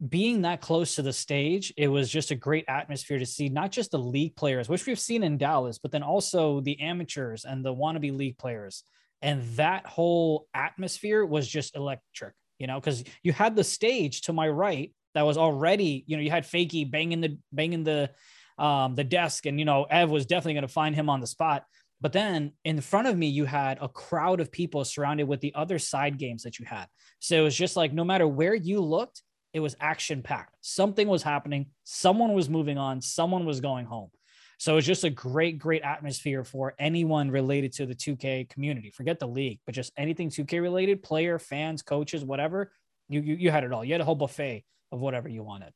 being 0.07 0.41
that 0.41 0.61
close 0.61 0.95
to 0.95 1.01
the 1.01 1.13
stage, 1.13 1.73
it 1.77 1.87
was 1.87 2.09
just 2.09 2.31
a 2.31 2.35
great 2.35 2.65
atmosphere 2.67 3.17
to 3.17 3.25
see 3.25 3.49
not 3.49 3.71
just 3.71 3.91
the 3.91 3.99
league 3.99 4.35
players, 4.35 4.67
which 4.67 4.85
we've 4.85 4.99
seen 4.99 5.23
in 5.23 5.37
Dallas, 5.37 5.79
but 5.79 5.91
then 5.91 6.03
also 6.03 6.59
the 6.61 6.79
amateurs 6.81 7.45
and 7.45 7.63
the 7.63 7.73
wannabe 7.73 8.15
league 8.15 8.37
players. 8.37 8.83
And 9.21 9.43
that 9.55 9.85
whole 9.85 10.47
atmosphere 10.53 11.25
was 11.25 11.47
just 11.47 11.75
electric, 11.75 12.33
you 12.57 12.67
know, 12.67 12.79
because 12.79 13.03
you 13.23 13.33
had 13.33 13.55
the 13.55 13.63
stage 13.63 14.21
to 14.23 14.33
my 14.33 14.47
right 14.47 14.93
that 15.15 15.25
was 15.25 15.37
already, 15.37 16.03
you 16.07 16.17
know, 16.17 16.23
you 16.23 16.29
had 16.29 16.43
Fakey 16.43 16.89
banging 16.89 17.21
the 17.21 17.37
banging 17.51 17.83
the 17.83 18.11
um, 18.59 18.95
the 18.95 19.03
desk, 19.03 19.45
and 19.45 19.57
you 19.59 19.65
know, 19.65 19.85
Ev 19.85 20.09
was 20.11 20.25
definitely 20.25 20.53
going 20.53 20.63
to 20.63 20.67
find 20.67 20.95
him 20.95 21.09
on 21.09 21.21
the 21.21 21.27
spot 21.27 21.65
But 22.01 22.13
then 22.13 22.53
in 22.63 22.81
front 22.81 23.07
of 23.07 23.17
me, 23.17 23.27
you 23.27 23.45
had 23.45 23.77
a 23.81 23.89
crowd 23.89 24.39
of 24.39 24.51
people 24.51 24.85
surrounded 24.85 25.27
with 25.27 25.41
the 25.41 25.53
other 25.55 25.79
side 25.79 26.17
games 26.17 26.43
that 26.43 26.59
you 26.59 26.65
had. 26.65 26.87
So 27.19 27.37
it 27.37 27.43
was 27.43 27.55
just 27.55 27.75
like 27.75 27.93
no 27.93 28.03
matter 28.03 28.27
where 28.27 28.55
you 28.55 28.81
looked, 28.81 29.21
it 29.53 29.59
was 29.59 29.75
action 29.79 30.21
packed. 30.21 30.55
Something 30.61 31.07
was 31.07 31.23
happening. 31.23 31.67
Someone 31.83 32.33
was 32.33 32.49
moving 32.49 32.77
on. 32.77 33.01
Someone 33.01 33.45
was 33.45 33.59
going 33.59 33.85
home. 33.85 34.11
So 34.59 34.77
it's 34.77 34.87
just 34.87 35.05
a 35.05 35.09
great, 35.09 35.57
great 35.57 35.83
atmosphere 35.83 36.43
for 36.43 36.75
anyone 36.79 37.31
related 37.31 37.73
to 37.73 37.85
the 37.85 37.95
2K 37.95 38.49
community. 38.49 38.91
Forget 38.91 39.19
the 39.19 39.27
league, 39.27 39.59
but 39.65 39.73
just 39.73 39.93
anything 39.97 40.29
2K 40.29 40.61
related, 40.61 41.01
player, 41.01 41.39
fans, 41.39 41.81
coaches, 41.81 42.23
whatever. 42.23 42.71
You, 43.07 43.21
you 43.21 43.35
you 43.35 43.51
had 43.51 43.63
it 43.63 43.71
all. 43.71 43.83
You 43.83 43.93
had 43.93 44.01
a 44.01 44.05
whole 44.05 44.15
buffet 44.15 44.65
of 44.91 44.99
whatever 44.99 45.29
you 45.29 45.43
wanted. 45.43 45.73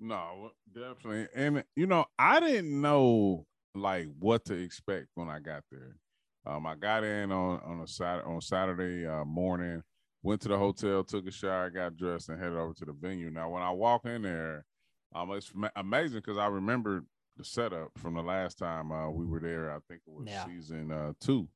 No, 0.00 0.52
definitely. 0.72 1.28
And 1.34 1.62
you 1.76 1.86
know, 1.86 2.06
I 2.18 2.40
didn't 2.40 2.80
know 2.80 3.46
like 3.74 4.08
what 4.18 4.46
to 4.46 4.54
expect 4.54 5.08
when 5.14 5.28
I 5.28 5.38
got 5.38 5.62
there. 5.70 5.96
Um, 6.46 6.66
I 6.66 6.74
got 6.74 7.04
in 7.04 7.30
on 7.30 7.60
on 7.60 7.80
a 7.80 7.86
Saturday 7.86 8.26
on 8.26 8.40
Saturday 8.40 9.06
uh, 9.06 9.24
morning, 9.24 9.82
went 10.22 10.40
to 10.42 10.48
the 10.48 10.56
hotel, 10.56 11.04
took 11.04 11.26
a 11.26 11.30
shower, 11.30 11.68
got 11.70 11.96
dressed, 11.96 12.30
and 12.30 12.40
headed 12.40 12.56
over 12.56 12.72
to 12.74 12.84
the 12.86 12.92
venue. 12.92 13.30
Now, 13.30 13.50
when 13.50 13.62
I 13.62 13.70
walk 13.70 14.06
in 14.06 14.22
there, 14.22 14.64
um, 15.14 15.30
it's 15.32 15.52
amazing 15.76 16.18
because 16.18 16.38
I 16.38 16.46
remember 16.46 17.04
the 17.36 17.44
setup 17.44 17.90
from 17.98 18.14
the 18.14 18.22
last 18.22 18.58
time 18.58 18.90
uh, 18.90 19.10
we 19.10 19.26
were 19.26 19.40
there. 19.40 19.70
I 19.70 19.78
think 19.88 20.00
it 20.06 20.12
was 20.12 20.28
yeah. 20.28 20.46
season 20.46 20.90
uh, 20.90 21.12
two. 21.20 21.48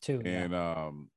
Two. 0.00 0.20
And 0.24 0.52
yeah. 0.52 0.72
um, 0.72 1.08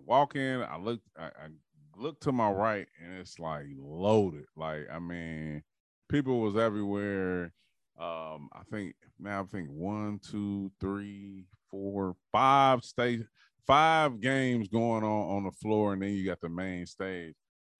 walk 0.00 0.36
in, 0.36 0.62
I 0.62 0.78
look, 0.78 1.00
I, 1.18 1.24
I 1.24 1.48
look 1.96 2.20
to 2.20 2.32
my 2.32 2.48
right, 2.48 2.86
and 3.02 3.18
it's 3.18 3.40
like 3.40 3.64
loaded. 3.76 4.44
Like 4.56 4.86
I 4.92 5.00
mean, 5.00 5.64
people 6.10 6.40
was 6.40 6.56
everywhere. 6.56 7.52
Um, 7.98 8.48
I 8.52 8.62
think 8.70 8.94
now 9.18 9.42
I 9.42 9.44
think 9.44 9.68
one, 9.70 10.20
two, 10.30 10.72
three, 10.80 11.44
four, 11.70 12.16
five 12.32 12.82
stage, 12.84 13.22
five 13.66 14.20
games 14.20 14.68
going 14.68 15.04
on 15.04 15.36
on 15.36 15.44
the 15.44 15.52
floor, 15.52 15.92
and 15.92 16.02
then 16.02 16.12
you 16.12 16.24
got 16.24 16.40
the 16.40 16.48
main 16.48 16.86
stage. 16.86 17.34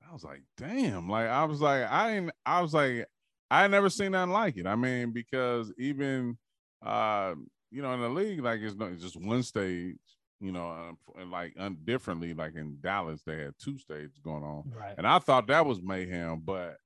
I 0.08 0.12
was 0.12 0.24
like, 0.24 0.42
damn, 0.56 1.08
like 1.08 1.28
I 1.28 1.44
was 1.44 1.60
like, 1.60 1.90
I 1.90 2.14
didn't, 2.14 2.32
I 2.44 2.60
was 2.60 2.74
like, 2.74 3.06
I 3.50 3.66
never 3.66 3.88
seen 3.90 4.12
nothing 4.12 4.32
like 4.32 4.56
it. 4.56 4.66
I 4.66 4.76
mean, 4.76 5.12
because 5.12 5.72
even 5.78 6.36
uh, 6.84 7.34
you 7.70 7.82
know, 7.82 7.92
in 7.94 8.00
the 8.00 8.08
league, 8.08 8.42
like 8.42 8.60
it's 8.60 8.76
not 8.76 8.90
it's 8.90 9.02
just 9.02 9.16
one 9.16 9.42
stage, 9.42 9.96
you 10.40 10.52
know, 10.52 10.96
and 11.18 11.30
like 11.30 11.54
un- 11.58 11.78
differently, 11.84 12.34
like 12.34 12.56
in 12.56 12.78
Dallas, 12.80 13.22
they 13.24 13.38
had 13.38 13.54
two 13.58 13.78
stages 13.78 14.18
going 14.22 14.42
on. 14.42 14.70
Right. 14.76 14.94
And 14.98 15.06
I 15.06 15.18
thought 15.18 15.46
that 15.48 15.66
was 15.66 15.80
mayhem, 15.82 16.42
but 16.44 16.76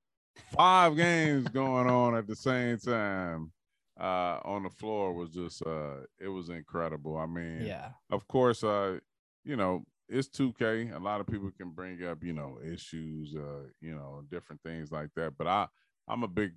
five 0.57 0.97
games 0.97 1.49
going 1.49 1.89
on 1.89 2.15
at 2.17 2.27
the 2.27 2.37
same 2.37 2.79
time 2.79 3.53
uh 4.01 4.41
on 4.45 4.65
the 4.65 4.71
floor 4.71 5.13
was 5.13 5.31
just 5.31 5.65
uh 5.67 5.99
it 6.19 6.29
was 6.29 6.49
incredible. 6.49 7.17
I 7.17 7.27
mean, 7.27 7.63
yeah, 7.63 7.91
of 8.11 8.27
course, 8.27 8.65
uh, 8.65 8.99
you 9.45 9.57
know, 9.57 9.85
it's 10.09 10.29
2K. 10.29 10.95
A 10.95 10.99
lot 10.99 11.21
of 11.21 11.27
people 11.27 11.51
can 11.57 11.71
bring 11.71 12.05
up, 12.05 12.25
you 12.25 12.33
know, 12.33 12.59
issues, 12.65 13.35
uh, 13.37 13.69
you 13.81 13.95
know, 13.95 14.23
different 14.31 14.63
things 14.63 14.91
like 14.91 15.11
that. 15.17 15.35
But 15.39 15.47
I 15.47 15.67
I'm 16.09 16.23
a 16.25 16.29
big 16.29 16.53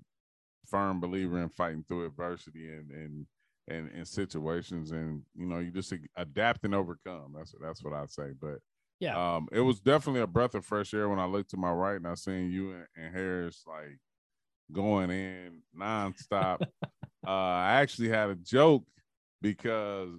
firm 0.66 1.00
believer 1.00 1.42
in 1.42 1.50
fighting 1.50 1.84
through 1.88 2.06
adversity 2.06 2.70
and 2.70 2.92
and 2.92 3.26
and 3.70 3.90
in 3.92 4.06
situations 4.06 4.92
and 4.92 5.22
you 5.36 5.46
know 5.46 5.60
you 5.60 5.72
just 5.72 5.94
adapt 6.16 6.63
and 6.66 6.76
overcome 6.76 7.34
that's 7.36 7.54
that's 7.62 7.84
what 7.84 7.94
i'd 7.94 8.10
say 8.12 8.32
but 8.40 8.60
yeah 9.00 9.36
um 9.36 9.48
it 9.52 9.62
was 9.62 9.80
definitely 9.80 10.22
a 10.22 10.28
breath 10.28 10.56
of 10.56 10.66
fresh 10.66 10.94
air 10.94 11.10
when 11.10 11.20
i 11.20 11.26
looked 11.26 11.52
to 11.52 11.58
my 11.58 11.72
right 11.72 11.98
and 11.98 12.08
i 12.08 12.14
seen 12.14 12.52
you 12.52 12.72
and, 12.72 12.86
and 12.96 13.16
harris 13.16 13.64
like 13.68 14.00
going 14.72 15.10
in 15.10 15.62
nonstop 15.78 16.62
uh 17.28 17.30
i 17.30 17.74
actually 17.82 18.10
had 18.10 18.30
a 18.30 18.36
joke 18.36 18.84
because 19.42 20.10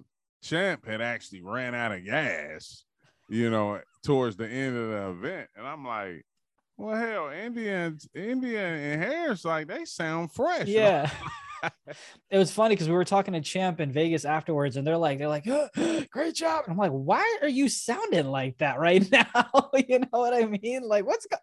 champ 0.41 0.85
had 0.85 1.01
actually 1.01 1.41
ran 1.41 1.75
out 1.75 1.91
of 1.91 2.03
gas 2.05 2.85
you 3.29 3.49
know 3.49 3.79
towards 4.03 4.37
the 4.37 4.47
end 4.47 4.75
of 4.77 4.89
the 4.89 5.09
event 5.09 5.49
and 5.55 5.67
i'm 5.67 5.85
like 5.85 6.25
well, 6.79 6.95
hell, 6.95 7.29
Indians, 7.29 8.07
India 8.15 8.65
and 8.65 9.03
Harris, 9.03 9.43
like 9.43 9.67
they 9.67 9.83
sound 9.83 10.31
fresh. 10.31 10.67
Yeah. 10.67 11.11
It 12.29 12.37
was 12.37 12.51
funny 12.51 12.75
because 12.75 12.87
we 12.87 12.95
were 12.95 13.05
talking 13.05 13.33
to 13.33 13.41
Champ 13.41 13.79
in 13.79 13.91
Vegas 13.91 14.25
afterwards, 14.25 14.77
and 14.77 14.85
they're 14.85 14.97
like, 14.97 15.17
they're 15.17 15.27
like, 15.27 15.47
oh, 15.47 15.69
great 16.11 16.35
job. 16.35 16.63
And 16.65 16.73
I'm 16.73 16.77
like, 16.77 16.91
why 16.91 17.37
are 17.41 17.49
you 17.49 17.69
sounding 17.69 18.27
like 18.27 18.57
that 18.59 18.79
right 18.79 19.09
now? 19.11 19.71
you 19.87 19.99
know 19.99 20.07
what 20.11 20.33
I 20.33 20.45
mean? 20.45 20.83
Like, 20.83 21.05
what's 21.05 21.25
go- 21.25 21.37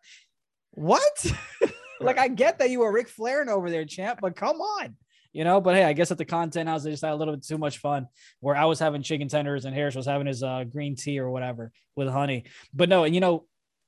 what? 0.72 1.32
like, 2.00 2.18
I 2.18 2.28
get 2.28 2.58
that 2.58 2.70
you 2.70 2.80
were 2.80 2.92
Ric 2.92 3.08
Flair 3.08 3.48
over 3.50 3.70
there, 3.70 3.84
Champ, 3.84 4.20
but 4.20 4.36
come 4.36 4.56
on. 4.56 4.96
You 5.32 5.44
know, 5.44 5.60
but 5.60 5.74
hey, 5.74 5.84
I 5.84 5.92
guess 5.92 6.10
at 6.10 6.16
the 6.16 6.24
content 6.24 6.66
house, 6.66 6.82
they 6.82 6.90
just 6.90 7.04
had 7.04 7.12
a 7.12 7.16
little 7.16 7.34
bit 7.34 7.44
too 7.44 7.58
much 7.58 7.76
fun 7.76 8.06
where 8.40 8.56
I 8.56 8.64
was 8.64 8.78
having 8.78 9.02
chicken 9.02 9.28
tenders 9.28 9.66
and 9.66 9.74
Harris 9.74 9.94
was 9.94 10.06
having 10.06 10.26
his 10.26 10.42
uh, 10.42 10.64
green 10.64 10.96
tea 10.96 11.18
or 11.18 11.30
whatever 11.30 11.72
with 11.94 12.08
honey. 12.08 12.44
But 12.72 12.88
no, 12.88 13.04
and 13.04 13.14
you 13.14 13.20
know, 13.20 13.44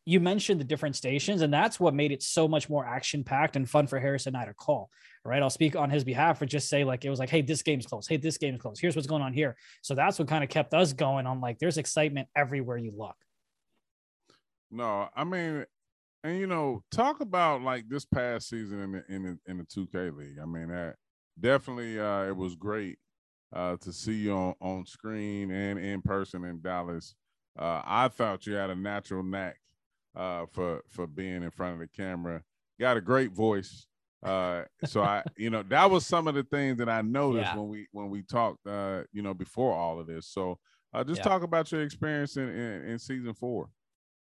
you 0.08 0.20
mentioned 0.20 0.58
the 0.58 0.64
different 0.64 0.96
stations, 0.96 1.42
and 1.42 1.52
that's 1.52 1.78
what 1.78 1.92
made 1.92 2.12
it 2.12 2.22
so 2.22 2.48
much 2.48 2.70
more 2.70 2.86
action 2.86 3.22
packed 3.22 3.56
and 3.56 3.68
fun 3.68 3.86
for 3.86 4.00
Harrison 4.00 4.34
and 4.34 4.42
I 4.42 4.46
to 4.46 4.54
call. 4.54 4.88
Right. 5.22 5.42
I'll 5.42 5.50
speak 5.50 5.76
on 5.76 5.90
his 5.90 6.02
behalf 6.02 6.40
or 6.40 6.46
just 6.46 6.70
say, 6.70 6.82
like, 6.82 7.04
it 7.04 7.10
was 7.10 7.18
like, 7.18 7.28
hey, 7.28 7.42
this 7.42 7.60
game's 7.60 7.84
close. 7.84 8.08
Hey, 8.08 8.16
this 8.16 8.38
game's 8.38 8.58
close. 8.58 8.80
Here's 8.80 8.96
what's 8.96 9.06
going 9.06 9.20
on 9.20 9.34
here. 9.34 9.54
So 9.82 9.94
that's 9.94 10.18
what 10.18 10.26
kind 10.26 10.42
of 10.42 10.48
kept 10.48 10.72
us 10.72 10.94
going 10.94 11.26
on. 11.26 11.42
Like, 11.42 11.58
there's 11.58 11.76
excitement 11.76 12.28
everywhere 12.34 12.78
you 12.78 12.92
look. 12.96 13.16
No, 14.70 15.08
I 15.14 15.24
mean, 15.24 15.66
and 16.24 16.38
you 16.38 16.46
know, 16.46 16.82
talk 16.90 17.20
about 17.20 17.60
like 17.60 17.86
this 17.90 18.06
past 18.06 18.48
season 18.48 18.80
in 18.80 18.92
the 18.92 19.04
in 19.14 19.22
the 19.22 19.38
in 19.46 19.58
the 19.58 19.64
2K 19.64 20.16
league. 20.16 20.38
I 20.42 20.46
mean, 20.46 20.68
that 20.68 20.96
definitely 21.38 22.00
uh 22.00 22.24
it 22.24 22.36
was 22.36 22.56
great 22.56 22.98
uh 23.54 23.76
to 23.76 23.92
see 23.92 24.14
you 24.14 24.32
on, 24.32 24.54
on 24.60 24.86
screen 24.86 25.50
and 25.50 25.78
in 25.78 26.00
person 26.00 26.44
in 26.44 26.60
Dallas. 26.62 27.14
Uh 27.58 27.82
I 27.84 28.08
thought 28.08 28.46
you 28.46 28.54
had 28.54 28.70
a 28.70 28.74
natural 28.74 29.22
knack 29.22 29.58
uh, 30.18 30.46
for 30.52 30.82
for 30.90 31.06
being 31.06 31.42
in 31.42 31.50
front 31.50 31.74
of 31.74 31.78
the 31.78 31.86
camera. 31.86 32.42
Got 32.78 32.96
a 32.96 33.00
great 33.00 33.32
voice. 33.32 33.86
Uh, 34.22 34.64
so 34.84 35.02
I, 35.02 35.22
you 35.36 35.48
know, 35.48 35.62
that 35.68 35.90
was 35.90 36.06
some 36.06 36.26
of 36.26 36.34
the 36.34 36.42
things 36.42 36.78
that 36.78 36.88
I 36.88 37.00
noticed 37.02 37.50
yeah. 37.52 37.56
when 37.56 37.68
we 37.68 37.86
when 37.92 38.10
we 38.10 38.22
talked, 38.22 38.66
uh, 38.66 39.02
you 39.12 39.22
know, 39.22 39.32
before 39.32 39.72
all 39.72 40.00
of 40.00 40.06
this. 40.06 40.26
So 40.26 40.58
uh, 40.92 41.04
just 41.04 41.18
yeah. 41.18 41.24
talk 41.24 41.42
about 41.42 41.70
your 41.70 41.82
experience 41.82 42.36
in, 42.36 42.48
in, 42.48 42.88
in 42.90 42.98
season 42.98 43.32
four. 43.32 43.68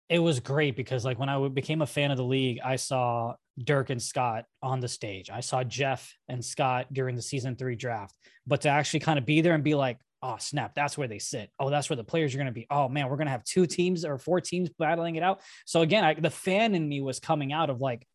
It 0.09 0.19
was 0.19 0.39
great 0.39 0.77
because 0.77 1.03
like 1.03 1.19
when 1.19 1.29
I 1.29 1.47
became 1.49 1.81
a 1.81 1.87
fan 1.87 2.11
of 2.11 2.17
the 2.17 2.23
league, 2.23 2.59
I 2.63 2.77
saw 2.77 3.33
Dirk 3.61 3.89
and 3.89 4.01
Scott 4.01 4.45
on 4.61 4.79
the 4.79 4.87
stage. 4.87 5.29
I 5.29 5.41
saw 5.41 5.63
Jeff 5.63 6.13
and 6.29 6.45
Scott 6.45 6.93
during 6.93 7.15
the 7.15 7.21
season 7.21 7.55
three 7.55 7.75
draft. 7.75 8.15
But 8.45 8.61
to 8.61 8.69
actually 8.69 9.01
kind 9.01 9.19
of 9.19 9.25
be 9.25 9.41
there 9.41 9.53
and 9.53 9.63
be 9.63 9.75
like, 9.75 9.97
oh 10.23 10.37
snap 10.39 10.73
that's 10.75 10.97
where 10.97 11.07
they 11.07 11.19
sit. 11.19 11.49
Oh 11.59 11.69
that's 11.69 11.89
where 11.89 11.97
the 11.97 12.03
players 12.03 12.33
are 12.33 12.37
going 12.37 12.47
to 12.47 12.53
be. 12.53 12.67
Oh 12.69 12.89
man 12.89 13.09
we're 13.09 13.17
going 13.17 13.27
to 13.27 13.31
have 13.31 13.43
two 13.43 13.65
teams 13.65 14.05
or 14.05 14.17
four 14.17 14.41
teams 14.41 14.69
battling 14.77 15.15
it 15.15 15.23
out. 15.23 15.41
So 15.65 15.81
again 15.81 16.03
I, 16.03 16.13
the 16.13 16.29
fan 16.29 16.75
in 16.75 16.87
me 16.87 17.01
was 17.01 17.19
coming 17.19 17.53
out 17.53 17.69
of 17.69 17.81
like 17.81 18.05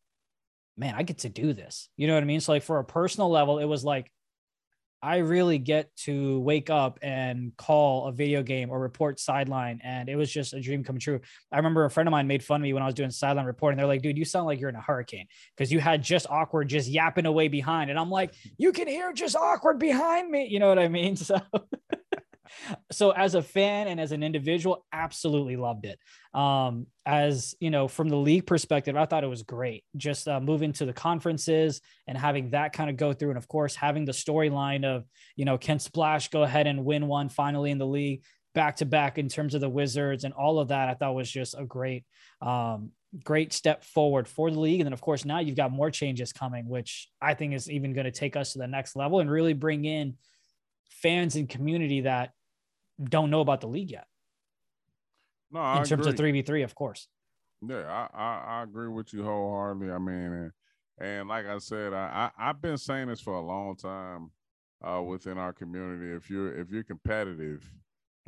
man 0.75 0.95
i 0.95 1.03
get 1.03 1.19
to 1.19 1.29
do 1.29 1.53
this. 1.53 1.89
You 1.97 2.07
know 2.07 2.13
what 2.15 2.23
i 2.23 2.25
mean? 2.25 2.39
So 2.39 2.51
like 2.51 2.63
for 2.63 2.79
a 2.79 2.85
personal 2.85 3.29
level 3.29 3.59
it 3.59 3.65
was 3.65 3.83
like 3.83 4.11
I 5.03 5.17
really 5.17 5.57
get 5.57 5.93
to 5.97 6.39
wake 6.39 6.69
up 6.69 6.97
and 7.01 7.51
call 7.57 8.07
a 8.07 8.13
video 8.13 8.41
game 8.41 8.69
or 8.69 8.79
report 8.79 9.19
sideline. 9.19 9.81
And 9.83 10.07
it 10.07 10.15
was 10.15 10.31
just 10.31 10.53
a 10.53 10.61
dream 10.61 10.81
come 10.81 10.97
true. 10.97 11.19
I 11.51 11.57
remember 11.57 11.83
a 11.83 11.91
friend 11.91 12.07
of 12.07 12.11
mine 12.11 12.25
made 12.25 12.41
fun 12.41 12.61
of 12.61 12.63
me 12.63 12.71
when 12.71 12.81
I 12.81 12.85
was 12.85 12.95
doing 12.95 13.11
sideline 13.11 13.45
reporting. 13.45 13.77
They're 13.77 13.85
like, 13.85 14.01
dude, 14.01 14.17
you 14.17 14.23
sound 14.23 14.45
like 14.45 14.61
you're 14.61 14.69
in 14.69 14.77
a 14.77 14.81
hurricane 14.81 15.27
because 15.57 15.73
you 15.73 15.81
had 15.81 16.01
just 16.01 16.25
awkward 16.29 16.69
just 16.69 16.87
yapping 16.87 17.25
away 17.25 17.49
behind. 17.49 17.89
And 17.89 17.99
I'm 17.99 18.09
like, 18.09 18.33
you 18.57 18.71
can 18.71 18.87
hear 18.87 19.11
just 19.11 19.35
awkward 19.35 19.77
behind 19.77 20.31
me. 20.31 20.47
You 20.47 20.59
know 20.59 20.69
what 20.69 20.79
I 20.79 20.87
mean? 20.87 21.17
So 21.23 21.39
so 22.91 23.11
as 23.11 23.35
a 23.35 23.41
fan 23.41 23.87
and 23.87 23.99
as 23.99 24.11
an 24.11 24.23
individual, 24.23 24.85
absolutely 24.91 25.55
loved 25.55 25.85
it. 25.85 25.99
Um, 26.37 26.87
as 27.05 27.55
you 27.59 27.69
know, 27.69 27.87
from 27.87 28.09
the 28.09 28.15
league 28.15 28.47
perspective, 28.47 28.95
I 28.95 29.05
thought 29.05 29.23
it 29.23 29.27
was 29.27 29.43
great. 29.43 29.83
Just 29.97 30.27
uh, 30.27 30.39
moving 30.39 30.73
to 30.73 30.85
the 30.85 30.93
conferences 30.93 31.81
and 32.07 32.17
having 32.17 32.51
that 32.51 32.73
kind 32.73 32.89
of 32.89 32.97
go 32.97 33.13
through, 33.13 33.29
and 33.29 33.37
of 33.37 33.47
course 33.47 33.75
having 33.75 34.05
the 34.05 34.11
storyline 34.11 34.85
of 34.85 35.05
you 35.35 35.45
know 35.45 35.57
can 35.57 35.79
Splash 35.79 36.29
go 36.29 36.43
ahead 36.43 36.67
and 36.67 36.85
win 36.85 37.07
one 37.07 37.29
finally 37.29 37.71
in 37.71 37.77
the 37.77 37.87
league 37.87 38.23
back 38.53 38.75
to 38.77 38.85
back 38.85 39.17
in 39.17 39.27
terms 39.27 39.55
of 39.55 39.61
the 39.61 39.69
Wizards 39.69 40.23
and 40.23 40.33
all 40.33 40.59
of 40.59 40.69
that. 40.69 40.89
I 40.89 40.93
thought 40.93 41.15
was 41.15 41.31
just 41.31 41.55
a 41.57 41.65
great. 41.65 42.05
Um, 42.41 42.91
great 43.23 43.53
step 43.53 43.83
forward 43.83 44.27
for 44.27 44.49
the 44.49 44.59
league. 44.59 44.79
And 44.79 44.87
then, 44.87 44.93
of 44.93 45.01
course, 45.01 45.23
now 45.23 45.39
you've 45.39 45.55
got 45.55 45.71
more 45.71 45.91
changes 45.91 46.33
coming, 46.33 46.67
which 46.67 47.09
I 47.21 47.35
think 47.35 47.53
is 47.53 47.69
even 47.69 47.93
going 47.93 48.05
to 48.05 48.11
take 48.11 48.35
us 48.35 48.53
to 48.53 48.57
the 48.57 48.65
next 48.65 48.95
level 48.95 49.19
and 49.19 49.29
really 49.29 49.53
bring 49.53 49.85
in 49.85 50.15
fans 50.89 51.35
and 51.35 51.49
community 51.49 52.01
that 52.01 52.31
don't 53.01 53.29
know 53.29 53.41
about 53.41 53.61
the 53.61 53.67
league 53.67 53.91
yet. 53.91 54.07
No, 55.51 55.59
I 55.59 55.77
in 55.79 55.83
terms 55.83 55.91
agree. 55.91 56.09
of 56.09 56.17
three 56.17 56.31
v 56.31 56.41
three, 56.41 56.63
of 56.63 56.75
course. 56.75 57.07
Yeah, 57.61 57.85
I, 57.87 58.07
I, 58.13 58.43
I 58.59 58.63
agree 58.63 58.89
with 58.89 59.13
you 59.13 59.23
wholeheartedly. 59.23 59.91
I 59.91 59.97
mean, 59.99 60.15
and, 60.15 60.51
and 60.99 61.29
like 61.29 61.45
I 61.45 61.59
said, 61.59 61.93
I, 61.93 62.31
I 62.37 62.47
have 62.47 62.61
been 62.61 62.77
saying 62.77 63.07
this 63.07 63.21
for 63.21 63.35
a 63.35 63.41
long 63.41 63.75
time 63.75 64.31
uh, 64.83 65.01
within 65.01 65.37
our 65.37 65.53
community. 65.53 66.11
If 66.11 66.29
you're 66.29 66.57
if 66.59 66.71
you're 66.71 66.83
competitive, 66.83 67.69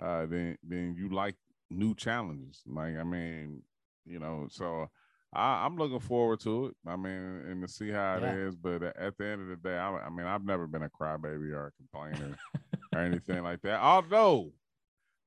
uh, 0.02 0.26
then 0.28 0.58
then 0.64 0.96
you 0.98 1.10
like 1.10 1.36
new 1.70 1.96
challenges. 1.96 2.62
Like 2.66 2.96
I 2.96 3.04
mean, 3.04 3.62
you 4.06 4.20
know, 4.20 4.48
so 4.50 4.90
I, 5.34 5.66
am 5.66 5.78
looking 5.78 6.00
forward 6.00 6.40
to 6.42 6.68
it. 6.68 6.76
I 6.88 6.96
mean, 6.96 7.42
and 7.50 7.62
to 7.62 7.68
see 7.68 7.90
how 7.90 8.18
it 8.18 8.24
yeah. 8.24 8.36
is. 8.36 8.56
But 8.56 8.84
at 8.84 9.18
the 9.18 9.26
end 9.26 9.42
of 9.42 9.48
the 9.48 9.70
day, 9.70 9.78
I, 9.78 9.90
I 9.98 10.10
mean, 10.10 10.26
I've 10.26 10.46
never 10.46 10.68
been 10.68 10.84
a 10.84 10.90
crybaby 10.90 11.52
or 11.54 11.68
a 11.68 11.72
complainer. 11.72 12.38
or 12.96 13.00
anything 13.02 13.44
like 13.44 13.62
that. 13.62 13.80
Although 13.82 14.52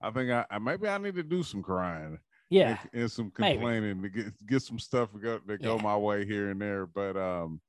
I 0.01 0.11
think 0.11 0.31
I, 0.31 0.45
I 0.51 0.59
maybe 0.59 0.89
I 0.89 0.99
need 0.99 1.15
to 1.17 1.23
do 1.23 1.43
some 1.43 1.63
crying. 1.63 2.19
Yeah. 2.51 2.79
And, 2.93 3.03
and 3.03 3.13
some 3.13 3.31
maybe. 3.39 3.57
complaining 3.59 4.03
to 4.03 4.09
get 4.09 4.47
get 4.47 4.63
some 4.63 4.79
stuff 4.79 5.13
to 5.13 5.19
go 5.19 5.41
that 5.47 5.63
go 5.63 5.77
Yeah. 5.77 5.83
my 5.83 5.97
way 5.97 6.25
here 6.25 6.51
and 6.51 6.61
there. 6.61 6.87
But 6.87 7.17
um 7.17 7.61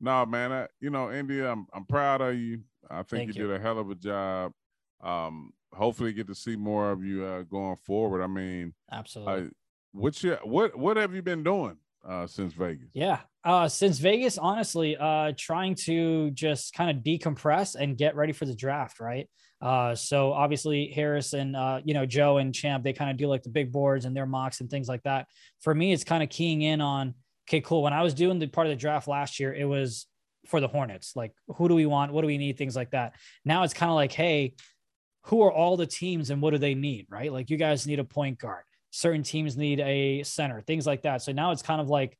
no 0.00 0.24
man, 0.24 0.52
I, 0.52 0.68
you 0.80 0.90
know, 0.90 1.10
India, 1.10 1.50
I'm 1.50 1.66
I'm 1.72 1.84
proud 1.84 2.20
of 2.20 2.36
you. 2.36 2.60
I 2.88 2.96
think 2.98 3.08
Thank 3.08 3.34
you, 3.36 3.42
you. 3.42 3.48
did 3.48 3.56
a 3.56 3.60
hell 3.60 3.78
of 3.78 3.90
a 3.90 3.94
job. 3.96 4.52
Um 5.02 5.52
hopefully 5.72 6.12
get 6.12 6.26
to 6.28 6.34
see 6.34 6.56
more 6.56 6.90
of 6.92 7.02
you 7.04 7.24
uh 7.24 7.42
going 7.42 7.76
forward. 7.76 8.22
I 8.22 8.26
mean, 8.28 8.72
Absolutely. 8.92 9.46
uh, 9.46 9.50
what's 9.92 10.22
your 10.22 10.36
what 10.44 10.76
what 10.78 10.96
have 10.96 11.12
you 11.14 11.22
been 11.22 11.42
doing 11.42 11.76
uh 12.08 12.26
since 12.28 12.52
Vegas? 12.52 12.90
Yeah. 12.94 13.20
Uh, 13.42 13.68
since 13.68 13.98
Vegas, 13.98 14.36
honestly, 14.36 14.96
uh, 14.98 15.32
trying 15.36 15.74
to 15.74 16.30
just 16.32 16.74
kind 16.74 16.90
of 16.90 17.02
decompress 17.02 17.74
and 17.74 17.96
get 17.96 18.14
ready 18.14 18.32
for 18.32 18.44
the 18.44 18.54
draft, 18.54 19.00
right? 19.00 19.28
Uh, 19.62 19.94
so 19.94 20.32
obviously 20.32 20.88
Harris 20.88 21.32
and 21.32 21.54
uh, 21.54 21.80
you 21.84 21.94
know 21.94 22.06
Joe 22.06 22.38
and 22.38 22.54
Champ, 22.54 22.82
they 22.82 22.92
kind 22.92 23.10
of 23.10 23.16
do 23.16 23.26
like 23.28 23.42
the 23.42 23.50
big 23.50 23.72
boards 23.72 24.04
and 24.04 24.16
their 24.16 24.26
mocks 24.26 24.60
and 24.60 24.70
things 24.70 24.88
like 24.88 25.02
that. 25.02 25.26
For 25.60 25.74
me, 25.74 25.92
it's 25.92 26.04
kind 26.04 26.22
of 26.22 26.28
keying 26.28 26.62
in 26.62 26.80
on 26.80 27.14
okay, 27.48 27.60
cool. 27.60 27.82
When 27.82 27.92
I 27.92 28.02
was 28.02 28.14
doing 28.14 28.38
the 28.38 28.46
part 28.46 28.66
of 28.66 28.70
the 28.70 28.76
draft 28.76 29.08
last 29.08 29.40
year, 29.40 29.52
it 29.52 29.64
was 29.64 30.06
for 30.46 30.60
the 30.60 30.68
Hornets, 30.68 31.14
like 31.16 31.32
who 31.56 31.68
do 31.68 31.74
we 31.74 31.86
want, 31.86 32.12
what 32.12 32.22
do 32.22 32.26
we 32.26 32.38
need, 32.38 32.56
things 32.56 32.76
like 32.76 32.90
that. 32.92 33.14
Now 33.44 33.62
it's 33.62 33.74
kind 33.74 33.90
of 33.90 33.96
like, 33.96 34.12
hey, 34.12 34.54
who 35.24 35.42
are 35.42 35.52
all 35.52 35.76
the 35.76 35.86
teams 35.86 36.30
and 36.30 36.40
what 36.40 36.52
do 36.52 36.58
they 36.58 36.74
need, 36.74 37.06
right? 37.10 37.32
Like 37.32 37.50
you 37.50 37.56
guys 37.56 37.86
need 37.86 37.98
a 37.98 38.04
point 38.04 38.38
guard. 38.38 38.64
Certain 38.90 39.22
teams 39.22 39.56
need 39.56 39.80
a 39.80 40.22
center, 40.22 40.60
things 40.62 40.86
like 40.86 41.02
that. 41.02 41.22
So 41.22 41.32
now 41.32 41.50
it's 41.50 41.62
kind 41.62 41.80
of 41.80 41.88
like 41.88 42.16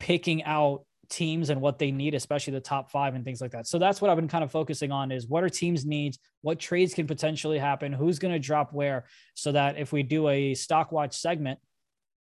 picking 0.00 0.44
out 0.44 0.84
teams 1.08 1.50
and 1.50 1.60
what 1.60 1.78
they 1.78 1.90
need, 1.90 2.14
especially 2.14 2.52
the 2.52 2.60
top 2.60 2.90
five 2.90 3.14
and 3.14 3.24
things 3.24 3.40
like 3.40 3.50
that. 3.52 3.66
So 3.66 3.78
that's 3.78 4.00
what 4.00 4.10
I've 4.10 4.16
been 4.16 4.28
kind 4.28 4.44
of 4.44 4.50
focusing 4.50 4.92
on 4.92 5.10
is 5.10 5.26
what 5.26 5.42
are 5.42 5.48
teams 5.48 5.86
needs, 5.86 6.18
what 6.42 6.58
trades 6.58 6.94
can 6.94 7.06
potentially 7.06 7.58
happen, 7.58 7.92
who's 7.92 8.18
going 8.18 8.32
to 8.32 8.38
drop 8.38 8.72
where, 8.72 9.04
so 9.34 9.52
that 9.52 9.78
if 9.78 9.92
we 9.92 10.02
do 10.02 10.28
a 10.28 10.54
stock 10.54 10.92
watch 10.92 11.16
segment, 11.16 11.58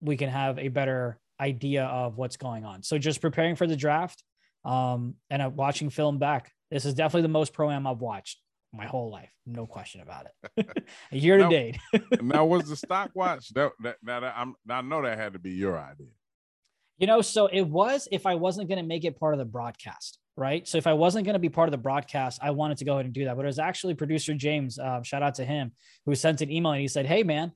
we 0.02 0.16
can 0.16 0.30
have 0.30 0.58
a 0.58 0.70
better 0.70 1.20
idea 1.40 1.86
of 1.86 2.18
what's 2.18 2.38
going 2.38 2.66
on. 2.66 2.84
So 2.84 2.98
just 2.98 3.22
preparing 3.22 3.56
for 3.56 3.68
the 3.68 3.76
draft 3.76 4.24
um, 4.66 5.16
and 5.30 5.42
uh, 5.42 5.50
watching 5.54 5.90
film 5.90 6.18
back. 6.18 6.52
This 6.72 6.86
is 6.86 6.94
definitely 6.94 7.24
the 7.24 7.30
most 7.30 7.54
pro 7.54 7.72
am 7.72 7.88
I've 7.88 8.00
watched 8.00 8.40
my 8.72 8.86
whole 8.86 9.10
life. 9.10 9.32
No 9.46 9.66
question 9.66 10.02
about 10.02 10.28
it. 10.56 10.68
Year 11.12 11.38
to 11.38 11.50
date. 11.50 11.78
now 12.22 12.46
was 12.46 12.70
the 12.70 12.76
stock 12.76 13.12
watch 13.16 13.50
that 13.54 13.72
that, 13.82 13.98
that 14.04 14.24
I'm 14.24 14.54
I 14.70 14.82
know 14.82 15.02
that 15.02 15.18
had 15.18 15.34
to 15.34 15.40
be 15.40 15.52
your 15.52 15.78
idea. 15.78 16.08
You 17.00 17.08
know, 17.08 17.22
so 17.22 17.48
it 17.48 17.62
was 17.62 18.10
if 18.12 18.26
I 18.26 18.36
wasn't 18.36 18.68
going 18.68 18.78
to 18.78 18.86
make 18.86 19.06
it 19.06 19.18
part 19.18 19.34
of 19.34 19.40
the 19.40 19.46
broadcast, 19.46 20.20
right? 20.36 20.68
So 20.68 20.78
if 20.78 20.86
I 20.86 20.94
wasn't 20.94 21.26
going 21.26 21.34
to 21.34 21.40
be 21.40 21.48
part 21.48 21.70
of 21.70 21.72
the 21.72 21.78
broadcast, 21.78 22.40
I 22.44 22.52
wanted 22.52 22.78
to 22.80 22.86
go 22.86 22.94
ahead 22.94 23.06
and 23.06 23.14
do 23.14 23.24
that. 23.24 23.38
But 23.38 23.46
it 23.46 23.48
was 23.48 23.58
actually 23.58 23.94
producer 23.94 24.34
James, 24.34 24.78
uh, 24.78 25.02
shout 25.02 25.24
out 25.24 25.36
to 25.36 25.46
him, 25.46 25.72
who 26.06 26.14
sent 26.14 26.42
an 26.42 26.52
email 26.52 26.74
and 26.74 26.82
he 26.82 26.90
said, 26.90 27.06
Hey, 27.06 27.24
man, 27.24 27.54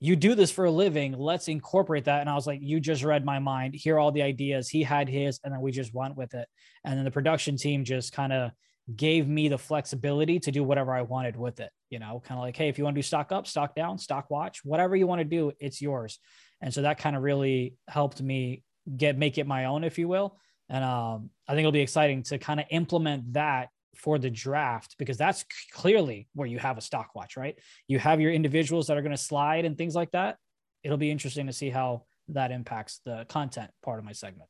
you 0.00 0.16
do 0.16 0.34
this 0.34 0.50
for 0.50 0.64
a 0.64 0.70
living. 0.70 1.12
Let's 1.12 1.48
incorporate 1.48 2.04
that. 2.04 2.22
And 2.22 2.30
I 2.30 2.34
was 2.34 2.46
like, 2.46 2.60
You 2.62 2.80
just 2.80 3.04
read 3.04 3.26
my 3.26 3.38
mind. 3.38 3.74
Here 3.74 3.96
are 3.96 3.98
all 3.98 4.10
the 4.10 4.22
ideas. 4.22 4.70
He 4.70 4.82
had 4.82 5.06
his, 5.06 5.38
and 5.44 5.52
then 5.52 5.60
we 5.60 5.70
just 5.70 5.92
went 5.92 6.16
with 6.16 6.32
it. 6.32 6.48
And 6.82 6.96
then 6.96 7.04
the 7.04 7.10
production 7.10 7.58
team 7.58 7.84
just 7.84 8.14
kind 8.14 8.32
of 8.32 8.52
gave 8.96 9.28
me 9.28 9.48
the 9.48 9.58
flexibility 9.58 10.40
to 10.40 10.50
do 10.50 10.64
whatever 10.64 10.94
I 10.94 11.02
wanted 11.02 11.36
with 11.36 11.60
it. 11.60 11.70
You 11.90 11.98
know, 11.98 12.22
kind 12.24 12.38
of 12.38 12.42
like, 12.42 12.56
Hey, 12.56 12.70
if 12.70 12.78
you 12.78 12.84
want 12.84 12.94
to 12.94 12.98
do 12.98 13.06
stock 13.06 13.32
up, 13.32 13.46
stock 13.46 13.74
down, 13.74 13.98
stock 13.98 14.30
watch, 14.30 14.64
whatever 14.64 14.96
you 14.96 15.06
want 15.06 15.18
to 15.18 15.26
do, 15.26 15.52
it's 15.60 15.82
yours. 15.82 16.18
And 16.62 16.72
so 16.72 16.82
that 16.82 16.98
kind 16.98 17.14
of 17.14 17.22
really 17.22 17.74
helped 17.86 18.20
me 18.22 18.62
get 18.96 19.18
make 19.18 19.38
it 19.38 19.46
my 19.46 19.66
own, 19.66 19.84
if 19.84 19.98
you 19.98 20.08
will. 20.08 20.38
And 20.68 20.84
um, 20.84 21.30
I 21.46 21.52
think 21.52 21.60
it'll 21.60 21.72
be 21.72 21.80
exciting 21.80 22.22
to 22.24 22.38
kind 22.38 22.60
of 22.60 22.66
implement 22.70 23.32
that 23.32 23.68
for 23.96 24.18
the 24.18 24.30
draft 24.30 24.96
because 24.98 25.16
that's 25.16 25.44
clearly 25.72 26.28
where 26.34 26.46
you 26.46 26.58
have 26.58 26.78
a 26.78 26.80
stock 26.80 27.14
watch, 27.14 27.36
right? 27.36 27.58
You 27.88 27.98
have 27.98 28.20
your 28.20 28.32
individuals 28.32 28.86
that 28.86 28.96
are 28.96 29.02
going 29.02 29.16
to 29.16 29.22
slide 29.22 29.64
and 29.64 29.76
things 29.76 29.94
like 29.94 30.10
that. 30.12 30.36
It'll 30.84 30.98
be 30.98 31.10
interesting 31.10 31.46
to 31.46 31.52
see 31.52 31.70
how 31.70 32.04
that 32.28 32.50
impacts 32.50 33.00
the 33.04 33.26
content 33.28 33.70
part 33.82 33.98
of 33.98 34.04
my 34.04 34.12
segment. 34.12 34.48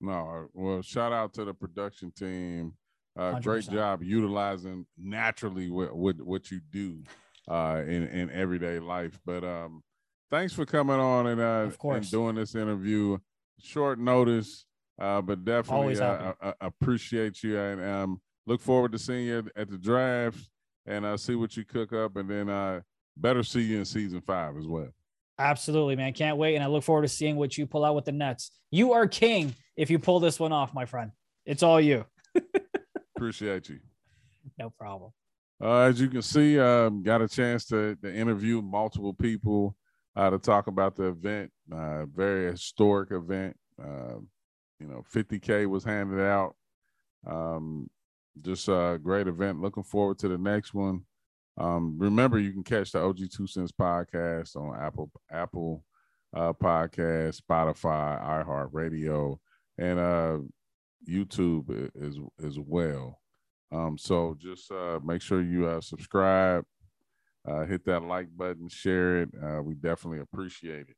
No, 0.00 0.12
uh, 0.12 0.46
well, 0.54 0.82
shout 0.82 1.12
out 1.12 1.34
to 1.34 1.44
the 1.44 1.54
production 1.54 2.10
team. 2.12 2.72
Uh, 3.18 3.38
great 3.40 3.68
job 3.68 4.02
utilizing 4.02 4.86
naturally 4.96 5.68
what 5.68 5.94
what, 5.94 6.20
what 6.22 6.50
you 6.50 6.60
do 6.72 7.02
uh, 7.48 7.82
in 7.86 8.06
in 8.06 8.30
everyday 8.30 8.78
life. 8.78 9.18
But 9.26 9.44
um, 9.44 9.82
thanks 10.30 10.54
for 10.54 10.64
coming 10.64 10.96
on 10.96 11.26
and 11.26 11.40
uh, 11.40 11.66
Of 11.68 11.76
course. 11.76 11.96
and 11.96 12.10
doing 12.10 12.36
this 12.36 12.54
interview. 12.54 13.18
Short 13.62 13.98
notice, 13.98 14.66
uh, 15.00 15.20
but 15.20 15.44
definitely 15.44 15.98
uh. 15.98 16.32
I, 16.40 16.48
I 16.48 16.54
appreciate 16.60 17.42
you 17.42 17.58
and 17.58 17.82
um, 17.82 18.20
look 18.46 18.60
forward 18.60 18.92
to 18.92 18.98
seeing 18.98 19.26
you 19.26 19.48
at 19.56 19.70
the 19.70 19.78
draft 19.78 20.38
and 20.86 21.04
uh, 21.04 21.16
see 21.16 21.34
what 21.34 21.56
you 21.56 21.64
cook 21.64 21.92
up, 21.92 22.16
and 22.16 22.28
then 22.28 22.48
uh, 22.48 22.80
better 23.16 23.42
see 23.42 23.60
you 23.60 23.78
in 23.78 23.84
season 23.84 24.20
five 24.20 24.56
as 24.56 24.66
well. 24.66 24.88
Absolutely, 25.38 25.96
man. 25.96 26.12
Can't 26.12 26.36
wait. 26.36 26.54
And 26.54 26.62
I 26.62 26.66
look 26.66 26.84
forward 26.84 27.02
to 27.02 27.08
seeing 27.08 27.36
what 27.36 27.56
you 27.56 27.66
pull 27.66 27.84
out 27.84 27.94
with 27.94 28.04
the 28.04 28.12
Nets. 28.12 28.50
You 28.70 28.92
are 28.92 29.06
king 29.06 29.54
if 29.76 29.90
you 29.90 29.98
pull 29.98 30.20
this 30.20 30.38
one 30.38 30.52
off, 30.52 30.74
my 30.74 30.84
friend. 30.84 31.12
It's 31.46 31.62
all 31.62 31.80
you. 31.80 32.04
Appreciate 33.16 33.68
you. 33.70 33.78
No 34.58 34.70
problem. 34.70 35.12
Uh, 35.62 35.80
as 35.80 36.00
you 36.00 36.08
can 36.08 36.22
see, 36.22 36.58
um, 36.58 37.02
got 37.02 37.22
a 37.22 37.28
chance 37.28 37.64
to, 37.66 37.96
to 37.96 38.14
interview 38.14 38.60
multiple 38.60 39.14
people 39.14 39.76
uh, 40.16 40.30
to 40.30 40.38
talk 40.38 40.66
about 40.66 40.96
the 40.96 41.04
event. 41.04 41.50
Uh, 41.72 42.06
very 42.06 42.50
historic 42.50 43.12
event. 43.12 43.56
Uh, 43.82 44.16
you 44.78 44.86
know, 44.86 45.04
50K 45.12 45.66
was 45.66 45.84
handed 45.84 46.20
out. 46.20 46.56
Um, 47.26 47.88
just 48.40 48.68
a 48.68 48.98
great 49.02 49.26
event. 49.26 49.60
Looking 49.60 49.82
forward 49.82 50.18
to 50.20 50.28
the 50.28 50.38
next 50.38 50.74
one. 50.74 51.02
Um, 51.58 51.96
remember, 51.98 52.38
you 52.38 52.52
can 52.52 52.62
catch 52.62 52.92
the 52.92 53.00
OG 53.00 53.18
Two 53.34 53.46
Cents 53.46 53.72
podcast 53.72 54.56
on 54.56 54.80
Apple 54.80 55.10
Apple 55.30 55.84
uh, 56.34 56.52
Podcast, 56.52 57.42
Spotify, 57.42 58.22
iHeartRadio, 58.46 59.36
and 59.78 59.98
uh, 59.98 60.38
YouTube 61.08 61.90
as 62.02 62.16
as 62.44 62.58
well. 62.58 63.20
Um, 63.72 63.96
so 63.98 64.36
just 64.38 64.70
uh, 64.70 65.00
make 65.04 65.22
sure 65.22 65.42
you 65.42 65.66
uh, 65.66 65.80
subscribe, 65.80 66.64
uh, 67.46 67.64
hit 67.64 67.84
that 67.86 68.02
like 68.02 68.28
button, 68.36 68.68
share 68.68 69.22
it. 69.22 69.30
Uh, 69.42 69.62
we 69.62 69.74
definitely 69.74 70.20
appreciate 70.20 70.88
it. 70.88 70.96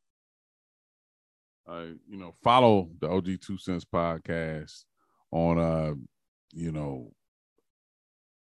Uh, 1.66 1.94
you 2.08 2.18
know, 2.18 2.34
follow 2.42 2.90
the 3.00 3.08
OG 3.08 3.40
Two 3.40 3.56
Cents 3.56 3.84
podcast 3.84 4.84
on, 5.30 5.58
uh, 5.58 5.94
you 6.52 6.72
know, 6.72 7.12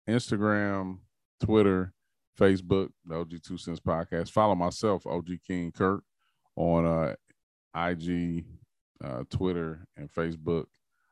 Instagram, 0.09 0.99
Twitter, 1.43 1.91
Facebook, 2.39 2.87
the 3.05 3.15
OG 3.15 3.41
Two 3.43 3.57
Cents 3.57 3.81
podcast. 3.81 4.31
Follow 4.31 4.55
myself, 4.55 5.05
OG 5.05 5.27
King 5.45 5.73
Curt, 5.73 6.01
on 6.55 6.85
uh, 6.85 7.15
IG, 7.75 8.45
uh, 9.03 9.25
Twitter, 9.29 9.85
and 9.97 10.09
Facebook. 10.11 10.67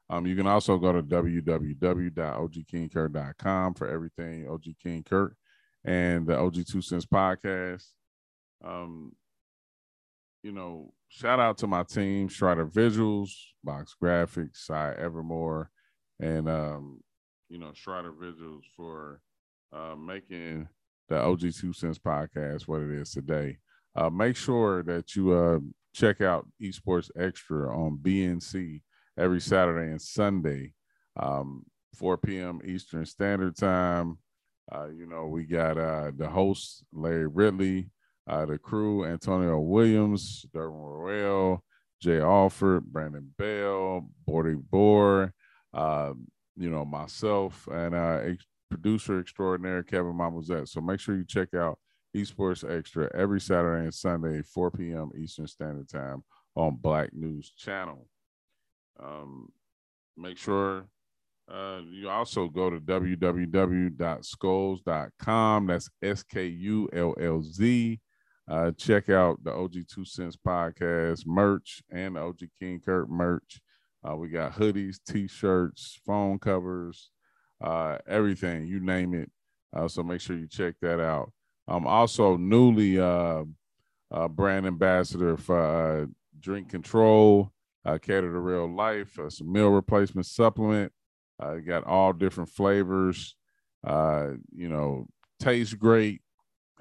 Um, 0.10 0.26
you 0.26 0.38
can 0.38 0.48
also 0.48 0.78
go 0.78 0.94
to 0.94 1.04
www.ogkingcurt.com 1.04 3.74
for 3.76 3.88
everything 3.88 4.50
OG 4.50 4.64
King 4.82 5.04
Curt 5.04 5.36
and 5.86 6.28
the 6.28 6.38
OG 6.38 6.66
Two 6.68 6.82
Cents 6.82 7.06
podcast. 7.06 7.86
Um, 8.64 9.14
you 10.44 10.52
know, 10.52 10.94
shout 11.10 11.40
out 11.40 11.58
to 11.60 11.68
my 11.68 11.84
team, 11.84 12.30
Strider 12.30 12.66
Visuals, 12.66 13.30
Box 13.64 13.96
Graphics, 14.02 14.58
Cy 14.58 14.94
Evermore, 14.98 15.70
and 16.20 16.50
um, 16.50 17.00
you 17.50 17.58
know, 17.58 17.72
Strider 17.74 18.12
Visuals 18.12 18.64
for 18.76 19.22
uh, 19.74 19.96
making 19.96 20.68
the 21.10 21.20
OG 21.20 21.54
Two 21.54 21.74
Cents 21.74 22.00
podcast 22.00 22.68
what 22.68 22.82
it 22.82 22.92
is 22.92 23.12
today. 23.12 23.58
Uh, 23.96 24.10
make 24.10 24.36
sure 24.36 24.84
that 24.84 25.16
you 25.16 25.34
uh, 25.34 25.60
check 25.94 26.22
out 26.22 26.48
Esports 26.62 27.10
Extra 27.18 27.76
on 27.76 27.98
BNC 27.98 28.82
every 29.18 29.42
Saturday 29.42 29.92
and 29.92 30.02
Sunday, 30.02 30.74
um, 31.20 31.64
4 31.96 32.18
p.m. 32.18 32.62
Eastern 32.64 33.06
Standard 33.06 33.58
Time. 33.58 34.18
Uh, 34.72 34.88
you 34.90 35.06
know, 35.08 35.26
we 35.28 35.44
got 35.46 35.78
uh, 35.78 36.12
the 36.16 36.30
host, 36.30 36.84
Larry 36.94 37.28
Ridley, 37.28 37.90
uh, 38.28 38.46
the 38.46 38.58
crew, 38.58 39.06
Antonio 39.06 39.60
Williams, 39.60 40.46
Derwin 40.54 41.00
Royale, 41.00 41.64
Jay 42.02 42.22
Alford, 42.22 42.86
Brandon 42.86 43.34
Bell, 43.38 44.08
Bordy 44.28 44.62
Boer, 44.70 45.34
uh, 45.74 46.14
you 46.56 46.70
know, 46.70 46.86
myself, 46.86 47.68
and 47.72 47.96
uh, 47.96 48.20
ex- 48.24 48.46
producer 48.70 49.20
extraordinaire, 49.20 49.84
Kevin 49.84 50.14
Mamuzet. 50.14 50.68
So 50.68 50.82
make 50.82 51.00
sure 51.00 51.16
you 51.16 51.26
check 51.26 51.54
out 51.54 51.80
Esports 52.16 52.70
Extra 52.70 53.10
every 53.16 53.42
Saturday 53.42 53.84
and 53.84 53.94
Sunday, 53.94 54.42
4 54.44 54.72
p.m. 54.72 55.12
Eastern 55.18 55.48
Standard 55.48 55.90
Time 55.90 56.24
on 56.56 56.76
Black 56.76 57.14
News 57.14 57.52
Channel. 57.58 58.08
Um, 59.02 59.50
make 60.18 60.38
sure 60.38 60.86
uh, 61.50 61.82
you 61.90 62.10
also 62.10 62.48
go 62.48 62.70
to 62.70 62.80
www.skullz.com. 62.80 65.68
That's 65.68 65.90
S 66.02 66.24
K 66.24 66.46
U 66.46 66.90
L 66.94 67.14
L 67.20 67.42
Z. 67.42 68.00
Uh, 68.48 68.72
check 68.72 69.10
out 69.10 69.44
the 69.44 69.54
OG 69.54 69.76
Two 69.88 70.06
Cents 70.06 70.36
podcast 70.36 71.26
merch 71.26 71.82
and 71.92 72.16
the 72.16 72.22
OG 72.22 72.40
King 72.60 72.80
Curt 72.80 73.10
merch. 73.10 73.62
Uh, 74.08 74.16
we 74.16 74.30
got 74.30 74.54
hoodies, 74.54 75.00
t 75.08 75.28
shirts, 75.28 76.00
phone 76.06 76.40
covers, 76.40 77.12
uh, 77.62 77.98
everything, 78.08 78.66
you 78.66 78.80
name 78.80 79.14
it. 79.14 79.30
Uh, 79.76 79.88
so 79.88 80.04
make 80.04 80.22
sure 80.22 80.38
you 80.38 80.48
check 80.48 80.76
that 80.82 81.00
out. 81.00 81.32
I'm 81.68 81.86
also 81.86 82.38
newly 82.38 83.00
uh, 83.00 83.44
brand 84.30 84.66
ambassador 84.66 85.38
for 85.38 86.08
Drink 86.40 86.70
Control, 86.70 87.52
Cater 87.86 88.32
to 88.32 88.40
Real 88.40 88.74
Life, 88.74 89.20
some 89.30 89.52
meal 89.52 89.70
replacement 89.70 90.26
supplement. 90.26 90.92
Uh, 91.40 91.56
got 91.56 91.86
all 91.86 92.14
different 92.14 92.50
flavors. 92.50 93.36
Uh, 93.86 94.32
you 94.54 94.68
know, 94.68 95.08
tastes 95.40 95.74
great, 95.74 96.22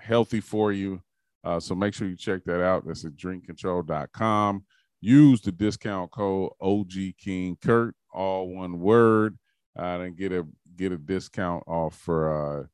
healthy 0.01 0.41
for 0.41 0.73
you. 0.73 1.01
Uh, 1.45 1.61
so 1.61 1.75
make 1.75 1.95
sure 1.95 2.09
you 2.09 2.17
check 2.17 2.45
that 2.45 2.63
out. 2.63 2.87
That's 2.87 3.05
at 3.05 3.17
drinkcontrol.com. 3.17 4.65
Use 5.01 5.41
the 5.41 5.53
discount 5.53 6.11
code 6.11 6.51
OG 6.61 6.93
King 7.19 7.57
Curt, 7.63 7.95
all 8.13 8.49
one 8.49 8.81
word, 8.81 9.39
uh, 9.79 10.01
and 10.01 10.17
get 10.17 10.33
a 10.33 10.45
get 10.77 10.91
a 10.91 10.99
discount 10.99 11.63
off 11.69 11.97
for 11.97 12.61
uh, 12.61 12.65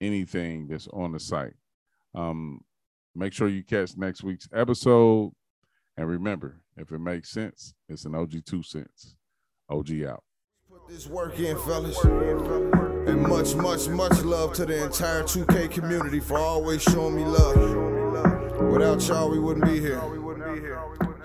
anything 0.00 0.68
that's 0.68 0.88
on 0.88 1.12
the 1.12 1.20
site. 1.20 1.54
Um, 2.14 2.60
make 3.14 3.34
sure 3.34 3.48
you 3.48 3.62
catch 3.62 3.96
next 3.96 4.22
week's 4.22 4.48
episode. 4.54 5.32
And 5.96 6.08
remember, 6.08 6.60
if 6.76 6.90
it 6.90 6.98
makes 6.98 7.30
sense, 7.30 7.74
it's 7.88 8.06
an 8.06 8.14
OG 8.14 8.44
two 8.46 8.62
cents. 8.62 9.16
OG 9.68 10.02
out. 10.04 10.24
This 10.88 11.06
work 11.06 11.38
in, 11.38 11.56
fellas. 11.60 11.98
And 12.04 13.22
much, 13.22 13.54
much, 13.54 13.88
much 13.88 14.22
love 14.22 14.52
to 14.54 14.66
the 14.66 14.84
entire 14.84 15.22
2K 15.22 15.70
community 15.70 16.20
for 16.20 16.38
always 16.38 16.82
showing 16.82 17.16
me 17.16 17.24
love. 17.24 18.60
Without 18.70 19.06
y'all, 19.08 19.30
we 19.30 19.38
wouldn't 19.38 19.64
be 19.64 19.80
here. 19.80 20.00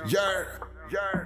Yeah. 0.07 1.18